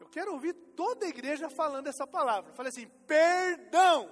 Eu 0.00 0.08
quero 0.08 0.32
ouvir 0.32 0.52
toda 0.76 1.04
a 1.04 1.08
igreja 1.08 1.48
falando 1.50 1.88
essa 1.88 2.06
palavra. 2.06 2.52
Fale 2.54 2.68
assim: 2.68 2.88
perdão. 3.06 4.08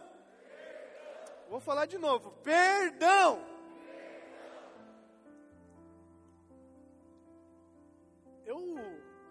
Vou 1.49 1.61
falar 1.61 1.87
de 1.87 1.99
novo. 1.99 2.33
Perdão. 2.43 3.41
Eu 8.45 8.77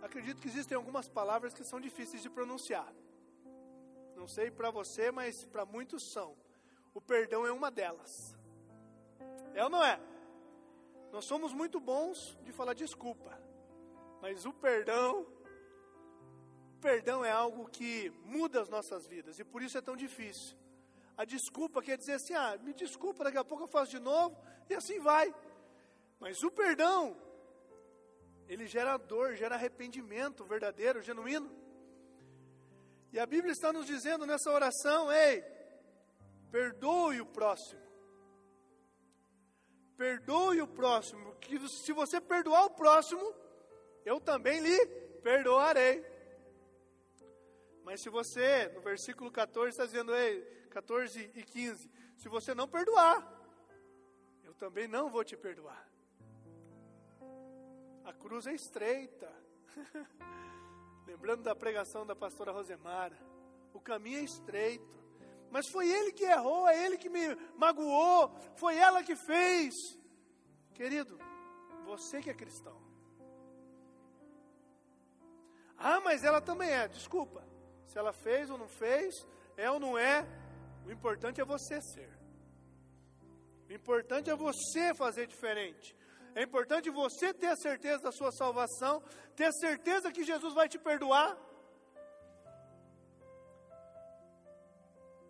acredito 0.01 0.41
que 0.41 0.47
existem 0.47 0.75
algumas 0.75 1.09
palavras 1.09 1.53
que 1.53 1.63
são 1.63 1.81
difíceis 1.81 2.21
de 2.21 2.29
pronunciar. 2.29 2.91
Não 4.15 4.27
sei 4.27 4.49
para 4.49 4.71
você, 4.71 5.11
mas 5.11 5.43
para 5.45 5.65
muitos 5.65 6.11
são. 6.13 6.35
O 6.93 7.01
perdão 7.01 7.45
é 7.45 7.51
uma 7.51 7.69
delas. 7.69 8.33
É 9.53 9.63
ou 9.63 9.69
não 9.69 9.83
é? 9.83 9.99
Nós 11.11 11.25
somos 11.25 11.53
muito 11.53 11.79
bons 11.79 12.37
de 12.43 12.51
falar 12.51 12.73
desculpa. 12.73 13.39
Mas 14.21 14.45
o 14.45 14.53
perdão, 14.53 15.27
o 16.75 16.79
perdão 16.81 17.23
é 17.23 17.31
algo 17.31 17.69
que 17.69 18.09
muda 18.25 18.61
as 18.61 18.69
nossas 18.69 19.05
vidas 19.05 19.37
e 19.37 19.43
por 19.43 19.61
isso 19.61 19.77
é 19.77 19.81
tão 19.81 19.95
difícil. 19.95 20.57
A 21.15 21.25
desculpa 21.25 21.81
quer 21.81 21.97
dizer 21.97 22.13
assim: 22.13 22.33
ah, 22.33 22.57
me 22.63 22.73
desculpa, 22.73 23.23
daqui 23.23 23.37
a 23.37 23.43
pouco 23.43 23.65
eu 23.65 23.67
faço 23.67 23.91
de 23.91 23.99
novo, 23.99 24.35
e 24.69 24.73
assim 24.73 24.99
vai. 24.99 25.33
Mas 26.19 26.41
o 26.41 26.49
perdão, 26.49 27.15
ele 28.47 28.65
gera 28.65 28.97
dor, 28.97 29.35
gera 29.35 29.55
arrependimento 29.55 30.43
verdadeiro, 30.45 31.01
genuíno. 31.01 31.51
E 33.11 33.19
a 33.19 33.25
Bíblia 33.27 33.51
está 33.51 33.71
nos 33.71 33.85
dizendo 33.85 34.25
nessa 34.25 34.49
oração: 34.51 35.11
ei, 35.11 35.43
perdoe 36.49 37.21
o 37.21 37.25
próximo. 37.25 37.82
Perdoe 39.97 40.61
o 40.61 40.67
próximo, 40.67 41.35
que 41.35 41.67
se 41.69 41.93
você 41.93 42.19
perdoar 42.19 42.65
o 42.65 42.71
próximo, 42.71 43.33
eu 44.05 44.19
também 44.19 44.59
lhe 44.59 44.85
perdoarei. 45.21 46.03
Mas 47.83 48.01
se 48.01 48.09
você, 48.09 48.69
no 48.69 48.81
versículo 48.81 49.31
14, 49.31 49.69
está 49.69 49.85
dizendo, 49.85 50.15
ei, 50.15 50.41
14 50.69 51.31
e 51.35 51.43
15: 51.43 51.91
Se 52.17 52.27
você 52.27 52.55
não 52.55 52.67
perdoar, 52.67 53.21
eu 54.43 54.53
também 54.53 54.87
não 54.87 55.09
vou 55.09 55.23
te 55.23 55.37
perdoar. 55.37 55.87
A 58.05 58.13
cruz 58.13 58.47
é 58.47 58.53
estreita. 58.53 59.31
Lembrando 61.05 61.43
da 61.43 61.55
pregação 61.55 62.05
da 62.05 62.15
pastora 62.15 62.51
Rosemara, 62.51 63.17
o 63.73 63.79
caminho 63.79 64.19
é 64.19 64.23
estreito. 64.23 65.02
Mas 65.53 65.69
foi 65.69 65.87
ele 65.87 66.11
que 66.11 66.23
errou, 66.23 66.67
é 66.67 66.83
ele 66.83 66.97
que 66.97 67.09
me 67.15 67.25
magoou, 67.55 68.35
foi 68.55 68.75
ela 68.75 69.03
que 69.03 69.15
fez. 69.15 69.75
Querido, 70.73 71.19
você 71.85 72.21
que 72.23 72.31
é 72.31 72.33
cristão. 72.33 72.75
Ah, 75.77 75.99
mas 75.99 76.23
ela 76.23 76.41
também 76.41 76.71
é, 76.71 76.87
desculpa. 76.87 77.47
Se 77.85 77.99
ela 77.99 78.11
fez 78.11 78.49
ou 78.49 78.57
não 78.57 78.67
fez, 78.67 79.13
é 79.55 79.69
ou 79.69 79.79
não 79.79 79.95
é, 79.95 80.25
o 80.87 80.91
importante 80.91 81.39
é 81.39 81.45
você 81.45 81.79
ser. 81.81 82.11
O 83.69 83.73
importante 83.73 84.31
é 84.31 84.35
você 84.35 84.91
fazer 84.95 85.27
diferente. 85.27 85.95
É 86.33 86.41
importante 86.41 86.89
você 86.89 87.31
ter 87.31 87.51
a 87.51 87.55
certeza 87.55 88.01
da 88.01 88.11
sua 88.11 88.31
salvação, 88.31 89.03
ter 89.35 89.45
a 89.45 89.51
certeza 89.51 90.11
que 90.11 90.23
Jesus 90.23 90.55
vai 90.55 90.67
te 90.67 90.79
perdoar. 90.79 91.37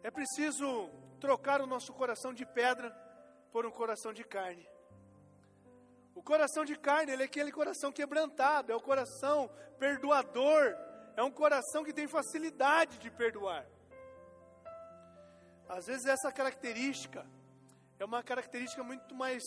É 0.03 0.11
preciso 0.11 0.89
trocar 1.19 1.61
o 1.61 1.65
nosso 1.65 1.93
coração 1.93 2.33
de 2.33 2.45
pedra 2.45 2.91
por 3.53 3.65
um 3.65 3.71
coração 3.71 4.11
de 4.11 4.23
carne. 4.23 4.67
O 6.13 6.21
coração 6.21 6.65
de 6.65 6.75
carne, 6.75 7.13
ele 7.13 7.23
é 7.23 7.25
aquele 7.25 7.51
coração 7.51 7.91
quebrantado, 7.91 8.71
é 8.71 8.75
o 8.75 8.81
coração 8.81 9.49
perdoador, 9.79 10.75
é 11.15 11.23
um 11.23 11.31
coração 11.31 11.83
que 11.83 11.93
tem 11.93 12.07
facilidade 12.07 12.99
de 12.99 13.09
perdoar. 13.09 13.65
Às 15.69 15.87
vezes 15.87 16.05
essa 16.05 16.31
característica 16.31 17.25
é 17.97 18.05
uma 18.05 18.21
característica 18.21 18.83
muito 18.83 19.15
mais 19.15 19.41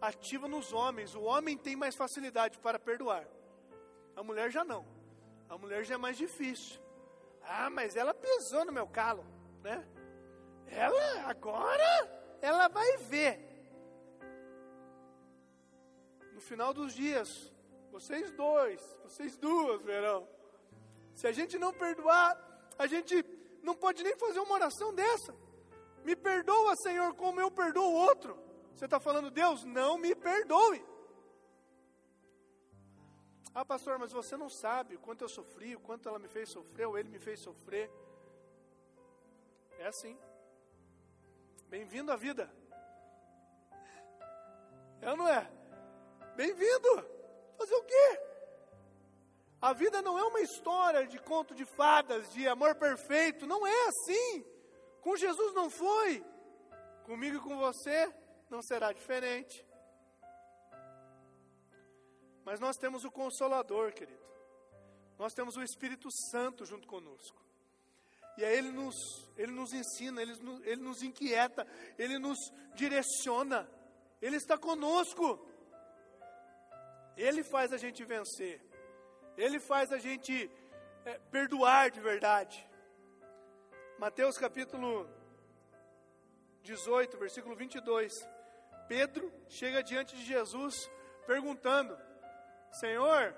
ativa 0.00 0.48
nos 0.48 0.72
homens. 0.72 1.14
O 1.14 1.22
homem 1.22 1.56
tem 1.58 1.76
mais 1.76 1.94
facilidade 1.94 2.58
para 2.58 2.78
perdoar. 2.78 3.26
A 4.16 4.22
mulher 4.22 4.50
já 4.50 4.64
não. 4.64 4.86
A 5.48 5.58
mulher 5.58 5.84
já 5.84 5.94
é 5.94 5.98
mais 5.98 6.16
difícil. 6.16 6.80
Ah, 7.42 7.68
mas 7.68 7.94
ela 7.94 8.14
pisou 8.14 8.64
no 8.64 8.72
meu 8.72 8.86
calo, 8.86 9.24
né? 9.64 9.84
ela 10.66 11.28
agora, 11.28 11.92
ela 12.40 12.68
vai 12.68 12.96
ver. 12.98 13.40
No 16.32 16.40
final 16.40 16.74
dos 16.74 16.92
dias, 16.92 17.52
vocês 17.90 18.30
dois, 18.32 18.80
vocês 19.04 19.36
duas 19.36 19.80
verão. 19.82 20.28
Se 21.14 21.26
a 21.26 21.32
gente 21.32 21.58
não 21.58 21.72
perdoar, 21.72 22.30
a 22.78 22.86
gente 22.86 23.24
não 23.62 23.74
pode 23.74 24.02
nem 24.02 24.16
fazer 24.16 24.40
uma 24.40 24.54
oração 24.54 24.92
dessa. 24.94 25.34
Me 26.04 26.14
perdoa, 26.14 26.76
Senhor, 26.76 27.14
como 27.14 27.40
eu 27.40 27.50
perdoo 27.50 27.88
o 27.90 27.94
outro. 27.94 28.36
Você 28.74 28.84
está 28.84 29.00
falando, 29.00 29.30
Deus, 29.30 29.64
não 29.64 29.96
me 29.96 30.14
perdoe. 30.14 30.84
Ah, 33.54 33.64
pastor, 33.64 33.98
mas 33.98 34.12
você 34.12 34.36
não 34.36 34.50
sabe 34.50 34.96
o 34.96 34.98
quanto 34.98 35.22
eu 35.22 35.28
sofri, 35.28 35.76
o 35.76 35.80
quanto 35.80 36.08
ela 36.08 36.18
me 36.18 36.26
fez 36.28 36.50
sofrer, 36.50 36.86
ou 36.88 36.98
ele 36.98 37.08
me 37.08 37.20
fez 37.20 37.40
sofrer. 37.40 37.88
É 39.78 39.86
assim. 39.86 40.18
Bem-vindo 41.68 42.12
à 42.12 42.16
vida. 42.16 42.50
É 45.00 45.10
ou 45.10 45.16
não 45.16 45.28
é? 45.28 45.50
Bem-vindo. 46.36 46.88
Fazer 47.58 47.74
o 47.74 47.84
quê? 47.84 48.20
A 49.60 49.72
vida 49.72 50.02
não 50.02 50.18
é 50.18 50.22
uma 50.24 50.40
história 50.40 51.06
de 51.06 51.18
conto 51.18 51.54
de 51.54 51.64
fadas, 51.64 52.30
de 52.32 52.46
amor 52.46 52.74
perfeito. 52.74 53.46
Não 53.46 53.66
é 53.66 53.86
assim. 53.88 54.44
Com 55.00 55.16
Jesus 55.16 55.54
não 55.54 55.68
foi. 55.70 56.24
Comigo 57.04 57.36
e 57.36 57.40
com 57.40 57.56
você 57.58 58.12
não 58.50 58.62
será 58.62 58.92
diferente. 58.92 59.66
Mas 62.44 62.60
nós 62.60 62.76
temos 62.76 63.04
o 63.04 63.10
Consolador, 63.10 63.92
querido. 63.92 64.22
Nós 65.18 65.32
temos 65.32 65.56
o 65.56 65.62
Espírito 65.62 66.08
Santo 66.30 66.64
junto 66.64 66.86
conosco. 66.86 67.43
E 68.36 68.44
aí 68.44 68.56
ele 68.58 68.72
nos, 68.72 68.96
ele 69.36 69.52
nos 69.52 69.72
ensina, 69.72 70.20
ele, 70.20 70.32
ele 70.64 70.82
nos 70.82 71.02
inquieta, 71.02 71.66
ele 71.98 72.18
nos 72.18 72.38
direciona. 72.74 73.68
Ele 74.20 74.36
está 74.36 74.58
conosco. 74.58 75.46
Ele 77.16 77.44
faz 77.44 77.72
a 77.72 77.76
gente 77.76 78.04
vencer. 78.04 78.60
Ele 79.36 79.60
faz 79.60 79.92
a 79.92 79.98
gente 79.98 80.50
é, 81.04 81.18
perdoar 81.30 81.90
de 81.90 82.00
verdade. 82.00 82.66
Mateus 83.98 84.36
capítulo 84.36 85.08
18, 86.62 87.16
versículo 87.18 87.54
22. 87.54 88.12
Pedro 88.88 89.32
chega 89.48 89.82
diante 89.82 90.16
de 90.16 90.24
Jesus 90.24 90.90
perguntando: 91.26 91.96
Senhor, 92.72 93.34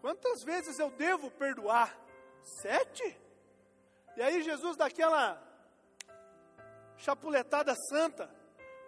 quantas 0.00 0.42
vezes 0.42 0.78
eu 0.78 0.90
devo 0.90 1.30
perdoar? 1.30 1.98
Sete? 2.42 3.16
E 4.20 4.22
aí 4.22 4.42
Jesus 4.42 4.76
dá 4.76 4.84
aquela 4.84 5.42
chapuletada 6.98 7.74
santa, 7.88 8.30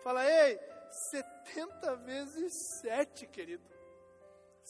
fala: 0.04 0.30
Ei, 0.30 0.60
setenta 1.10 1.96
vezes 1.96 2.52
sete, 2.82 3.26
querido. 3.26 3.64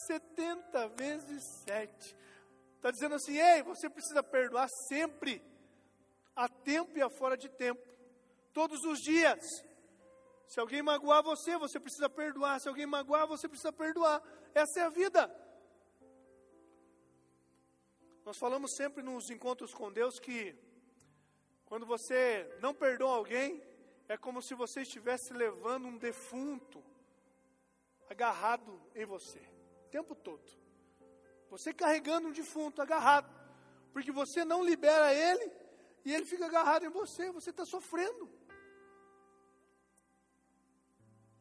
70 0.07 0.89
vezes 0.91 1.43
7. 1.67 2.17
Está 2.77 2.93
dizendo 2.93 3.17
assim: 3.17 3.37
ei, 3.37 3.65
você 3.65 3.91
precisa 3.91 4.23
perdoar 4.23 4.69
sempre, 4.89 5.43
a 6.37 6.49
tempo 6.49 6.97
e 6.97 7.03
a 7.03 7.11
fora 7.11 7.37
de 7.37 7.49
tempo, 7.49 7.83
todos 8.53 8.85
os 8.85 9.01
dias. 9.01 9.45
Se 10.47 10.61
alguém 10.61 10.81
magoar 10.81 11.25
você, 11.25 11.59
você 11.59 11.81
precisa 11.81 12.09
perdoar. 12.09 12.61
Se 12.61 12.69
alguém 12.69 12.87
magoar, 12.87 13.27
você 13.27 13.49
precisa 13.49 13.73
perdoar. 13.73 14.23
Essa 14.55 14.79
é 14.79 14.85
a 14.85 14.91
vida. 14.91 15.29
Nós 18.25 18.39
falamos 18.39 18.75
sempre 18.77 19.03
nos 19.03 19.31
encontros 19.31 19.75
com 19.75 19.93
Deus 19.93 20.19
que 20.19 20.57
quando 21.65 21.87
você 21.87 22.49
não 22.61 22.75
perdoa 22.75 23.17
alguém, 23.17 23.63
é 24.09 24.17
como 24.17 24.43
se 24.43 24.55
você 24.55 24.83
estivesse 24.83 25.33
levando 25.33 25.87
um 25.87 25.97
defunto 25.97 26.83
agarrado 28.09 28.81
em 28.95 29.05
você 29.05 29.41
tempo 29.93 30.15
todo. 30.15 30.51
Você 31.51 31.73
carregando 31.75 32.29
um 32.29 32.33
defunto 32.33 32.81
agarrado, 32.81 33.31
porque 33.93 34.11
você 34.11 34.43
não 34.43 34.65
libera 34.65 35.13
ele 35.13 35.53
e 36.03 36.15
ele 36.15 36.25
fica 36.25 36.47
agarrado 36.47 36.87
em 36.87 36.89
você, 36.89 37.31
você 37.31 37.51
está 37.51 37.67
sofrendo. 37.67 38.27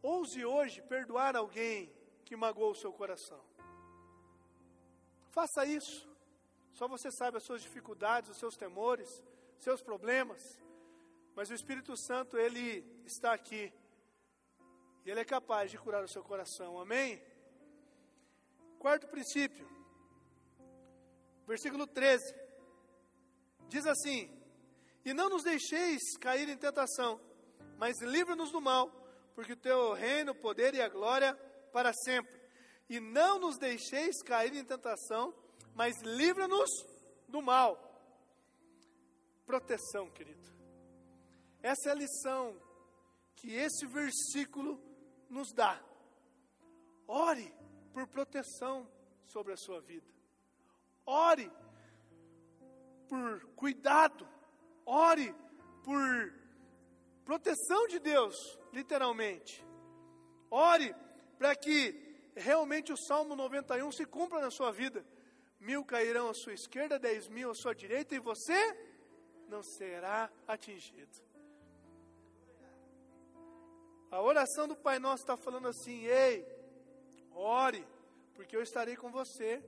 Ouse 0.02 0.44
hoje 0.44 0.82
perdoar 0.82 1.38
alguém 1.38 1.94
que 2.26 2.36
magoou 2.36 2.72
o 2.72 2.76
seu 2.84 2.92
coração. 2.92 3.42
Faça 5.30 5.66
isso. 5.66 6.11
Só 6.74 6.88
você 6.88 7.12
sabe 7.12 7.38
as 7.38 7.44
suas 7.44 7.62
dificuldades, 7.62 8.30
os 8.30 8.38
seus 8.38 8.56
temores, 8.56 9.10
seus 9.60 9.82
problemas. 9.82 10.42
Mas 11.36 11.50
o 11.50 11.54
Espírito 11.54 11.96
Santo, 11.98 12.38
ele 12.38 12.86
está 13.06 13.34
aqui. 13.34 13.72
E 15.06 15.10
ele 15.10 15.20
é 15.20 15.26
capaz 15.26 15.72
de 15.72 15.78
curar 15.78 16.04
o 16.04 16.08
seu 16.08 16.24
coração. 16.24 16.80
Amém? 16.80 17.22
Quarto 18.80 19.08
princípio, 19.08 19.68
versículo 21.46 21.86
13, 21.86 22.36
diz 23.68 23.86
assim: 23.86 24.28
E 25.06 25.14
não 25.14 25.30
nos 25.30 25.44
deixeis 25.44 26.18
cair 26.20 26.50
em 26.50 26.58
tentação, 26.58 27.22
mas 27.78 28.02
livra-nos 28.02 28.52
do 28.52 28.60
mal, 28.60 28.90
porque 29.36 29.54
o 29.54 29.58
teu 29.58 29.94
reino, 29.94 30.32
o 30.32 30.40
poder 30.40 30.74
e 30.74 30.82
a 30.82 30.90
glória 30.90 31.36
para 31.72 31.94
sempre. 31.94 32.42
E 32.90 33.00
não 33.00 33.40
nos 33.40 33.58
deixeis 33.58 34.22
cair 34.24 34.54
em 34.56 34.66
tentação, 34.66 35.34
mas 35.76 36.00
livra-nos 36.02 36.70
do 37.28 37.42
mal. 37.42 37.78
Proteção, 39.46 40.10
querido. 40.12 40.50
Essa 41.62 41.90
é 41.90 41.92
a 41.92 41.96
lição 41.96 42.56
que 43.36 43.54
esse 43.54 43.86
versículo 43.86 44.80
nos 45.30 45.52
dá. 45.54 45.82
Ore 47.08 47.54
por 47.94 48.08
proteção 48.08 48.90
sobre 49.26 49.54
a 49.54 49.58
sua 49.58 49.82
vida. 49.82 50.12
Ore 51.06 51.52
por 53.08 53.46
cuidado. 53.56 54.28
Ore 54.86 55.34
por 55.84 56.34
proteção 57.26 57.88
de 57.88 58.00
Deus, 58.00 58.36
literalmente. 58.72 59.64
Ore 60.50 60.96
para 61.38 61.56
que 61.56 62.32
realmente 62.36 62.92
o 62.94 62.98
Salmo 62.98 63.36
91 63.36 63.92
se 63.92 64.06
cumpra 64.06 64.40
na 64.40 64.52
sua 64.52 64.72
vida. 64.72 65.06
Mil 65.62 65.86
cairão 65.86 66.30
à 66.30 66.34
sua 66.34 66.53
esquerda, 66.53 66.99
dez 66.99 67.28
mil 67.28 67.51
à 67.51 67.55
sua 67.55 67.74
direita, 67.74 68.16
e 68.16 68.20
você 68.20 68.59
não 69.47 69.62
será 69.64 70.30
atingido. 70.47 71.16
A 74.09 74.22
oração 74.22 74.68
do 74.68 74.76
Pai 74.76 74.97
Nosso 74.99 75.24
está 75.24 75.38
falando 75.38 75.68
assim: 75.68 76.03
ei, 76.05 76.45
Ore, 77.34 77.88
porque 78.34 78.55
eu 78.55 78.62
estarei 78.62 78.95
com 78.95 79.09
você. 79.09 79.64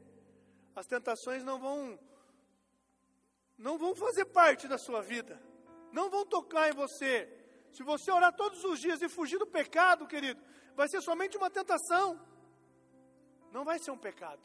As 0.76 0.86
tentações 0.86 1.44
não 1.44 1.60
vão 1.60 2.00
não 3.58 3.78
vão 3.78 3.96
fazer 3.96 4.26
parte 4.26 4.68
da 4.68 4.78
sua 4.78 5.02
vida. 5.02 5.42
Não 5.92 6.10
vão 6.10 6.26
tocar 6.26 6.70
em 6.70 6.74
você. 6.74 7.16
Se 7.72 7.84
você 7.84 8.12
orar 8.12 8.36
todos 8.36 8.64
os 8.64 8.80
dias 8.80 9.02
e 9.02 9.08
fugir 9.08 9.38
do 9.38 9.48
pecado, 9.48 10.08
querido, 10.08 10.42
vai 10.76 10.88
ser 10.90 11.02
somente 11.02 11.38
uma 11.38 11.50
tentação. 11.50 12.20
Não 13.52 13.64
vai 13.64 13.80
ser 13.80 13.92
um 13.92 13.98
pecado. 13.98 14.42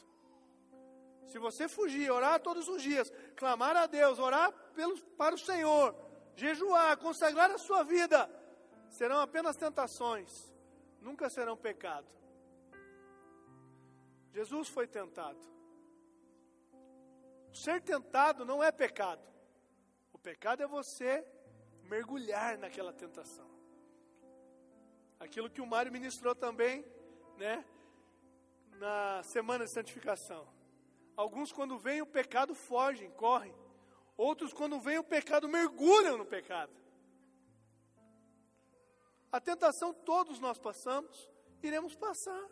Se 1.28 1.38
você 1.38 1.68
fugir, 1.68 2.10
orar 2.10 2.40
todos 2.40 2.68
os 2.68 2.82
dias, 2.82 3.12
clamar 3.36 3.76
a 3.76 3.86
Deus, 3.86 4.18
orar 4.18 4.50
pelo, 4.74 4.98
para 5.16 5.34
o 5.34 5.38
Senhor, 5.38 5.94
jejuar, 6.34 6.96
consagrar 6.96 7.50
a 7.50 7.58
sua 7.58 7.82
vida, 7.82 8.28
serão 8.88 9.20
apenas 9.20 9.56
tentações, 9.56 10.52
nunca 11.00 11.28
serão 11.28 11.56
pecado. 11.56 12.06
Jesus 14.32 14.68
foi 14.68 14.86
tentado. 14.86 15.38
Ser 17.52 17.82
tentado 17.82 18.44
não 18.44 18.62
é 18.62 18.72
pecado. 18.72 19.22
O 20.12 20.18
pecado 20.18 20.62
é 20.62 20.66
você 20.66 21.26
mergulhar 21.82 22.56
naquela 22.56 22.92
tentação. 22.92 23.48
Aquilo 25.20 25.50
que 25.50 25.60
o 25.60 25.66
Mário 25.66 25.92
ministrou 25.92 26.34
também, 26.34 26.84
né? 27.36 27.64
Na 28.78 29.22
semana 29.24 29.64
de 29.64 29.72
santificação. 29.72 30.57
Alguns, 31.18 31.50
quando 31.50 31.76
vem 31.76 32.00
o 32.00 32.06
pecado, 32.06 32.54
fogem, 32.54 33.10
correm. 33.10 33.52
Outros, 34.16 34.52
quando 34.52 34.78
vem 34.78 34.98
o 34.98 35.02
pecado, 35.02 35.48
mergulham 35.48 36.16
no 36.16 36.24
pecado. 36.24 36.72
A 39.32 39.40
tentação 39.40 39.92
todos 39.92 40.38
nós 40.38 40.60
passamos, 40.60 41.28
iremos 41.60 41.96
passar. 41.96 42.44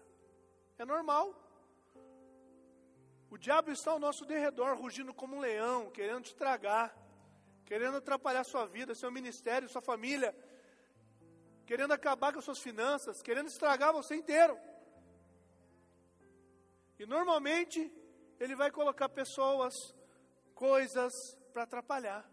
É 0.77 0.85
normal. 0.85 1.33
O 3.31 3.39
diabo 3.39 3.71
está 3.71 3.93
ao 3.93 4.01
nosso 4.01 4.25
derredor, 4.25 4.77
rugindo 4.77 5.15
como 5.15 5.37
um 5.37 5.41
leão, 5.41 5.89
querendo 5.93 6.25
te 6.25 6.35
tragar, 6.35 6.93
querendo 7.65 7.99
atrapalhar 7.99 8.43
sua 8.43 8.67
vida, 8.67 8.97
seu 8.97 9.13
ministério, 9.13 9.69
sua 9.69 9.81
família, 9.81 10.35
querendo 11.67 11.93
acabar 11.93 12.33
com 12.33 12.41
as 12.41 12.45
suas 12.45 12.59
finanças, 12.59 13.23
querendo 13.23 13.47
estragar 13.47 13.93
você 13.93 14.17
inteiro. 14.17 14.59
E 16.99 17.07
normalmente 17.07 17.93
ele 18.39 18.55
vai 18.55 18.71
colocar 18.71 19.09
pessoas, 19.09 19.75
coisas 20.55 21.13
para 21.53 21.63
atrapalhar. 21.63 22.29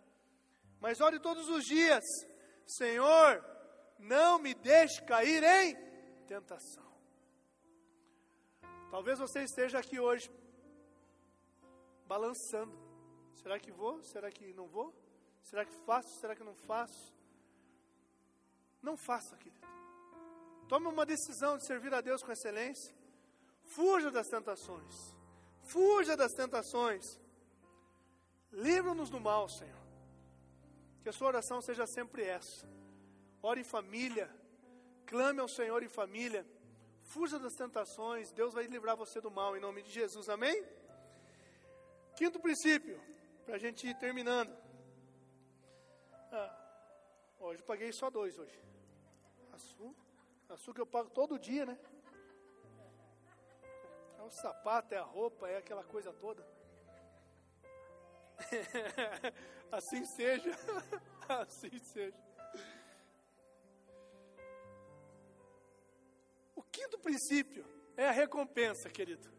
Mas 0.80 1.00
ore 1.00 1.20
todos 1.20 1.48
os 1.50 1.64
dias, 1.64 2.04
Senhor, 2.66 3.44
não 3.98 4.38
me 4.40 4.54
deixe 4.54 5.02
cair 5.04 5.44
em 5.44 5.76
tentação. 6.26 6.84
Talvez 8.92 9.18
você 9.18 9.44
esteja 9.44 9.80
aqui 9.80 10.00
hoje 10.00 10.30
balançando. 12.06 12.78
Será 13.42 13.60
que 13.60 13.72
vou? 13.72 14.04
Será 14.04 14.30
que 14.30 14.54
não 14.54 14.68
vou? 14.68 14.94
Será 15.42 15.66
que 15.66 15.74
faço? 15.86 16.20
Será 16.20 16.36
que 16.36 16.44
não 16.44 16.56
faço? 16.56 17.14
Não 18.82 18.96
faça, 18.98 19.36
querido. 19.38 19.68
Tome 20.68 20.88
uma 20.88 21.06
decisão 21.06 21.58
de 21.58 21.66
servir 21.66 21.94
a 21.94 22.02
Deus 22.02 22.22
com 22.22 22.32
excelência. 22.32 22.94
Fuja 23.64 24.12
das 24.12 24.28
tentações. 24.28 25.16
Fuja 25.64 26.16
das 26.16 26.34
tentações. 26.34 27.20
Livra-nos 28.52 29.10
do 29.10 29.20
mal, 29.20 29.50
Senhor. 29.50 29.84
Que 31.02 31.10
a 31.10 31.14
sua 31.14 31.28
oração 31.28 31.62
seja 31.62 31.86
sempre 31.86 32.24
essa. 32.24 32.68
Ore 33.42 33.62
em 33.62 33.64
família. 33.64 34.30
Clame 35.06 35.40
ao 35.40 35.48
Senhor 35.48 35.82
em 35.84 35.90
família. 35.90 36.46
Fuja 37.02 37.40
das 37.40 37.56
tentações. 37.56 38.32
Deus 38.32 38.54
vai 38.54 38.66
livrar 38.66 38.96
você 38.96 39.20
do 39.20 39.32
mal 39.32 39.58
em 39.58 39.60
nome 39.60 39.82
de 39.82 39.92
Jesus. 39.92 40.30
Amém? 40.30 40.64
Quinto 42.16 42.40
princípio, 42.40 43.02
para 43.46 43.56
a 43.56 43.58
gente 43.58 43.88
ir 43.88 43.98
terminando. 43.98 44.56
Ah, 46.32 46.56
hoje 47.40 47.64
paguei 47.64 47.92
só 47.92 48.10
dois 48.10 48.38
hoje. 48.38 48.60
Açúcar, 49.52 50.06
açúcar 50.50 50.82
eu 50.82 50.86
pago 50.86 51.10
todo 51.10 51.40
dia, 51.40 51.66
né? 51.66 51.78
É 54.24 54.26
o 54.26 54.32
sapato, 54.32 54.96
é 54.96 54.98
a 54.98 55.04
roupa, 55.04 55.50
é 55.50 55.58
aquela 55.58 55.84
coisa 55.84 56.14
toda. 56.14 56.48
assim 59.70 60.06
seja, 60.06 60.50
assim 61.28 61.78
seja. 61.78 62.16
O 66.56 66.64
quinto 66.64 66.98
princípio 67.00 67.66
é 67.98 68.08
a 68.08 68.12
recompensa, 68.12 68.90
querido. 68.90 69.30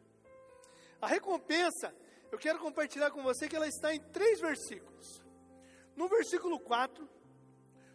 A 1.01 1.07
recompensa, 1.07 1.95
eu 2.31 2.39
quero 2.39 2.59
compartilhar 2.59 3.11
com 3.11 3.23
você 3.23 3.49
que 3.49 3.57
ela 3.57 3.67
está 3.67 3.95
em 3.95 4.01
três 4.13 4.39
versículos. 4.39 5.25
No 5.97 6.09
versículo 6.09 6.61
4, 6.61 7.09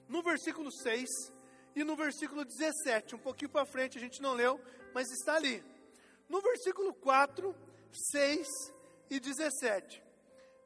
no 0.08 0.24
versículo 0.24 0.72
6 0.72 1.08
e 1.76 1.84
no 1.84 1.96
versículo 1.96 2.44
17. 2.44 3.16
Um 3.16 3.20
pouquinho 3.20 3.52
para 3.52 3.64
frente, 3.68 4.00
a 4.00 4.02
gente 4.02 4.20
não 4.24 4.34
leu, 4.34 4.60
mas 4.92 5.08
está 5.12 5.36
ali. 5.36 5.64
No 6.30 6.42
versículo 6.42 6.94
4, 6.94 7.56
6 7.92 8.48
e 9.10 9.20
17. 9.20 10.04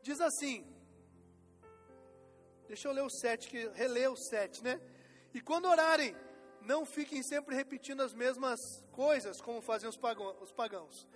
Diz 0.01 0.20
assim: 0.20 0.68
Deixa 2.68 2.88
eu 2.88 2.91
ler 2.91 3.03
o 3.03 3.09
7, 3.09 3.47
que 3.47 3.68
reler 3.70 4.11
o 4.11 4.18
7, 4.18 4.64
né? 4.64 4.82
E 5.34 5.41
quando 5.41 5.66
orarem, 5.66 6.16
não 6.61 6.86
fiquem 6.86 7.24
sempre 7.24 7.55
repetindo 7.55 8.01
as 8.01 8.14
mesmas 8.14 8.59
coisas 8.91 9.39
como 9.41 9.61
fazem 9.61 9.89
os 9.89 10.51
pagãos. 10.51 11.07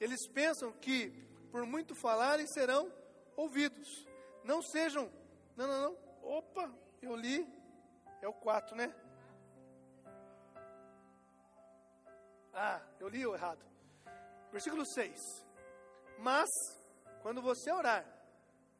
Eles 0.00 0.26
pensam 0.28 0.72
que, 0.72 1.10
por 1.50 1.64
muito 1.66 1.94
falarem, 1.94 2.46
serão 2.46 2.92
ouvidos. 3.36 4.06
Não 4.44 4.62
sejam. 4.62 5.10
Não, 5.56 5.66
não, 5.66 5.80
não. 5.82 5.98
Opa, 6.22 6.72
eu 7.02 7.16
li. 7.16 7.46
É 8.20 8.28
o 8.28 8.32
4, 8.32 8.76
né? 8.76 8.94
Ah, 12.52 12.80
eu 12.98 13.08
li 13.08 13.26
o 13.26 13.34
errado. 13.34 13.64
Versículo 14.56 14.86
6. 14.86 15.44
Mas, 16.18 16.48
quando 17.20 17.42
você 17.42 17.70
orar, 17.70 18.06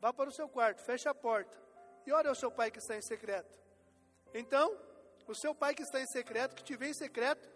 vá 0.01 0.11
para 0.11 0.31
o 0.31 0.33
seu 0.33 0.49
quarto, 0.49 0.81
feche 0.83 1.07
a 1.07 1.15
porta 1.15 1.55
e 2.07 2.13
ore 2.15 2.29
ao 2.29 2.35
seu 2.35 2.51
pai 2.51 2.71
que 2.71 2.79
está 2.79 2.97
em 2.97 3.03
secreto. 3.03 3.55
Então, 4.33 4.75
o 5.29 5.35
seu 5.35 5.55
pai 5.55 5.75
que 5.75 5.83
está 5.83 6.01
em 6.01 6.07
secreto, 6.07 6.57
que 6.57 6.65
te 6.65 6.75
vê 6.79 6.89
em 6.89 6.95
secreto, 6.95 7.47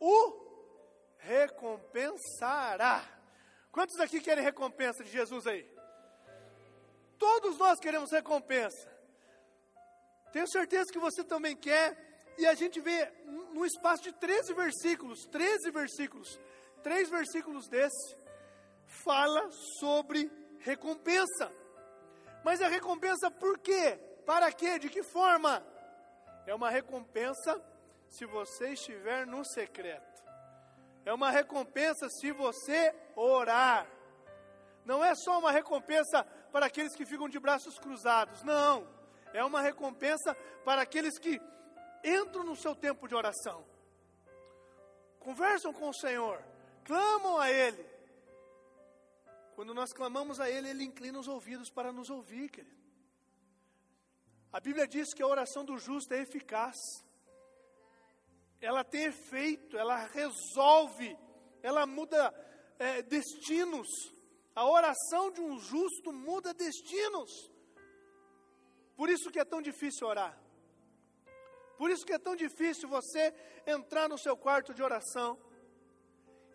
o 0.00 0.14
recompensará. 1.18 3.04
Quantos 3.70 4.00
aqui 4.00 4.22
querem 4.22 4.42
recompensa 4.42 5.04
de 5.04 5.10
Jesus 5.10 5.46
aí? 5.46 5.70
Todos 7.18 7.58
nós 7.58 7.78
queremos 7.78 8.10
recompensa. 8.10 8.88
Tenho 10.32 10.48
certeza 10.48 10.90
que 10.90 10.98
você 10.98 11.22
também 11.22 11.54
quer. 11.54 11.94
E 12.38 12.46
a 12.46 12.54
gente 12.54 12.80
vê 12.80 13.12
no 13.52 13.66
espaço 13.66 14.02
de 14.02 14.12
13 14.12 14.54
versículos, 14.54 15.26
13 15.26 15.70
versículos, 15.70 16.40
três 16.82 17.08
versículos 17.08 17.68
desse, 17.68 18.16
fala 18.86 19.50
sobre 19.80 20.30
recompensa. 20.60 21.52
Mas 22.44 22.60
a 22.62 22.68
recompensa 22.68 23.30
por 23.30 23.58
quê? 23.58 23.98
Para 24.24 24.52
quê? 24.52 24.78
De 24.78 24.88
que 24.88 25.02
forma? 25.02 25.64
É 26.46 26.54
uma 26.54 26.70
recompensa 26.70 27.60
se 28.08 28.24
você 28.24 28.70
estiver 28.70 29.26
no 29.26 29.44
secreto. 29.44 30.22
É 31.04 31.12
uma 31.12 31.30
recompensa 31.30 32.08
se 32.08 32.32
você 32.32 32.94
orar. 33.14 33.86
Não 34.84 35.04
é 35.04 35.14
só 35.14 35.38
uma 35.38 35.50
recompensa 35.50 36.24
para 36.52 36.66
aqueles 36.66 36.94
que 36.94 37.04
ficam 37.04 37.28
de 37.28 37.38
braços 37.38 37.78
cruzados. 37.78 38.42
Não. 38.42 38.88
É 39.32 39.44
uma 39.44 39.60
recompensa 39.60 40.34
para 40.64 40.82
aqueles 40.82 41.18
que 41.18 41.40
entram 42.04 42.44
no 42.44 42.56
seu 42.56 42.74
tempo 42.74 43.08
de 43.08 43.14
oração. 43.14 43.64
Conversam 45.18 45.72
com 45.72 45.88
o 45.88 45.94
Senhor, 45.94 46.42
clamam 46.86 47.36
a 47.38 47.50
Ele, 47.50 47.84
quando 49.56 49.74
nós 49.74 49.92
clamamos 49.92 50.38
a 50.38 50.48
Ele, 50.48 50.68
Ele 50.70 50.84
inclina 50.84 51.18
os 51.18 51.28
ouvidos 51.28 51.68
para 51.68 51.92
nos 51.92 52.08
ouvir, 52.08 52.48
querido. 52.48 52.76
A 54.52 54.60
Bíblia 54.60 54.86
diz 54.86 55.12
que 55.12 55.22
a 55.22 55.26
oração 55.26 55.64
do 55.64 55.76
justo 55.76 56.14
é 56.14 56.20
eficaz, 56.22 56.76
ela 58.60 58.82
tem 58.84 59.04
efeito, 59.04 59.76
ela 59.76 59.96
resolve, 60.06 61.18
ela 61.62 61.84
muda 61.86 62.20
é, 62.78 63.02
destinos. 63.02 63.88
A 64.54 64.64
oração 64.64 65.30
de 65.30 65.40
um 65.40 65.58
justo 65.58 66.12
muda 66.12 66.54
destinos. 66.54 67.30
Por 68.96 69.10
isso 69.10 69.30
que 69.30 69.38
é 69.38 69.44
tão 69.44 69.60
difícil 69.60 70.06
orar. 70.06 70.40
Por 71.76 71.90
isso 71.90 72.06
que 72.06 72.14
é 72.14 72.18
tão 72.18 72.34
difícil 72.34 72.88
você 72.88 73.34
entrar 73.66 74.08
no 74.08 74.16
seu 74.16 74.36
quarto 74.36 74.72
de 74.72 74.82
oração. 74.82 75.38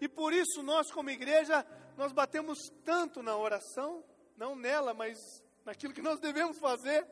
E 0.02 0.10
por 0.10 0.34
isso 0.34 0.64
nós, 0.64 0.92
como 0.92 1.12
igreja, 1.12 1.64
nós 1.96 2.12
batemos 2.12 2.58
tanto 2.84 3.22
na 3.22 3.38
oração, 3.38 4.04
não 4.36 4.56
nela, 4.56 4.96
mas 4.96 5.44
naquilo 5.64 5.94
que 5.94 6.02
nós 6.02 6.20
devemos 6.20 6.58
fazer. 6.58 7.08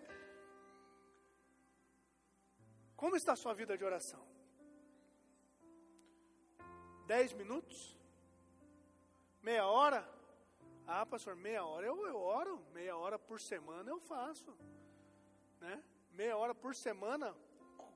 Como 2.96 3.16
está 3.16 3.34
a 3.34 3.36
sua 3.36 3.54
vida 3.54 3.78
de 3.78 3.86
oração? 3.86 4.28
Dez 7.06 7.32
minutos? 7.34 7.96
Meia 9.40 9.68
hora? 9.68 10.10
Ah, 10.88 11.06
pastor, 11.06 11.36
meia 11.36 11.64
hora 11.64 11.86
eu, 11.86 12.08
eu 12.08 12.18
oro, 12.18 12.66
meia 12.74 12.98
hora 12.98 13.20
por 13.20 13.40
semana 13.40 13.92
eu 13.92 14.00
faço. 14.00 14.58
Né? 15.62 15.84
Meia 16.10 16.36
hora 16.36 16.56
por 16.56 16.74
semana, 16.74 17.36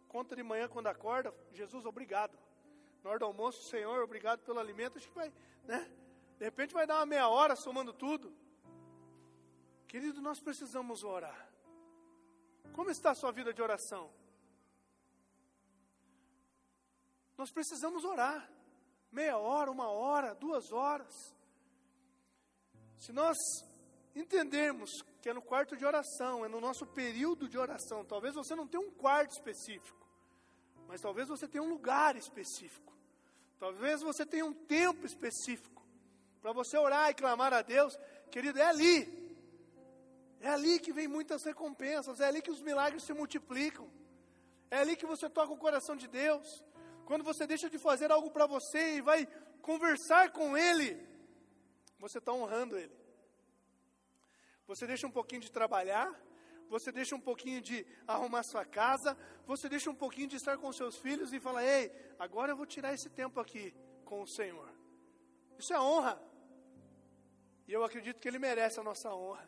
conta 0.08 0.36
de 0.36 0.44
manhã 0.44 0.68
quando 0.68 0.86
acorda, 0.86 1.34
Jesus, 1.52 1.84
obrigado. 1.84 2.43
Na 3.04 3.10
hora 3.10 3.20
do 3.20 3.26
almoço, 3.26 3.70
Senhor, 3.70 4.01
obrigado 4.01 4.41
pelo 4.43 4.60
alimento, 4.60 4.97
acho 4.97 5.10
que 5.10 5.16
vai, 5.16 5.32
né? 5.66 5.91
De 6.38 6.45
repente 6.45 6.74
vai 6.74 6.88
dar 6.88 6.97
uma 6.97 7.06
meia 7.06 7.28
hora 7.28 7.56
somando 7.56 7.91
tudo. 7.93 8.34
Querido, 9.88 10.22
nós 10.22 10.39
precisamos 10.39 11.04
orar. 11.04 11.49
Como 12.74 12.89
está 12.89 13.12
a 13.12 13.16
sua 13.16 13.32
vida 13.32 13.54
de 13.54 13.62
oração? 13.62 14.10
Nós 17.38 17.51
precisamos 17.51 18.04
orar. 18.04 18.49
Meia 19.12 19.38
hora, 19.38 19.70
uma 19.70 19.89
hora, 19.89 20.34
duas 20.34 20.72
horas. 20.72 21.14
Se 22.97 23.12
nós 23.12 23.38
entendermos 24.16 24.89
que 25.22 25.30
é 25.30 25.34
no 25.34 25.41
quarto 25.41 25.76
de 25.76 25.86
oração, 25.86 26.45
é 26.45 26.47
no 26.47 26.60
nosso 26.60 26.86
período 26.88 27.47
de 27.47 27.58
oração, 27.58 28.04
talvez 28.06 28.34
você 28.34 28.56
não 28.56 28.68
tenha 28.68 28.82
um 28.82 28.91
quarto 28.91 29.32
específico, 29.32 30.03
mas 30.94 31.02
talvez 31.02 31.28
você 31.28 31.48
tenha 31.48 31.64
um 31.64 31.70
lugar 31.70 32.16
específico. 32.16 32.94
Talvez 33.58 34.04
você 34.04 34.24
tenha 34.24 34.46
um 34.46 34.54
tempo 34.54 35.08
específico 35.08 35.84
para 36.39 36.52
você 36.54 36.78
orar 36.78 37.10
e 37.10 37.16
clamar 37.16 37.52
a 37.52 37.64
Deus, 37.64 37.98
querido, 38.30 38.60
é 38.60 38.66
ali. 38.68 38.98
É 40.39 40.50
ali 40.50 40.80
que 40.80 40.94
vem 40.94 41.08
muitas 41.08 41.44
recompensas, 41.44 42.20
é 42.20 42.28
ali 42.28 42.44
que 42.44 42.52
os 42.52 42.62
milagres 42.62 43.02
se 43.02 43.12
multiplicam. 43.12 43.89
É 44.70 44.78
ali 44.78 44.96
que 44.96 45.08
você 45.08 45.28
toca 45.28 45.52
o 45.52 45.58
coração 45.58 45.96
de 45.96 46.08
Deus. 46.08 46.64
Quando 47.08 47.24
você 47.24 47.48
deixa 47.48 47.72
de 47.72 47.80
fazer 47.80 48.12
algo 48.12 48.30
para 48.30 48.46
você 48.46 48.98
e 48.98 49.02
vai 49.02 49.28
conversar 49.64 50.32
com 50.32 50.56
Ele, 50.56 50.96
você 51.98 52.20
está 52.20 52.32
honrando 52.32 52.78
Ele. 52.78 52.96
Você 54.68 54.86
deixa 54.86 55.08
um 55.08 55.12
pouquinho 55.12 55.41
de 55.41 55.52
trabalhar, 55.52 56.08
você 56.74 56.92
deixa 56.92 57.16
um 57.16 57.20
pouquinho 57.20 57.62
de 57.62 57.86
arrumar 58.08 58.42
sua 58.42 58.66
casa, 58.66 59.16
você 59.46 59.70
deixa 59.70 59.92
um 59.92 59.96
pouquinho 60.04 60.28
de 60.28 60.38
estar 60.38 60.58
com 60.58 60.74
seus 60.74 60.96
filhos 60.98 61.32
e 61.32 61.40
fala: 61.40 61.64
Ei, 61.64 61.92
agora 62.18 62.52
eu 62.52 62.58
vou 62.58 62.66
tirar 62.66 62.92
esse 62.96 63.12
tempo 63.12 63.40
aqui 63.40 63.72
com 64.04 64.24
o 64.24 64.28
Senhor. 64.28 64.74
Isso 65.60 65.72
é 65.72 65.80
honra. 65.80 66.20
E 67.68 67.72
eu 67.72 67.84
acredito 67.84 68.20
que 68.20 68.28
Ele 68.28 68.40
merece 68.40 68.80
a 68.80 68.84
nossa 68.84 69.14
honra, 69.14 69.48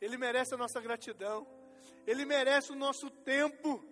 Ele 0.00 0.16
merece 0.16 0.52
a 0.52 0.56
nossa 0.56 0.80
gratidão, 0.80 1.46
Ele 2.04 2.24
merece 2.24 2.72
o 2.72 2.74
nosso 2.74 3.08
tempo. 3.10 3.84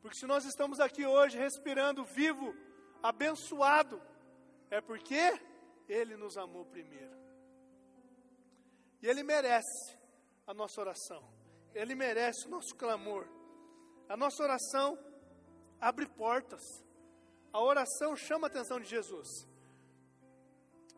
Porque 0.00 0.16
se 0.16 0.24
nós 0.24 0.44
estamos 0.44 0.78
aqui 0.78 1.04
hoje 1.04 1.36
respirando 1.36 2.04
vivo, 2.04 2.54
abençoado, 3.02 4.00
é 4.70 4.80
porque 4.80 5.36
Ele 5.88 6.16
nos 6.16 6.38
amou 6.38 6.64
primeiro. 6.64 7.18
E 9.02 9.08
Ele 9.08 9.24
merece 9.24 9.97
a 10.48 10.54
nossa 10.54 10.80
oração, 10.80 11.22
Ele 11.74 11.94
merece 11.94 12.46
o 12.46 12.50
nosso 12.50 12.74
clamor. 12.74 13.28
A 14.08 14.16
nossa 14.16 14.42
oração 14.42 14.98
abre 15.78 16.06
portas, 16.06 16.62
a 17.52 17.60
oração 17.62 18.16
chama 18.16 18.46
a 18.46 18.50
atenção 18.50 18.80
de 18.80 18.86
Jesus. 18.86 19.46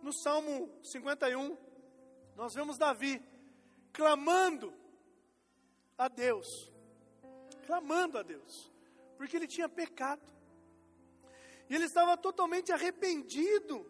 No 0.00 0.12
Salmo 0.12 0.72
51, 0.84 1.58
nós 2.36 2.54
vemos 2.54 2.78
Davi 2.78 3.20
clamando 3.92 4.72
a 5.98 6.06
Deus, 6.06 6.72
clamando 7.66 8.18
a 8.18 8.22
Deus, 8.22 8.72
porque 9.16 9.36
ele 9.36 9.48
tinha 9.48 9.68
pecado. 9.68 10.22
E 11.68 11.74
ele 11.74 11.86
estava 11.86 12.16
totalmente 12.16 12.70
arrependido, 12.70 13.84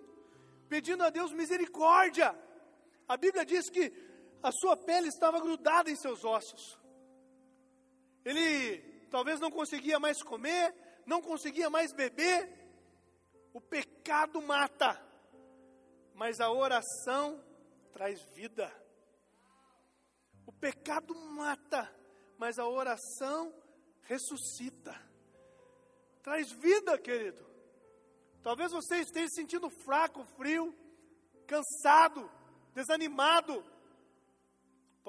pedindo 0.71 1.05
a 1.05 1.11
Deus 1.11 1.35
misericórdia. 1.35 2.35
A 3.07 3.17
Bíblia 3.19 3.45
diz 3.45 3.69
que 3.69 4.10
a 4.43 4.51
sua 4.53 4.77
pele 4.77 5.09
estava 5.09 5.41
grudada 5.41 5.91
em 5.91 5.97
seus 5.97 6.25
ossos. 6.25 6.79
Ele 8.25 8.79
talvez 9.11 9.41
não 9.41 9.51
conseguia 9.51 9.99
mais 9.99 10.23
comer, 10.23 10.75
não 11.07 11.21
conseguia 11.21 11.69
mais 11.69 11.93
beber. 11.93 12.59
O 13.53 13.61
pecado 13.61 14.41
mata, 14.41 15.01
mas 16.15 16.41
a 16.41 16.51
oração 16.51 17.43
traz 17.93 18.23
vida. 18.35 18.73
O 20.47 20.53
pecado 20.53 21.15
mata, 21.15 21.91
mas 22.39 22.59
a 22.59 22.67
oração 22.67 23.53
ressuscita. 24.03 24.95
Traz 26.23 26.51
vida, 26.53 26.99
querido. 26.99 27.45
Talvez 28.43 28.73
você 28.73 29.01
esteja 29.01 29.29
se 29.29 29.35
sentindo 29.37 29.69
fraco, 29.69 30.25
frio, 30.37 30.75
cansado, 31.47 32.31
desanimado. 32.75 33.65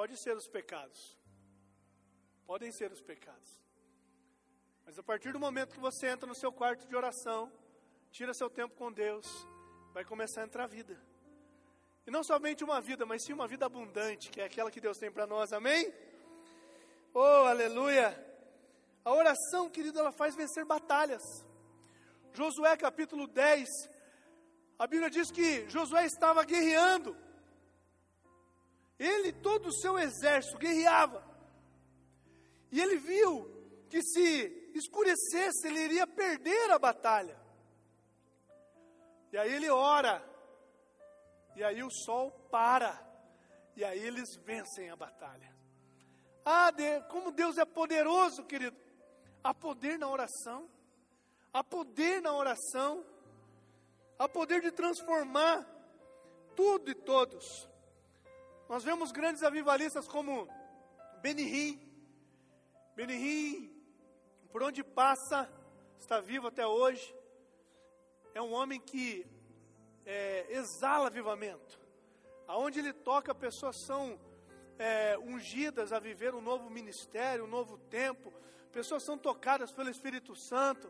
Pode 0.01 0.17
ser 0.17 0.35
os 0.35 0.47
pecados. 0.47 1.15
Podem 2.47 2.71
ser 2.71 2.91
os 2.91 3.03
pecados. 3.03 3.49
Mas 4.83 4.97
a 4.97 5.03
partir 5.03 5.31
do 5.31 5.39
momento 5.39 5.75
que 5.75 5.79
você 5.79 6.07
entra 6.07 6.25
no 6.25 6.33
seu 6.33 6.51
quarto 6.51 6.87
de 6.87 6.95
oração, 6.95 7.51
tira 8.09 8.33
seu 8.33 8.49
tempo 8.49 8.73
com 8.75 8.91
Deus, 8.91 9.27
vai 9.93 10.03
começar 10.03 10.41
a 10.41 10.45
entrar 10.45 10.65
vida. 10.65 10.99
E 12.07 12.09
não 12.09 12.23
somente 12.23 12.63
uma 12.63 12.81
vida, 12.81 13.05
mas 13.05 13.23
sim 13.23 13.31
uma 13.31 13.47
vida 13.47 13.67
abundante, 13.67 14.31
que 14.31 14.41
é 14.41 14.45
aquela 14.45 14.71
que 14.71 14.81
Deus 14.81 14.97
tem 14.97 15.11
para 15.11 15.27
nós, 15.27 15.53
amém? 15.53 15.93
Oh, 17.13 17.45
aleluia! 17.53 18.09
A 19.05 19.13
oração, 19.13 19.69
querido, 19.69 19.99
ela 19.99 20.11
faz 20.11 20.33
vencer 20.33 20.65
batalhas. 20.65 21.21
Josué 22.33 22.75
capítulo 22.75 23.27
10, 23.27 23.69
a 24.79 24.87
Bíblia 24.87 25.11
diz 25.11 25.29
que 25.29 25.69
Josué 25.69 26.07
estava 26.07 26.43
guerreando. 26.43 27.15
Ele, 29.01 29.31
todo 29.31 29.67
o 29.67 29.73
seu 29.73 29.97
exército, 29.97 30.57
guerreava. 30.57 31.23
E 32.71 32.79
ele 32.79 32.97
viu 32.97 33.49
que 33.89 34.01
se 34.01 34.71
escurecesse, 34.75 35.67
ele 35.67 35.79
iria 35.79 36.05
perder 36.05 36.71
a 36.71 36.79
batalha. 36.79 37.39
E 39.31 39.37
aí 39.37 39.53
ele 39.53 39.69
ora. 39.69 40.23
E 41.55 41.63
aí 41.63 41.83
o 41.83 41.89
sol 41.89 42.31
para. 42.51 42.93
E 43.75 43.83
aí 43.83 43.99
eles 43.99 44.35
vencem 44.45 44.89
a 44.89 44.95
batalha. 44.95 45.55
Ah, 46.45 46.71
como 47.09 47.31
Deus 47.31 47.57
é 47.57 47.65
poderoso, 47.65 48.43
querido. 48.43 48.77
Há 49.43 49.53
poder 49.53 49.97
na 49.97 50.07
oração. 50.07 50.69
Há 51.53 51.63
poder 51.63 52.21
na 52.21 52.33
oração, 52.33 53.05
há 54.17 54.27
poder 54.29 54.61
de 54.61 54.71
transformar 54.71 55.67
tudo 56.55 56.89
e 56.89 56.95
todos. 56.95 57.69
Nós 58.71 58.85
vemos 58.85 59.11
grandes 59.11 59.43
avivalistas 59.43 60.07
como 60.07 60.47
Benihim. 61.21 61.77
Benihim, 62.95 63.69
por 64.49 64.63
onde 64.63 64.81
passa, 64.81 65.51
está 65.99 66.21
vivo 66.21 66.47
até 66.47 66.65
hoje. 66.65 67.13
É 68.33 68.41
um 68.41 68.53
homem 68.53 68.79
que 68.79 69.27
é, 70.05 70.45
exala 70.55 71.07
avivamento. 71.07 71.77
Aonde 72.47 72.79
ele 72.79 72.93
toca, 72.93 73.35
pessoas 73.35 73.75
são 73.85 74.17
é, 74.79 75.17
ungidas 75.17 75.91
a 75.91 75.99
viver 75.99 76.33
um 76.33 76.39
novo 76.39 76.69
ministério, 76.69 77.43
um 77.43 77.49
novo 77.49 77.77
tempo. 77.77 78.31
Pessoas 78.71 79.03
são 79.03 79.17
tocadas 79.17 79.73
pelo 79.73 79.89
Espírito 79.89 80.33
Santo. 80.33 80.89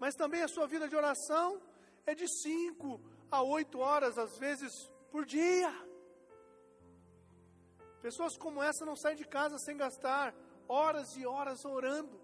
Mas 0.00 0.16
também 0.16 0.42
a 0.42 0.48
sua 0.48 0.66
vida 0.66 0.88
de 0.88 0.96
oração 0.96 1.62
é 2.04 2.16
de 2.16 2.26
cinco 2.26 3.00
a 3.30 3.42
oito 3.42 3.78
horas, 3.78 4.18
às 4.18 4.36
vezes, 4.36 4.90
por 5.12 5.24
dia. 5.24 5.85
Pessoas 8.06 8.36
como 8.36 8.62
essa 8.62 8.86
não 8.86 8.94
saem 8.94 9.16
de 9.16 9.24
casa 9.24 9.58
sem 9.58 9.76
gastar 9.76 10.32
horas 10.68 11.16
e 11.16 11.26
horas 11.26 11.64
orando. 11.64 12.16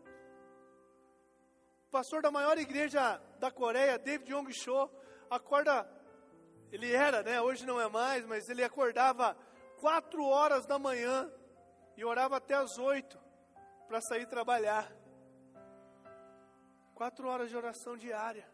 O 1.89 1.91
pastor 1.91 2.23
da 2.23 2.31
maior 2.31 2.57
igreja 2.57 3.21
da 3.41 3.51
Coreia, 3.51 3.99
David 3.99 4.31
Yong 4.31 4.53
Cho, 4.53 4.89
acorda, 5.29 5.85
ele 6.71 6.93
era, 6.93 7.25
né? 7.25 7.41
Hoje 7.41 7.67
não 7.67 7.81
é 7.81 7.89
mais, 7.89 8.25
mas 8.25 8.49
ele 8.49 8.63
acordava 8.63 9.37
quatro 9.81 10.25
horas 10.25 10.67
da 10.67 10.79
manhã 10.79 11.29
e 11.97 12.05
orava 12.05 12.37
até 12.37 12.55
as 12.55 12.79
oito 12.79 13.19
para 13.89 14.01
sair 14.03 14.27
trabalhar. 14.27 14.89
Quatro 16.95 17.27
horas 17.27 17.51
de 17.51 17.57
oração 17.57 17.97
diária. 17.97 18.49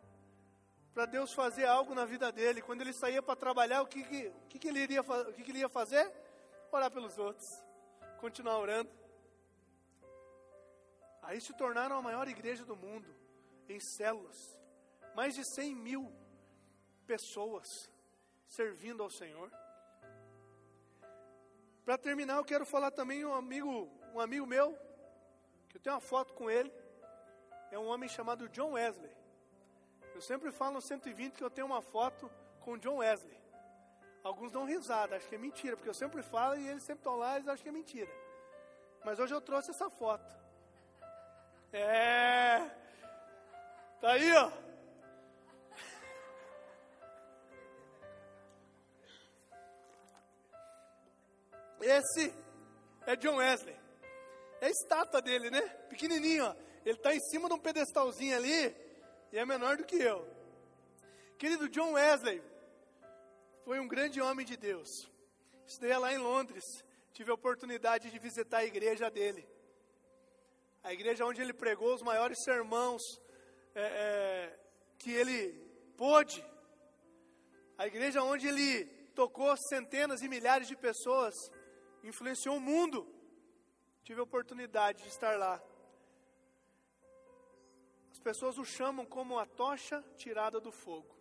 Para 0.95 1.05
Deus 1.05 1.35
fazer 1.35 1.67
algo 1.67 1.95
na 1.95 2.07
vida 2.07 2.33
dele. 2.33 2.63
Quando 2.63 2.81
ele 2.81 2.95
saía 2.95 3.23
para 3.23 3.37
trabalhar, 3.37 3.83
o 3.83 3.87
que, 3.87 4.03
que, 4.03 4.33
que, 4.49 4.59
que, 4.59 4.69
ele 4.69 4.81
iria, 4.81 5.03
o 5.03 5.33
que, 5.35 5.43
que 5.43 5.51
ele 5.51 5.59
ia 5.59 5.69
fazer? 5.69 6.11
Orar 6.71 6.91
pelos 6.91 7.19
outros. 7.19 7.49
Continuar 8.21 8.59
orando. 8.59 8.91
Aí 11.23 11.41
se 11.41 11.53
tornaram 11.55 11.97
a 11.97 12.03
maior 12.03 12.27
igreja 12.29 12.65
do 12.65 12.77
mundo, 12.77 13.09
em 13.69 13.79
células. 13.79 14.59
Mais 15.15 15.35
de 15.35 15.45
100 15.45 15.75
mil 15.75 16.13
pessoas 17.07 17.91
servindo 18.47 19.03
ao 19.03 19.11
Senhor. 19.11 19.51
Para 21.85 21.99
terminar, 21.99 22.37
eu 22.37 22.45
quero 22.45 22.65
falar 22.67 22.91
também 22.91 23.25
um 23.25 23.35
amigo, 23.35 23.91
um 24.15 24.21
amigo 24.21 24.47
meu, 24.47 24.77
que 25.69 25.77
eu 25.77 25.81
tenho 25.81 25.95
uma 25.95 26.01
foto 26.01 26.35
com 26.35 26.51
ele 26.51 26.73
é 27.71 27.79
um 27.79 27.87
homem 27.87 28.09
chamado 28.09 28.49
John 28.49 28.73
Wesley. 28.73 29.11
Eu 30.15 30.21
sempre 30.21 30.51
falo 30.51 30.75
no 30.75 30.81
120 30.81 31.35
que 31.35 31.45
eu 31.45 31.51
tenho 31.51 31.67
uma 31.67 31.83
foto 31.83 32.31
com 32.61 32.79
John 32.79 32.97
Wesley. 32.97 33.37
Alguns 34.23 34.53
dão 34.53 34.65
risada, 34.65 35.17
acho 35.17 35.29
que 35.29 35.35
é 35.35 35.39
mentira, 35.39 35.77
porque 35.77 35.89
eu 35.89 35.95
sempre 35.95 36.23
falo 36.23 36.57
e 36.57 36.69
eles 36.69 36.83
sempre 36.83 37.01
estão 37.01 37.17
lá 37.17 37.39
e 37.39 37.43
acham 37.43 37.63
que 37.63 37.69
é 37.69 37.73
mentira. 37.73 38.11
Mas 39.05 39.19
hoje 39.19 39.35
eu 39.35 39.41
trouxe 39.41 39.71
essa 39.71 39.89
foto. 39.89 40.37
É. 41.73 42.59
Tá 44.01 44.13
aí, 44.13 44.33
ó. 44.33 44.51
Esse 51.81 52.35
é 53.07 53.17
John 53.17 53.37
Wesley. 53.37 53.77
É 54.61 54.67
a 54.67 54.71
estátua 54.71 55.23
dele, 55.23 55.51
né? 55.51 55.61
Pequenininho, 55.89 56.45
ó. 56.45 56.55
Ele 56.85 56.97
está 56.97 57.15
em 57.15 57.21
cima 57.21 57.49
de 57.49 57.55
um 57.55 57.59
pedestalzinho 57.59 58.37
ali 58.37 58.77
e 59.33 59.39
é 59.39 59.45
menor 59.45 59.77
do 59.77 59.85
que 59.85 59.97
eu. 59.97 60.27
Querido 61.39 61.69
John 61.69 61.93
Wesley 61.93 62.43
foi 63.69 63.79
um 63.81 63.87
grande 63.87 64.19
homem 64.19 64.47
de 64.47 64.57
Deus. 64.57 64.89
Estudei 65.67 65.95
lá 65.99 66.11
em 66.11 66.17
Londres. 66.17 66.65
Tive 67.13 67.31
a 67.31 67.35
oportunidade 67.35 68.11
de 68.11 68.19
visitar 68.19 68.61
a 68.61 68.65
igreja 68.65 69.11
dele. 69.11 69.47
A 70.83 70.91
igreja 70.95 71.27
onde 71.27 71.43
ele 71.43 71.53
pregou 71.53 71.93
os 71.95 72.01
maiores 72.01 72.43
sermãos 72.45 73.03
é, 73.75 73.83
é, 73.83 74.59
que 74.99 75.13
ele 75.13 75.53
pôde. 75.99 76.43
A 77.77 77.87
igreja 77.87 78.23
onde 78.23 78.49
ele 78.49 78.87
tocou 79.15 79.55
centenas 79.55 80.23
e 80.23 80.31
milhares 80.31 80.67
de 80.67 80.75
pessoas. 80.75 81.35
Influenciou 82.03 82.57
o 82.57 82.67
mundo. 82.73 83.07
Tive 84.03 84.21
a 84.21 84.29
oportunidade 84.31 85.03
de 85.03 85.09
estar 85.11 85.39
lá. 85.39 85.63
As 88.11 88.19
pessoas 88.19 88.57
o 88.57 88.65
chamam 88.65 89.05
como 89.05 89.39
a 89.39 89.45
tocha 89.45 90.03
tirada 90.17 90.59
do 90.59 90.73
fogo. 90.73 91.15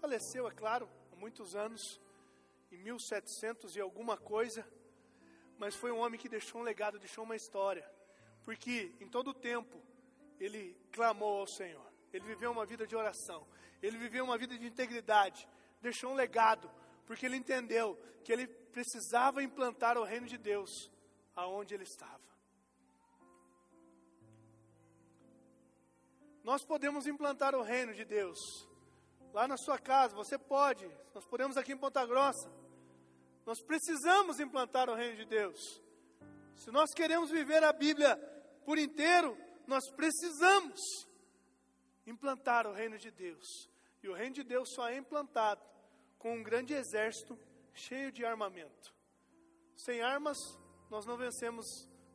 Faleceu, 0.00 0.48
é 0.48 0.50
claro, 0.50 0.88
muitos 1.16 1.54
anos, 1.54 2.00
em 2.70 2.78
1700 2.78 3.76
e 3.76 3.80
alguma 3.80 4.16
coisa, 4.16 4.66
mas 5.58 5.74
foi 5.74 5.90
um 5.90 5.98
homem 5.98 6.18
que 6.18 6.28
deixou 6.28 6.60
um 6.60 6.64
legado, 6.64 6.98
deixou 6.98 7.24
uma 7.24 7.36
história, 7.36 7.88
porque 8.44 8.94
em 9.00 9.08
todo 9.08 9.28
o 9.28 9.34
tempo 9.34 9.82
ele 10.38 10.76
clamou 10.92 11.40
ao 11.40 11.46
Senhor, 11.46 11.86
ele 12.12 12.24
viveu 12.24 12.50
uma 12.50 12.66
vida 12.66 12.86
de 12.86 12.94
oração, 12.94 13.46
ele 13.82 13.96
viveu 13.96 14.24
uma 14.24 14.36
vida 14.36 14.58
de 14.58 14.66
integridade, 14.66 15.48
deixou 15.80 16.12
um 16.12 16.14
legado, 16.14 16.70
porque 17.06 17.26
ele 17.26 17.36
entendeu 17.36 17.98
que 18.24 18.32
ele 18.32 18.46
precisava 18.46 19.42
implantar 19.42 19.96
o 19.96 20.04
reino 20.04 20.26
de 20.26 20.36
Deus 20.36 20.90
aonde 21.34 21.74
ele 21.74 21.84
estava. 21.84 22.26
nós 26.46 26.64
podemos 26.64 27.08
implantar 27.08 27.56
o 27.56 27.62
reino 27.62 27.92
de 27.92 28.04
Deus. 28.04 28.38
Lá 29.36 29.46
na 29.46 29.58
sua 29.58 29.78
casa, 29.78 30.16
você 30.16 30.38
pode. 30.38 30.90
Nós 31.14 31.26
podemos 31.26 31.58
aqui 31.58 31.70
em 31.70 31.76
Ponta 31.76 32.06
Grossa. 32.06 32.50
Nós 33.44 33.60
precisamos 33.60 34.40
implantar 34.40 34.88
o 34.88 34.94
reino 34.94 35.14
de 35.14 35.26
Deus. 35.26 35.82
Se 36.54 36.70
nós 36.70 36.94
queremos 36.94 37.30
viver 37.30 37.62
a 37.62 37.70
Bíblia 37.70 38.16
por 38.64 38.78
inteiro, 38.78 39.36
nós 39.66 39.90
precisamos 39.90 40.80
implantar 42.06 42.66
o 42.66 42.72
reino 42.72 42.96
de 42.96 43.10
Deus. 43.10 43.68
E 44.02 44.08
o 44.08 44.14
reino 44.14 44.36
de 44.36 44.42
Deus 44.42 44.72
só 44.74 44.88
é 44.88 44.96
implantado 44.96 45.62
com 46.18 46.34
um 46.34 46.42
grande 46.42 46.72
exército 46.72 47.38
cheio 47.74 48.10
de 48.10 48.24
armamento. 48.24 48.94
Sem 49.76 50.00
armas, 50.00 50.38
nós 50.88 51.04
não 51.04 51.18
vencemos 51.18 51.66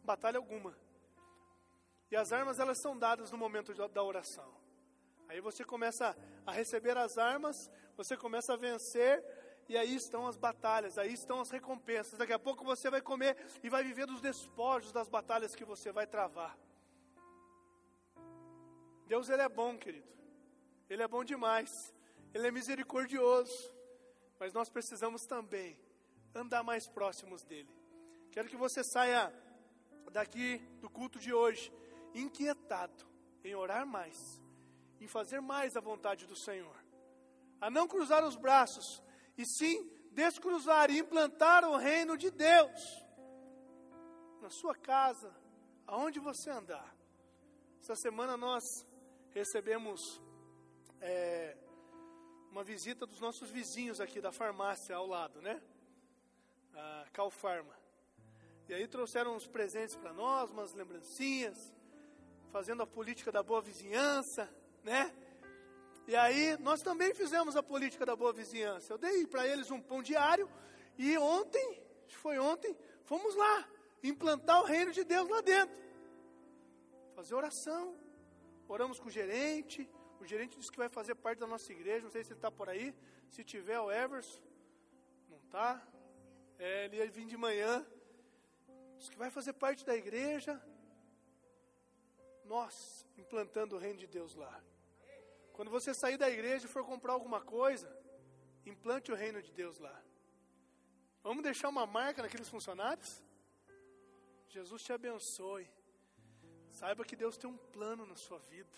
batalha 0.04 0.40
alguma. 0.40 0.76
E 2.10 2.16
as 2.16 2.32
armas, 2.32 2.58
elas 2.58 2.82
são 2.82 2.98
dadas 2.98 3.32
no 3.32 3.38
momento 3.38 3.76
da 3.90 4.02
oração. 4.02 4.61
Aí 5.32 5.40
você 5.40 5.64
começa 5.64 6.14
a 6.46 6.52
receber 6.52 6.98
as 6.98 7.18
armas, 7.18 7.72
você 7.96 8.18
começa 8.18 8.52
a 8.52 8.58
vencer, 8.58 9.24
e 9.70 9.78
aí 9.78 9.96
estão 9.96 10.28
as 10.28 10.36
batalhas, 10.36 10.98
aí 10.98 11.14
estão 11.14 11.40
as 11.40 11.50
recompensas. 11.50 12.20
Daqui 12.20 12.34
a 12.34 12.38
pouco 12.38 12.66
você 12.66 12.90
vai 12.90 13.02
comer 13.02 13.38
e 13.64 13.70
vai 13.70 13.82
viver 13.82 14.06
dos 14.06 14.20
despojos 14.20 14.92
das 14.92 15.08
batalhas 15.08 15.56
que 15.56 15.64
você 15.64 15.90
vai 15.90 16.06
travar. 16.06 16.58
Deus, 19.08 19.30
Ele 19.30 19.42
é 19.42 19.48
bom, 19.48 19.78
querido. 19.78 20.06
Ele 20.90 21.02
é 21.02 21.08
bom 21.08 21.24
demais. 21.24 21.96
Ele 22.34 22.48
é 22.48 22.52
misericordioso. 22.52 23.74
Mas 24.38 24.52
nós 24.52 24.70
precisamos 24.70 25.26
também 25.26 25.80
andar 26.36 26.62
mais 26.62 26.90
próximos 26.90 27.42
dEle. 27.46 27.74
Quero 28.34 28.50
que 28.50 28.58
você 28.58 28.84
saia 28.84 29.34
daqui 30.12 30.58
do 30.82 30.90
culto 30.90 31.20
de 31.20 31.34
hoje 31.34 31.72
inquietado 32.14 33.06
em 33.46 33.56
orar 33.56 33.88
mais, 33.88 34.42
em 35.02 35.08
fazer 35.08 35.42
mais 35.42 35.76
a 35.76 35.82
vontade 35.82 36.28
do 36.28 36.36
Senhor, 36.36 36.76
a 37.60 37.70
não 37.70 37.88
cruzar 37.88 38.24
os 38.24 38.36
braços, 38.36 39.02
e 39.36 39.44
sim 39.46 39.90
descruzar 40.12 40.92
e 40.92 41.00
implantar 41.00 41.66
o 41.66 41.76
reino 41.76 42.16
de 42.16 42.30
Deus 42.30 43.04
na 44.40 44.50
sua 44.50 44.76
casa, 44.76 45.36
aonde 45.88 46.20
você 46.20 46.52
andar. 46.52 46.96
Essa 47.82 47.96
semana 47.96 48.38
nós 48.38 48.64
recebemos 49.32 50.22
é, 51.00 51.58
uma 52.52 52.64
visita 52.64 53.06
dos 53.08 53.20
nossos 53.20 53.50
vizinhos 53.50 54.00
aqui 54.00 54.22
da 54.22 54.32
farmácia 54.32 54.96
ao 54.96 55.08
lado, 55.08 55.42
né? 55.42 55.60
A 56.76 57.08
Calfarma. 57.12 57.76
E 58.70 58.74
aí 58.74 58.88
trouxeram 58.88 59.36
uns 59.36 59.48
presentes 59.48 59.96
para 59.96 60.14
nós, 60.14 60.52
umas 60.52 60.74
lembrancinhas 60.74 61.74
fazendo 62.52 62.84
a 62.84 62.88
política 62.88 63.32
da 63.32 63.42
boa 63.42 63.62
vizinhança, 63.62 64.50
né? 64.84 65.14
E 66.08 66.16
aí 66.16 66.58
nós 66.60 66.82
também 66.82 67.14
fizemos 67.14 67.56
a 67.56 67.64
política 67.64 68.06
da 68.06 68.16
boa 68.16 68.34
vizinhança. 68.34 68.94
Eu 68.94 68.98
dei 68.98 69.26
para 69.28 69.48
eles 69.48 69.72
um 69.72 69.80
pão 69.80 70.02
diário 70.02 70.50
e 70.98 71.18
ontem, 71.18 71.82
foi 72.08 72.38
ontem, 72.38 72.76
fomos 73.04 73.36
lá 73.36 73.68
implantar 74.04 74.62
o 74.62 74.66
reino 74.66 74.92
de 74.92 75.04
Deus 75.04 75.30
lá 75.30 75.42
dentro. 75.42 75.76
Fazer 77.16 77.36
oração. 77.36 77.96
Oramos 78.68 79.00
com 79.00 79.08
o 79.08 79.12
gerente. 79.12 79.90
O 80.20 80.26
gerente 80.26 80.58
disse 80.58 80.72
que 80.72 80.78
vai 80.78 80.90
fazer 80.90 81.16
parte 81.16 81.40
da 81.40 81.48
nossa 81.48 81.72
igreja. 81.72 82.04
Não 82.04 82.12
sei 82.12 82.24
se 82.24 82.32
ele 82.32 82.38
está 82.38 82.52
por 82.52 82.70
aí. 82.70 82.96
Se 83.30 83.44
tiver, 83.44 83.80
o 83.80 83.92
Everson. 83.92 84.42
Não 85.30 85.38
está. 85.38 85.82
É, 86.58 86.86
ele 86.86 86.98
ia 86.98 87.10
vir 87.10 87.26
de 87.26 87.38
manhã. 87.38 87.86
Diz 88.98 89.10
que 89.10 89.18
vai 89.18 89.30
fazer 89.30 89.54
parte 89.54 89.86
da 89.86 89.96
igreja 89.96 90.62
nós 92.46 93.08
implantando 93.18 93.76
o 93.76 93.80
reino 93.80 93.98
de 93.98 94.08
Deus 94.08 94.36
lá. 94.36 94.62
Quando 95.62 95.70
você 95.70 95.94
sair 95.94 96.18
da 96.18 96.28
igreja 96.28 96.66
e 96.66 96.68
for 96.68 96.84
comprar 96.84 97.14
alguma 97.14 97.40
coisa, 97.40 97.88
implante 98.66 99.12
o 99.12 99.16
reino 99.16 99.40
de 99.44 99.52
Deus 99.52 99.78
lá. 99.78 99.96
Vamos 101.22 101.44
deixar 101.44 101.70
uma 101.70 101.86
marca 101.86 102.24
naqueles 102.24 102.50
funcionários? 102.50 103.24
Jesus 104.50 104.82
te 104.82 104.92
abençoe. 104.92 105.70
Saiba 106.72 107.06
que 107.06 107.16
Deus 107.16 107.38
tem 107.38 107.48
um 107.48 107.58
plano 107.58 108.08
na 108.08 108.16
sua 108.16 108.40
vida. 108.40 108.76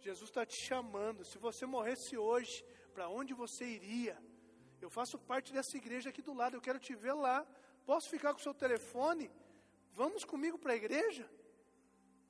Jesus 0.00 0.28
está 0.28 0.44
te 0.44 0.56
chamando. 0.56 1.24
Se 1.24 1.38
você 1.38 1.66
morresse 1.66 2.18
hoje, 2.18 2.64
para 2.92 3.08
onde 3.08 3.32
você 3.32 3.64
iria? 3.64 4.20
Eu 4.80 4.90
faço 4.90 5.16
parte 5.16 5.52
dessa 5.52 5.76
igreja 5.76 6.10
aqui 6.10 6.20
do 6.20 6.34
lado. 6.34 6.56
Eu 6.56 6.60
quero 6.60 6.80
te 6.80 6.96
ver 6.96 7.12
lá. 7.12 7.46
Posso 7.86 8.10
ficar 8.10 8.32
com 8.32 8.40
o 8.40 8.42
seu 8.42 8.52
telefone? 8.52 9.30
Vamos 9.92 10.24
comigo 10.24 10.58
para 10.58 10.72
a 10.72 10.80
igreja? 10.82 11.30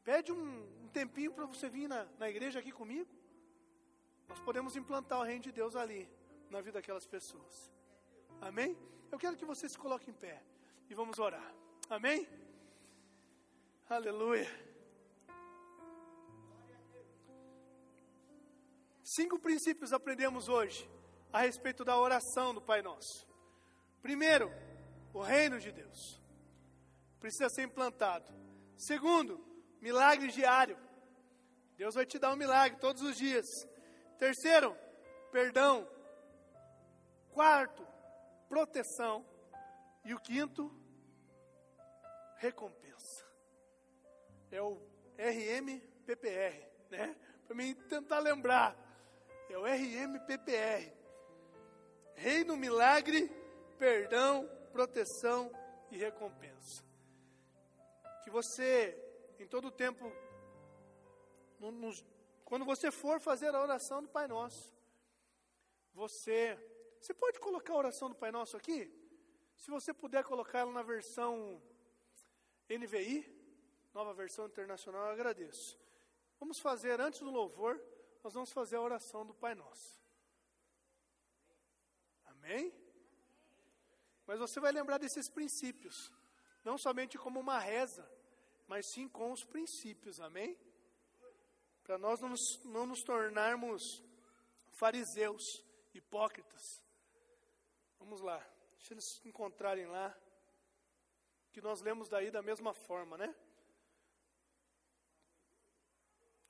Pede 0.04 0.30
um, 0.30 0.84
um 0.84 0.88
tempinho 0.88 1.32
para 1.32 1.46
você 1.46 1.70
vir 1.70 1.88
na, 1.88 2.04
na 2.18 2.28
igreja 2.28 2.58
aqui 2.58 2.70
comigo. 2.70 3.21
Nós 4.28 4.40
podemos 4.40 4.76
implantar 4.76 5.20
o 5.20 5.24
reino 5.24 5.42
de 5.42 5.52
Deus 5.52 5.76
ali, 5.76 6.08
na 6.50 6.60
vida 6.60 6.78
daquelas 6.78 7.06
pessoas. 7.06 7.72
Amém? 8.40 8.76
Eu 9.10 9.18
quero 9.18 9.36
que 9.36 9.44
você 9.44 9.68
se 9.68 9.78
coloque 9.78 10.10
em 10.10 10.14
pé 10.14 10.42
e 10.88 10.94
vamos 10.94 11.18
orar. 11.18 11.54
Amém? 11.88 12.26
Aleluia. 13.88 14.48
Cinco 19.04 19.38
princípios 19.38 19.92
aprendemos 19.92 20.48
hoje 20.48 20.88
a 21.32 21.40
respeito 21.40 21.84
da 21.84 21.98
oração 21.98 22.54
do 22.54 22.62
Pai 22.62 22.80
Nosso. 22.80 23.26
Primeiro, 24.00 24.50
o 25.12 25.20
reino 25.20 25.60
de 25.60 25.70
Deus 25.70 26.20
precisa 27.20 27.48
ser 27.50 27.62
implantado. 27.62 28.32
Segundo, 28.76 29.38
milagre 29.80 30.28
diário. 30.28 30.78
Deus 31.76 31.94
vai 31.94 32.06
te 32.06 32.18
dar 32.18 32.32
um 32.32 32.36
milagre 32.36 32.78
todos 32.80 33.02
os 33.02 33.16
dias. 33.16 33.46
Terceiro, 34.22 34.78
perdão. 35.32 35.84
Quarto, 37.32 37.84
proteção. 38.48 39.26
E 40.04 40.14
o 40.14 40.20
quinto, 40.20 40.72
recompensa. 42.36 43.26
É 44.48 44.62
o 44.62 44.80
RMPPR, 45.18 46.68
né? 46.88 47.16
Para 47.48 47.56
mim 47.56 47.74
tentar 47.74 48.20
lembrar. 48.20 48.76
É 49.50 49.58
o 49.58 49.64
RMPPR. 49.64 50.92
Reino, 52.14 52.56
milagre, 52.56 53.28
perdão, 53.76 54.48
proteção 54.70 55.50
e 55.90 55.96
recompensa. 55.96 56.84
Que 58.22 58.30
você 58.30 58.96
em 59.40 59.48
todo 59.48 59.66
o 59.66 59.72
tempo, 59.72 60.12
nos, 61.58 62.04
quando 62.52 62.66
você 62.66 62.90
for 62.90 63.18
fazer 63.18 63.54
a 63.54 63.62
oração 63.62 64.02
do 64.02 64.10
Pai 64.10 64.28
Nosso, 64.28 64.74
você, 65.94 66.54
você 67.00 67.14
pode 67.14 67.40
colocar 67.40 67.72
a 67.72 67.78
oração 67.78 68.10
do 68.10 68.14
Pai 68.14 68.30
Nosso 68.30 68.58
aqui? 68.58 68.92
Se 69.56 69.70
você 69.70 69.94
puder 69.94 70.22
colocar 70.22 70.58
ela 70.58 70.70
na 70.70 70.82
versão 70.82 71.62
NVI, 72.68 73.24
nova 73.94 74.12
versão 74.12 74.44
internacional, 74.44 75.06
eu 75.06 75.12
agradeço. 75.12 75.80
Vamos 76.38 76.58
fazer, 76.60 77.00
antes 77.00 77.20
do 77.20 77.30
louvor, 77.30 77.82
nós 78.22 78.34
vamos 78.34 78.52
fazer 78.52 78.76
a 78.76 78.82
oração 78.82 79.24
do 79.24 79.32
Pai 79.32 79.54
Nosso. 79.54 79.98
Amém? 82.26 82.70
Mas 84.26 84.38
você 84.38 84.60
vai 84.60 84.72
lembrar 84.72 84.98
desses 84.98 85.26
princípios, 85.26 86.12
não 86.62 86.76
somente 86.76 87.16
como 87.16 87.40
uma 87.40 87.58
reza, 87.58 88.06
mas 88.68 88.84
sim 88.84 89.08
com 89.08 89.32
os 89.32 89.42
princípios, 89.42 90.20
amém? 90.20 90.54
Para 91.84 91.98
nós 91.98 92.20
não 92.20 92.28
nos, 92.28 92.64
não 92.64 92.86
nos 92.86 93.02
tornarmos 93.02 94.02
fariseus, 94.70 95.64
hipócritas. 95.94 96.82
Vamos 97.98 98.20
lá, 98.20 98.38
deixa 98.76 98.94
eles 98.94 99.04
se 99.04 99.28
encontrarem 99.28 99.86
lá, 99.86 100.16
que 101.52 101.60
nós 101.60 101.80
lemos 101.82 102.08
daí 102.08 102.30
da 102.30 102.42
mesma 102.42 102.72
forma, 102.72 103.18
né? 103.18 103.34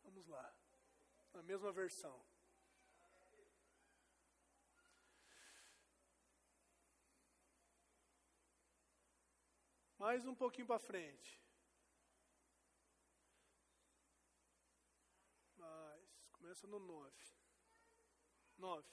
Vamos 0.04 0.26
lá, 0.28 0.54
na 1.32 1.42
mesma 1.42 1.72
versão. 1.72 2.20
Mais 9.98 10.26
um 10.26 10.34
pouquinho 10.34 10.66
para 10.66 10.80
frente. 10.80 11.40
Começa 16.52 16.66
no 16.66 16.78
9. 16.80 17.10
9. 18.58 18.86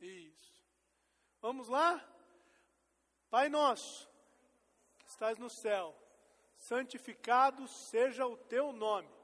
Isso. 0.00 0.64
Vamos 1.38 1.68
lá? 1.68 2.02
Pai 3.28 3.50
nosso, 3.50 4.08
que 5.00 5.10
estás 5.10 5.36
no 5.36 5.50
céu, 5.50 5.94
santificado 6.56 7.68
seja 7.68 8.26
o 8.26 8.38
teu 8.38 8.72
nome. 8.72 9.14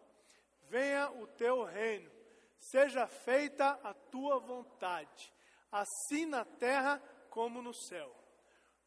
Venha 0.69 1.11
o 1.11 1.27
teu 1.27 1.65
reino. 1.65 2.13
Seja 2.59 3.07
feita 3.07 3.81
a 3.83 3.95
tua 3.95 4.39
vontade, 4.39 5.33
assim 5.73 6.27
na 6.27 6.45
terra 6.45 6.99
como 7.31 7.63
no 7.63 7.73
céu. 7.73 8.15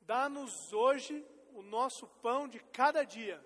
Dá-nos 0.02 0.72
hoje 0.72 1.26
o 1.52 1.64
nosso 1.64 2.08
pão 2.22 2.48
de 2.48 2.60
cada 2.60 3.04
dia 3.04 3.44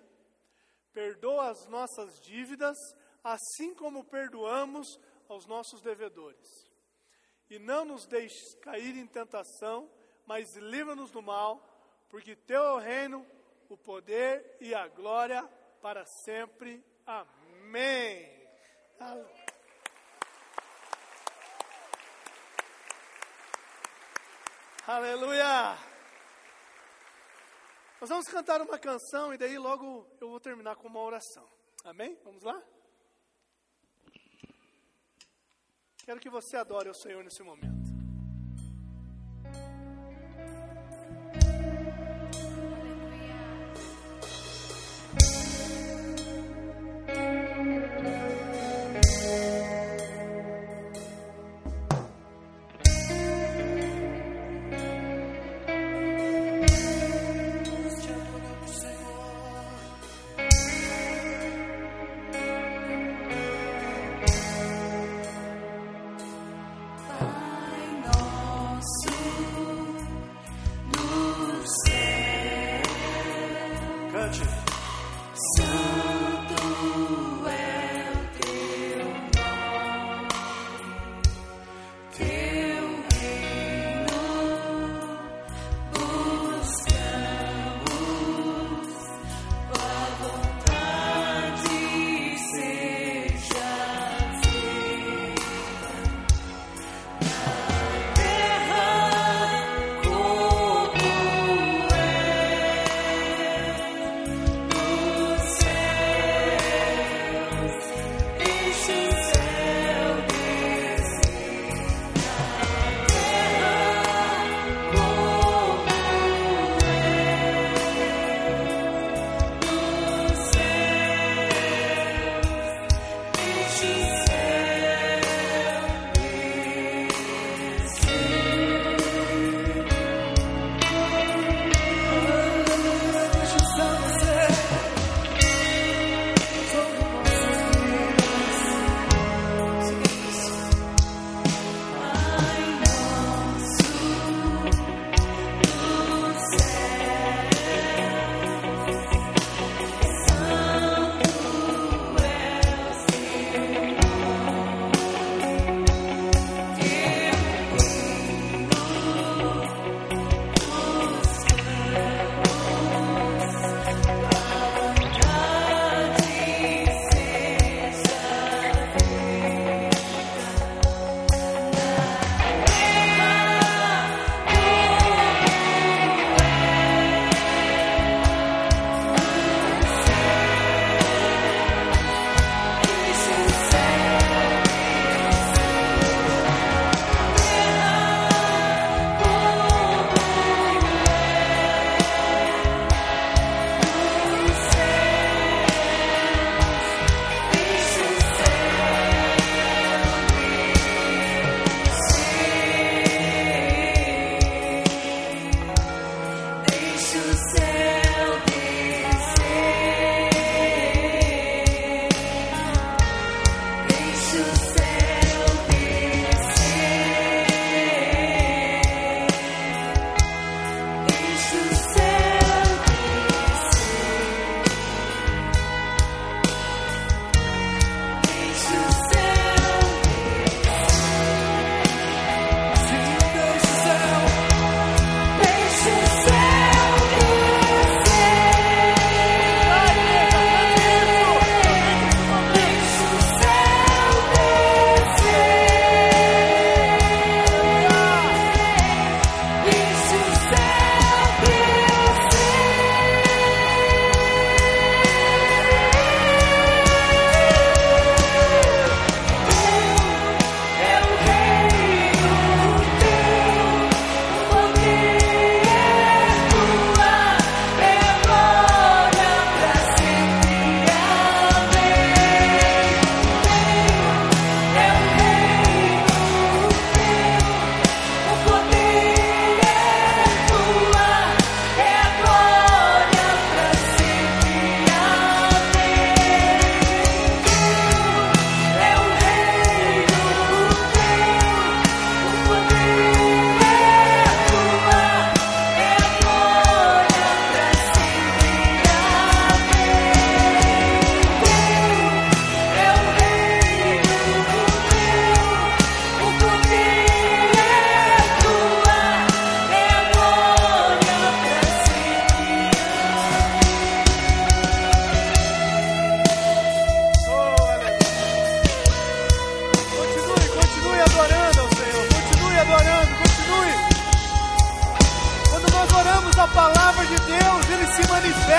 Perdoa 0.92 1.50
as 1.50 1.66
nossas 1.66 2.20
dívidas, 2.20 2.76
assim 3.22 3.74
como 3.74 4.04
perdoamos 4.04 4.98
aos 5.28 5.46
nossos 5.46 5.82
devedores. 5.82 6.68
E 7.50 7.58
não 7.58 7.84
nos 7.84 8.06
deixes 8.06 8.54
cair 8.56 8.96
em 8.96 9.06
tentação, 9.06 9.90
mas 10.26 10.54
livra-nos 10.56 11.10
do 11.10 11.22
mal, 11.22 11.62
porque 12.08 12.36
teu 12.36 12.62
é 12.62 12.72
o 12.72 12.78
reino, 12.78 13.26
o 13.68 13.76
poder 13.76 14.56
e 14.60 14.74
a 14.74 14.86
glória 14.88 15.42
para 15.80 16.04
sempre. 16.04 16.84
Amém. 17.06 18.38
Aleluia! 24.86 25.97
Nós 28.00 28.10
vamos 28.10 28.28
cantar 28.28 28.62
uma 28.62 28.78
canção 28.78 29.34
e 29.34 29.38
daí 29.38 29.58
logo 29.58 30.06
eu 30.20 30.28
vou 30.28 30.38
terminar 30.38 30.76
com 30.76 30.86
uma 30.86 31.00
oração. 31.00 31.44
Amém? 31.84 32.16
Vamos 32.22 32.44
lá? 32.44 32.62
Quero 36.04 36.20
que 36.20 36.30
você 36.30 36.56
adore 36.56 36.88
o 36.88 36.94
Senhor 36.94 37.24
nesse 37.24 37.42
momento. 37.42 37.77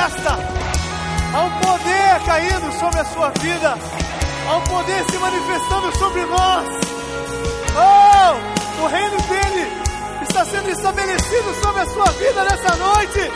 Manifesta. 0.10 0.38
Há 1.34 1.42
um 1.44 1.52
poder 1.60 2.26
caindo 2.26 2.80
sobre 2.80 3.00
a 3.00 3.06
sua 3.06 3.30
vida. 3.40 3.78
Há 4.48 4.56
um 4.56 4.62
poder 4.62 5.06
se 5.10 5.18
manifestando 5.18 5.98
sobre 5.98 6.26
nós. 6.26 6.68
Oh, 7.76 8.84
o 8.84 8.88
reino 8.88 9.18
dele 9.22 9.68
está 10.28 10.46
sendo 10.46 10.70
estabelecido 10.70 11.54
sobre 11.62 11.82
a 11.82 11.86
sua 11.86 12.06
vida 12.06 12.44
nessa 12.44 12.76
noite. 12.78 13.32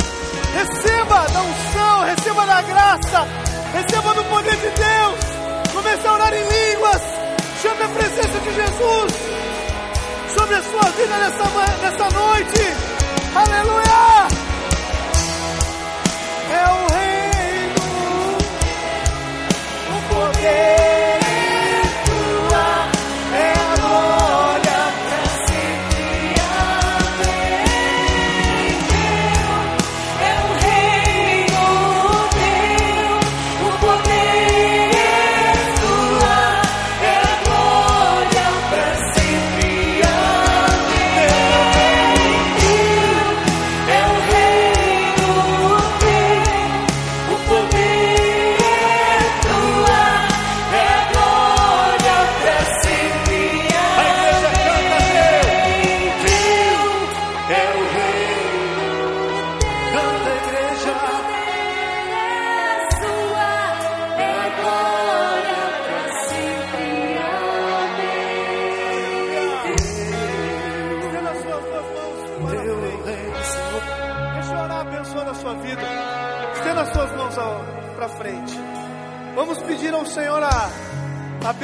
Receba 0.54 1.26
da 1.30 1.42
unção, 1.42 2.02
receba 2.06 2.46
da 2.46 2.62
graça, 2.62 3.28
receba 3.74 4.14
do 4.14 4.24
poder 4.26 4.56
de 4.56 4.70
Deus. 4.70 5.74
Comece 5.74 6.08
a 6.08 6.14
orar 6.14 6.34
em 6.34 6.44
línguas. 6.44 7.02
Chame 7.62 7.84
a 7.84 7.88
presença 7.88 8.40
de 8.40 8.54
Jesus 8.54 9.14
sobre 10.38 10.56
a 10.56 10.64
sua 10.64 10.92
vida 10.92 11.18
nessa, 11.18 11.44
nessa 11.82 12.18
noite. 12.18 12.74
Aleluia! 13.36 14.13
É 16.64 16.66
o 16.66 16.88
reino, 16.94 18.38
o 19.90 20.14
poder. 20.14 20.83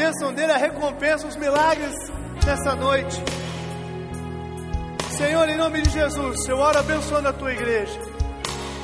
Bênção 0.09 0.33
dele, 0.33 0.51
a 0.51 0.57
recompensa, 0.57 1.27
os 1.27 1.35
milagres 1.35 1.93
nessa 2.43 2.73
noite. 2.75 3.23
Senhor, 5.11 5.47
em 5.47 5.55
nome 5.55 5.83
de 5.83 5.91
Jesus, 5.91 6.47
eu 6.47 6.57
oro 6.57 6.79
abençoando 6.79 7.27
a 7.27 7.33
tua 7.33 7.53
igreja. 7.53 7.99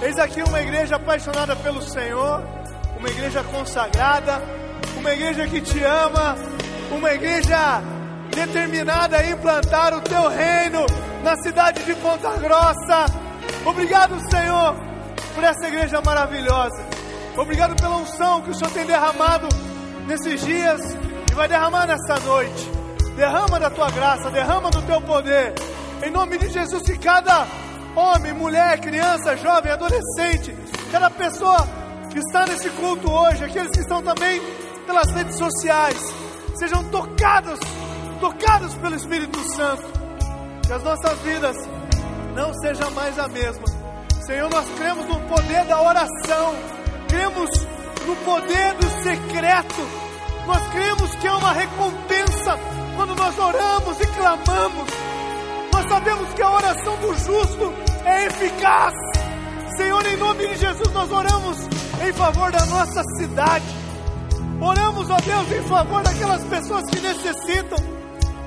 Eis 0.04 0.20
aqui 0.20 0.44
uma 0.44 0.62
igreja 0.62 0.98
apaixonada 0.98 1.56
pelo 1.56 1.82
Senhor, 1.82 2.44
uma 3.00 3.10
igreja 3.10 3.44
consagrada, 3.46 4.40
uma 5.00 5.12
igreja 5.14 5.48
que 5.48 5.62
te 5.62 5.84
ama, 5.84 6.36
uma 6.92 7.12
igreja 7.12 7.82
determinada 8.30 9.18
a 9.18 9.26
implantar 9.26 9.96
o 9.96 10.02
teu 10.02 10.30
reino 10.30 10.86
na 11.24 11.36
cidade 11.38 11.84
de 11.86 11.96
Ponta 11.96 12.38
Grossa. 12.38 13.06
Obrigado, 13.66 14.16
Senhor, 14.30 14.76
por 15.34 15.44
essa 15.44 15.68
igreja 15.68 16.00
maravilhosa. 16.06 16.86
Obrigado 17.36 17.76
pela 17.76 17.98
unção 17.98 18.44
que 18.44 18.52
o 18.52 18.54
Senhor 18.54 18.72
tem 18.72 18.86
derramado 18.86 19.48
nesses 20.06 20.46
dias 20.46 21.05
vai 21.36 21.48
derramar 21.50 21.86
nessa 21.86 22.18
noite. 22.26 22.72
Derrama 23.16 23.60
da 23.60 23.70
tua 23.70 23.92
graça, 23.92 24.32
derrama 24.32 24.72
do 24.72 24.82
teu 24.82 25.02
poder. 25.02 25.54
Em 26.04 26.10
nome 26.10 26.38
de 26.38 26.50
Jesus, 26.50 26.82
que 26.84 26.98
cada 26.98 27.46
homem, 27.96 28.34
mulher, 28.34 28.80
criança, 28.80 29.36
jovem, 29.38 29.72
adolescente, 29.72 30.56
cada 30.92 31.10
pessoa 31.10 31.68
que 32.12 32.20
está 32.20 32.46
nesse 32.46 32.70
culto 32.72 33.12
hoje, 33.12 33.44
aqueles 33.44 33.72
que 33.72 33.80
estão 33.80 34.02
também 34.02 34.42
pelas 34.86 35.12
redes 35.12 35.38
sociais, 35.38 35.98
sejam 36.56 36.84
tocados, 36.86 37.60
tocados 38.20 38.74
pelo 38.76 38.96
Espírito 38.96 39.40
Santo. 39.56 39.84
Que 40.66 40.74
as 40.74 40.84
nossas 40.84 41.20
vidas 41.20 41.56
não 42.34 42.54
sejam 42.56 42.90
mais 42.92 43.20
a 43.20 43.28
mesma. 43.28 43.66
Senhor, 44.26 44.50
nós 44.50 44.66
cremos 44.78 45.06
no 45.06 45.20
poder 45.28 45.66
da 45.66 45.82
oração, 45.82 46.56
cremos 47.08 47.50
no 48.08 48.16
poder 48.18 48.74
do 48.76 48.90
secreto 49.04 50.05
nós 50.46 50.68
cremos 50.70 51.16
que 51.16 51.28
é 51.28 51.32
uma 51.32 51.54
recompensa 51.54 52.60
quando 52.96 53.16
nós 53.16 53.38
oramos 53.38 54.00
e 54.00 54.08
clamamos. 54.08 54.90
Nós 55.74 55.90
sabemos 55.90 56.34
que 56.34 56.42
a 56.42 56.52
oração 56.52 56.96
do 56.98 57.14
justo 57.16 57.74
é 58.06 58.26
eficaz. 58.28 58.94
Senhor, 59.76 60.06
em 60.06 60.18
nome 60.18 60.48
de 60.48 60.56
Jesus, 60.56 60.92
nós 60.94 61.12
oramos 61.12 61.58
em 62.08 62.14
favor 62.14 62.52
da 62.52 62.66
nossa 62.68 63.04
cidade. 63.18 63.66
Oramos, 64.62 65.10
ó 65.10 65.18
Deus, 65.18 65.52
em 65.52 65.68
favor 65.68 66.02
daquelas 66.02 66.44
pessoas 66.46 66.86
que 66.90 67.00
necessitam, 67.02 67.78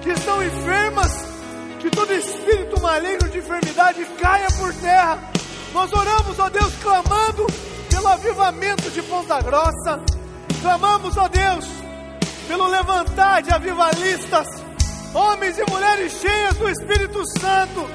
que 0.00 0.10
estão 0.10 0.42
enfermas, 0.42 1.12
que 1.80 1.90
todo 1.90 2.12
espírito 2.14 2.80
maligno 2.80 3.28
de 3.28 3.38
enfermidade 3.38 4.04
caia 4.20 4.48
por 4.58 4.72
terra. 4.74 5.18
Nós 5.74 5.92
oramos, 5.92 6.38
ó 6.38 6.48
Deus, 6.48 6.72
clamando 6.82 7.46
pelo 7.90 8.08
avivamento 8.08 8.90
de 8.90 9.02
Ponta 9.02 9.40
Grossa. 9.42 10.00
Clamamos, 10.62 11.16
ó 11.16 11.28
Deus, 11.28 11.66
pelo 12.48 12.66
levantar 12.66 13.42
de 13.42 13.52
avivalistas, 13.52 14.48
homens 15.12 15.58
e 15.58 15.70
mulheres 15.70 16.12
cheias 16.12 16.56
do 16.56 16.68
Espírito 16.70 17.22
Santo, 17.38 17.86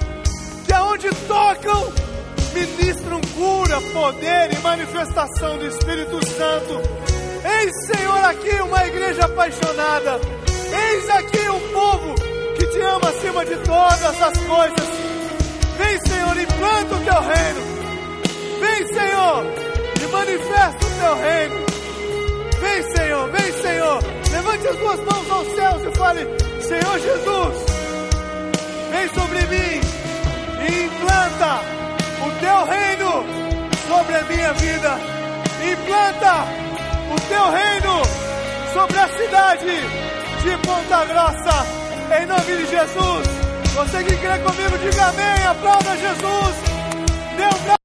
que 0.64 0.72
aonde 0.72 1.10
tocam, 1.28 1.92
ministram 2.54 3.20
cura, 3.36 3.82
poder 3.92 4.54
e 4.54 4.58
manifestação 4.60 5.58
do 5.58 5.66
Espírito 5.66 6.24
Santo. 6.28 6.82
Eis, 7.44 7.88
Senhor, 7.88 8.26
aqui 8.26 8.62
uma 8.62 8.86
igreja 8.86 9.26
apaixonada. 9.26 10.22
Eis 10.72 11.10
aqui 11.10 11.50
um 11.50 11.74
povo 11.74 12.16
que 12.56 12.68
te 12.68 12.80
ama 12.80 13.10
acima 13.10 13.44
de 13.46 13.56
todas 13.58 14.22
as 14.22 14.38
coisas. 14.38 14.90
Vem, 15.78 16.00
Senhor, 16.08 16.38
implanta 16.40 16.96
o 16.96 17.04
teu 17.04 17.22
reino. 17.22 17.62
Vem, 18.60 18.88
Senhor, 18.94 19.46
e 20.02 20.12
manifesta 20.12 20.86
o 20.86 21.00
teu 21.00 21.16
reino. 21.16 21.73
Vem, 22.64 22.82
Senhor, 22.96 23.30
vem, 23.30 23.52
Senhor. 23.62 24.00
Levante 24.32 24.68
as 24.70 24.78
duas 24.78 25.00
mãos 25.02 25.32
aos 25.32 25.48
céus 25.54 25.82
e 25.84 25.98
fale: 25.98 26.22
Senhor 26.62 27.00
Jesus, 27.00 27.56
vem 28.90 29.08
sobre 29.10 29.40
mim 29.48 29.82
e 30.64 30.84
implanta 30.86 31.60
o 32.26 32.32
teu 32.40 32.66
reino 32.66 33.26
sobre 33.86 34.16
a 34.16 34.24
minha 34.24 34.54
vida. 34.54 34.98
Implanta 35.74 36.46
o 37.12 37.20
teu 37.28 37.52
reino 37.52 38.02
sobre 38.74 38.98
a 38.98 39.08
cidade 39.10 40.04
de 40.42 40.58
Ponta 40.66 41.06
Grossa. 41.06 41.66
Em 42.18 42.26
nome 42.26 42.64
de 42.64 42.66
Jesus. 42.66 43.28
Você 43.76 44.04
que 44.06 44.16
crê 44.16 44.38
comigo, 44.40 44.78
diga 44.78 45.06
amém. 45.08 45.48
Aplauda 45.50 45.98
Jesus. 45.98 46.56
Dê 47.36 47.44
um 47.44 47.83